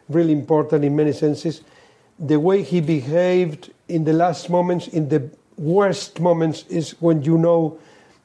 really 0.08 0.32
important 0.32 0.84
in 0.84 0.96
many 0.96 1.12
senses, 1.12 1.62
the 2.18 2.38
way 2.38 2.62
he 2.62 2.80
behaved 2.80 3.72
in 3.88 4.04
the 4.04 4.12
last 4.12 4.48
moments, 4.50 4.88
in 4.88 5.08
the 5.08 5.30
worst 5.56 6.20
moments, 6.20 6.64
is 6.68 6.92
when 7.00 7.22
you 7.22 7.38
know 7.38 7.78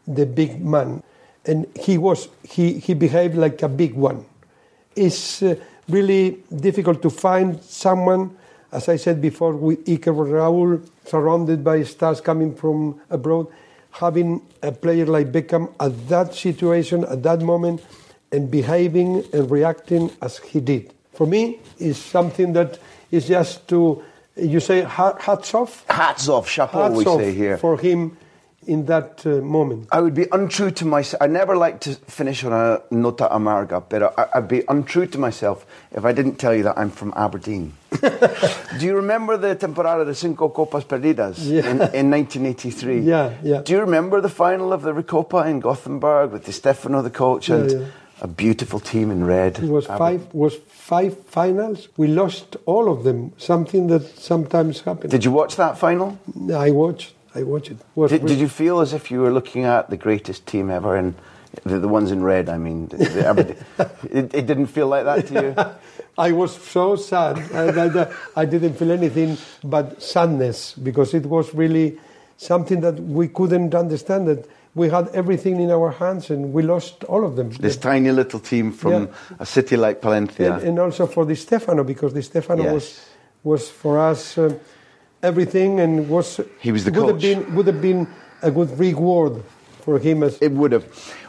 the 0.07 0.25
big 0.25 0.63
man. 0.63 1.03
And 1.45 1.65
he 1.79 1.97
was, 1.97 2.27
he, 2.43 2.79
he 2.79 2.93
behaved 2.93 3.35
like 3.35 3.61
a 3.61 3.69
big 3.69 3.93
one. 3.93 4.25
It's 4.95 5.41
uh, 5.41 5.55
really 5.87 6.43
difficult 6.55 7.01
to 7.01 7.09
find 7.09 7.61
someone, 7.63 8.35
as 8.71 8.89
I 8.89 8.97
said 8.97 9.21
before, 9.21 9.55
with 9.55 9.85
Iker 9.85 10.13
Raúl, 10.13 10.87
surrounded 11.05 11.63
by 11.63 11.83
stars 11.83 12.21
coming 12.21 12.53
from 12.53 13.01
abroad, 13.09 13.47
having 13.91 14.41
a 14.61 14.71
player 14.71 15.05
like 15.05 15.31
Beckham 15.31 15.73
at 15.79 16.07
that 16.09 16.35
situation, 16.35 17.03
at 17.05 17.23
that 17.23 17.41
moment, 17.41 17.83
and 18.31 18.51
behaving 18.51 19.23
and 19.33 19.49
reacting 19.49 20.11
as 20.21 20.37
he 20.37 20.59
did. 20.59 20.93
For 21.19 21.27
me, 21.27 21.59
is 21.79 21.97
something 21.97 22.53
that 22.53 22.79
is 23.11 23.27
just 23.27 23.67
to, 23.67 24.01
you 24.37 24.61
say, 24.61 24.83
ha- 24.83 25.17
hats 25.19 25.53
off? 25.53 25.83
Hats 25.89 26.29
off, 26.29 26.47
chapeau, 26.47 26.83
Hats 26.83 26.95
we 26.95 27.03
off 27.05 27.19
say 27.19 27.33
here. 27.33 27.57
for 27.57 27.77
him 27.77 28.15
in 28.65 28.85
that 28.85 29.25
uh, 29.25 29.41
moment. 29.43 29.89
I 29.91 29.99
would 29.99 30.13
be 30.15 30.27
untrue 30.31 30.71
to 30.71 30.85
myself. 30.85 31.21
I 31.21 31.27
never 31.27 31.57
like 31.57 31.81
to 31.81 31.95
finish 32.07 32.45
on 32.45 32.53
a 32.53 32.81
nota 32.89 33.27
amarga, 33.29 33.83
but 33.89 34.01
I, 34.17 34.27
I'd 34.35 34.47
be 34.47 34.63
untrue 34.69 35.07
to 35.07 35.17
myself 35.17 35.65
if 35.91 36.05
I 36.05 36.13
didn't 36.13 36.35
tell 36.39 36.55
you 36.55 36.63
that 36.63 36.77
I'm 36.77 36.89
from 36.89 37.11
Aberdeen. 37.17 37.73
Do 38.79 38.85
you 38.85 38.95
remember 38.95 39.35
the 39.35 39.55
temporada 39.55 40.05
de 40.05 40.15
Cinco 40.15 40.47
Copas 40.47 40.85
Perdidas 40.85 41.35
Yeah. 41.39 41.69
in, 41.69 41.81
in 42.07 42.09
1983? 42.11 43.01
Yeah, 43.01 43.33
yeah. 43.43 43.61
Do 43.61 43.73
you 43.73 43.81
remember 43.81 44.21
the 44.21 44.29
final 44.29 44.71
of 44.71 44.83
the 44.83 44.93
Recopa 44.93 45.45
in 45.49 45.59
Gothenburg 45.59 46.31
with 46.31 46.45
Di 46.45 46.53
Stefano, 46.53 47.01
the 47.01 47.09
coach, 47.09 47.49
and 47.49 47.69
Yeah, 47.69 47.77
yeah. 47.79 47.85
A 48.21 48.27
beautiful 48.27 48.79
team 48.79 49.11
in 49.11 49.23
red? 49.25 49.59
It 49.59 49.69
was 49.69 49.87
five 49.87 50.33
was 50.33 50.55
five 50.55 51.17
finals. 51.25 51.87
We 51.97 52.07
lost 52.07 52.57
all 52.65 52.91
of 52.91 53.03
them. 53.03 53.33
Something 53.37 53.87
that 53.87 54.03
sometimes 54.19 54.81
happens. 54.81 55.11
Did 55.11 55.25
you 55.25 55.31
watch 55.31 55.55
that 55.55 55.77
final? 55.77 56.19
I 56.53 56.71
watched. 56.71 57.13
I 57.35 57.43
watched 57.43 57.71
it. 57.71 57.77
Was 57.95 58.11
Did, 58.11 58.25
did 58.25 58.39
you 58.39 58.49
feel 58.49 58.79
as 58.79 58.93
if 58.93 59.11
you 59.11 59.21
were 59.21 59.31
looking 59.31 59.63
at 59.63 59.89
the 59.89 59.97
greatest 59.97 60.47
team 60.47 60.69
ever, 60.71 60.95
and 60.95 61.13
the, 61.63 61.79
the 61.79 61.87
ones 61.87 62.11
in 62.11 62.23
red? 62.23 62.49
I 62.49 62.57
mean, 62.57 62.87
the, 62.87 63.55
it, 64.11 64.33
it 64.33 64.47
didn't 64.47 64.67
feel 64.67 64.87
like 64.87 65.05
that 65.05 65.27
to 65.27 65.33
you. 65.33 65.55
I 66.17 66.31
was 66.33 66.55
so 66.55 66.95
sad. 66.97 67.37
I, 67.53 67.85
I, 67.85 68.13
I 68.35 68.45
didn't 68.45 68.73
feel 68.73 68.91
anything 68.91 69.37
but 69.63 70.01
sadness 70.01 70.73
because 70.73 71.13
it 71.13 71.25
was 71.25 71.53
really 71.53 71.97
something 72.35 72.81
that 72.81 72.99
we 72.99 73.27
couldn't 73.27 73.75
understand 73.75 74.27
that 74.27 74.49
we 74.75 74.89
had 74.89 75.07
everything 75.09 75.59
in 75.59 75.71
our 75.71 75.91
hands 75.91 76.29
and 76.29 76.53
we 76.53 76.61
lost 76.63 77.03
all 77.05 77.25
of 77.25 77.35
them. 77.35 77.49
This 77.51 77.77
tiny 77.77 78.11
little 78.11 78.39
team 78.39 78.71
from 78.71 78.91
Yeah. 78.91 79.39
a 79.39 79.45
city 79.45 79.75
like 79.77 79.99
Palencia. 80.01 80.53
and, 80.55 80.63
and 80.63 80.79
also 80.79 81.07
for 81.07 81.25
Di 81.25 81.35
Stefano 81.35 81.83
because 81.83 82.13
Di 82.13 82.21
Stefano 82.21 82.63
Yes. 82.63 82.73
was 82.73 83.05
was 83.43 83.69
for 83.69 83.97
us 83.97 84.37
uh, 84.37 84.53
everything 85.23 85.79
and 85.79 86.09
was 86.09 86.39
He 86.59 86.71
was 86.71 86.83
the 86.85 86.91
would 86.91 87.07
have 87.09 87.15
coach. 87.15 87.21
been 87.21 87.55
would 87.55 87.67
have 87.67 87.81
been 87.81 88.07
a 88.41 88.51
good 88.51 88.77
reward 88.79 89.43
for 89.81 89.99
him 89.99 90.23
as 90.23 90.37
It 90.41 90.51
would 90.51 90.71
have. 90.71 90.85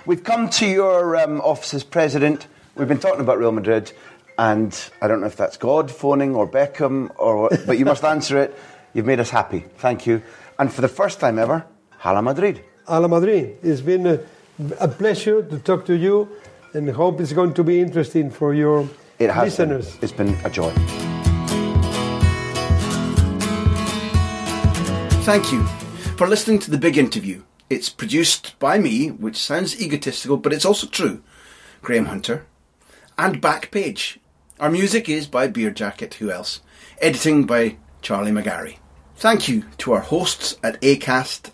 We've 0.06 0.22
come 0.24 0.48
to 0.50 0.66
your 0.66 1.16
um, 1.16 1.40
office 1.40 1.74
as 1.74 1.84
president. 1.84 2.46
We've 2.76 2.88
been 2.88 3.00
talking 3.00 3.20
about 3.20 3.38
Real 3.38 3.52
Madrid, 3.52 3.92
and 4.38 4.72
I 5.02 5.08
don't 5.08 5.20
know 5.20 5.26
if 5.26 5.36
that's 5.36 5.56
God 5.56 5.90
phoning 5.90 6.34
or 6.34 6.48
Beckham, 6.48 7.10
or 7.16 7.50
but 7.66 7.78
you 7.78 7.84
must 7.84 8.04
answer 8.14 8.38
it. 8.38 8.54
You've 8.94 9.06
made 9.06 9.20
us 9.20 9.30
happy. 9.30 9.64
Thank 9.78 10.06
you. 10.06 10.22
And 10.58 10.72
for 10.72 10.80
the 10.82 10.88
first 10.88 11.20
time 11.20 11.38
ever, 11.38 11.64
Hala 11.98 12.22
Madrid. 12.22 12.62
Hala 12.90 13.06
Madrid. 13.08 13.56
It's 13.62 13.80
been 13.80 14.04
a, 14.04 14.18
a 14.80 14.88
pleasure 14.88 15.42
to 15.44 15.58
talk 15.60 15.86
to 15.86 15.94
you 15.94 16.28
and 16.74 16.90
hope 16.90 17.20
it's 17.20 17.32
going 17.32 17.54
to 17.54 17.62
be 17.62 17.80
interesting 17.80 18.30
for 18.32 18.52
your 18.52 18.88
It 19.20 19.30
has 19.30 19.56
been. 19.56 19.68
listeners. 19.68 19.96
It's 20.02 20.10
been 20.12 20.36
a 20.44 20.50
joy. 20.50 20.72
Thank 25.22 25.52
you 25.52 25.64
for 26.16 26.26
listening 26.26 26.58
to 26.60 26.70
the 26.72 26.78
big 26.78 26.98
interview. 26.98 27.42
It's 27.68 27.88
produced 27.88 28.58
by 28.58 28.78
me, 28.78 29.08
which 29.12 29.36
sounds 29.36 29.80
egotistical, 29.80 30.36
but 30.36 30.52
it's 30.52 30.64
also 30.64 30.88
true, 30.88 31.22
Graham 31.82 32.06
Hunter, 32.06 32.44
and 33.16 33.40
Backpage. 33.40 34.18
Our 34.58 34.68
music 34.70 35.08
is 35.08 35.28
by 35.28 35.46
Beerjacket, 35.46 36.14
who 36.14 36.32
else? 36.32 36.60
Editing 37.00 37.44
by 37.44 37.76
Charlie 38.02 38.32
McGarry. 38.32 38.78
Thank 39.14 39.46
you 39.48 39.62
to 39.78 39.92
our 39.92 40.00
hosts 40.00 40.56
at 40.64 40.80
ACAST 40.82 41.52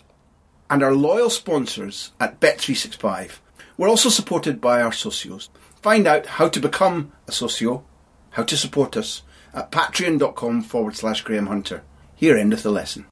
and 0.69 0.83
our 0.83 0.93
loyal 0.93 1.29
sponsors 1.29 2.11
at 2.19 2.39
Bet365. 2.39 3.39
We're 3.77 3.89
also 3.89 4.09
supported 4.09 4.59
by 4.59 4.81
our 4.81 4.91
socios. 4.91 5.49
Find 5.81 6.07
out 6.07 6.25
how 6.25 6.49
to 6.49 6.59
become 6.59 7.11
a 7.27 7.31
socio, 7.31 7.83
how 8.31 8.43
to 8.43 8.57
support 8.57 8.97
us 8.97 9.21
at 9.53 9.71
patreon.com 9.71 10.61
forward 10.63 10.95
slash 10.95 11.21
Graham 11.21 11.47
Hunter. 11.47 11.83
Here 12.15 12.37
endeth 12.37 12.63
the 12.63 12.71
lesson. 12.71 13.05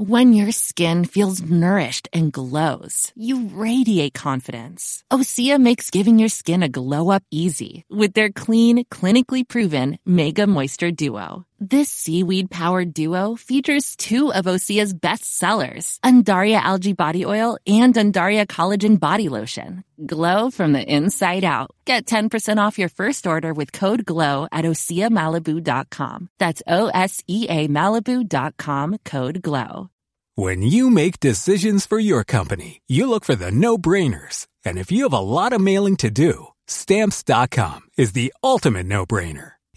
When 0.00 0.32
your 0.32 0.52
skin 0.52 1.04
feels 1.04 1.42
nourished 1.42 2.08
and 2.12 2.32
glows, 2.32 3.10
you 3.16 3.48
radiate 3.48 4.14
confidence. 4.14 5.02
Osea 5.12 5.58
makes 5.58 5.90
giving 5.90 6.20
your 6.20 6.28
skin 6.28 6.62
a 6.62 6.68
glow 6.68 7.10
up 7.10 7.24
easy 7.32 7.84
with 7.90 8.12
their 8.12 8.30
clean, 8.30 8.84
clinically 8.84 9.42
proven 9.46 9.98
Mega 10.06 10.46
Moisture 10.46 10.92
Duo. 10.92 11.47
This 11.60 11.90
seaweed 11.90 12.52
powered 12.52 12.94
duo 12.94 13.34
features 13.34 13.96
two 13.96 14.32
of 14.32 14.44
Osea's 14.44 14.94
best 14.94 15.24
sellers, 15.24 15.98
Undaria 16.04 16.60
Algae 16.60 16.92
Body 16.92 17.26
Oil 17.26 17.58
and 17.66 17.92
Undaria 17.94 18.46
Collagen 18.46 19.00
Body 19.00 19.28
Lotion. 19.28 19.82
Glow 20.06 20.52
from 20.52 20.72
the 20.72 20.84
inside 20.84 21.42
out. 21.42 21.72
Get 21.84 22.06
10% 22.06 22.64
off 22.64 22.78
your 22.78 22.88
first 22.88 23.26
order 23.26 23.52
with 23.52 23.72
code 23.72 24.06
GLOW 24.06 24.46
at 24.52 24.64
OseaMalibu.com. 24.64 26.28
That's 26.38 26.62
O 26.68 26.90
S 26.94 27.24
E 27.26 27.46
A 27.50 27.66
Malibu.com 27.66 28.98
code 29.04 29.42
GLOW. 29.42 29.90
When 30.36 30.62
you 30.62 30.90
make 30.90 31.18
decisions 31.18 31.86
for 31.86 31.98
your 31.98 32.22
company, 32.22 32.82
you 32.86 33.10
look 33.10 33.24
for 33.24 33.34
the 33.34 33.50
no 33.50 33.76
brainers. 33.76 34.46
And 34.64 34.78
if 34.78 34.92
you 34.92 35.02
have 35.02 35.12
a 35.12 35.18
lot 35.18 35.52
of 35.52 35.60
mailing 35.60 35.96
to 35.96 36.10
do, 36.10 36.48
stamps.com 36.68 37.80
is 37.96 38.12
the 38.12 38.32
ultimate 38.44 38.86
no 38.86 39.04
brainer. 39.04 39.57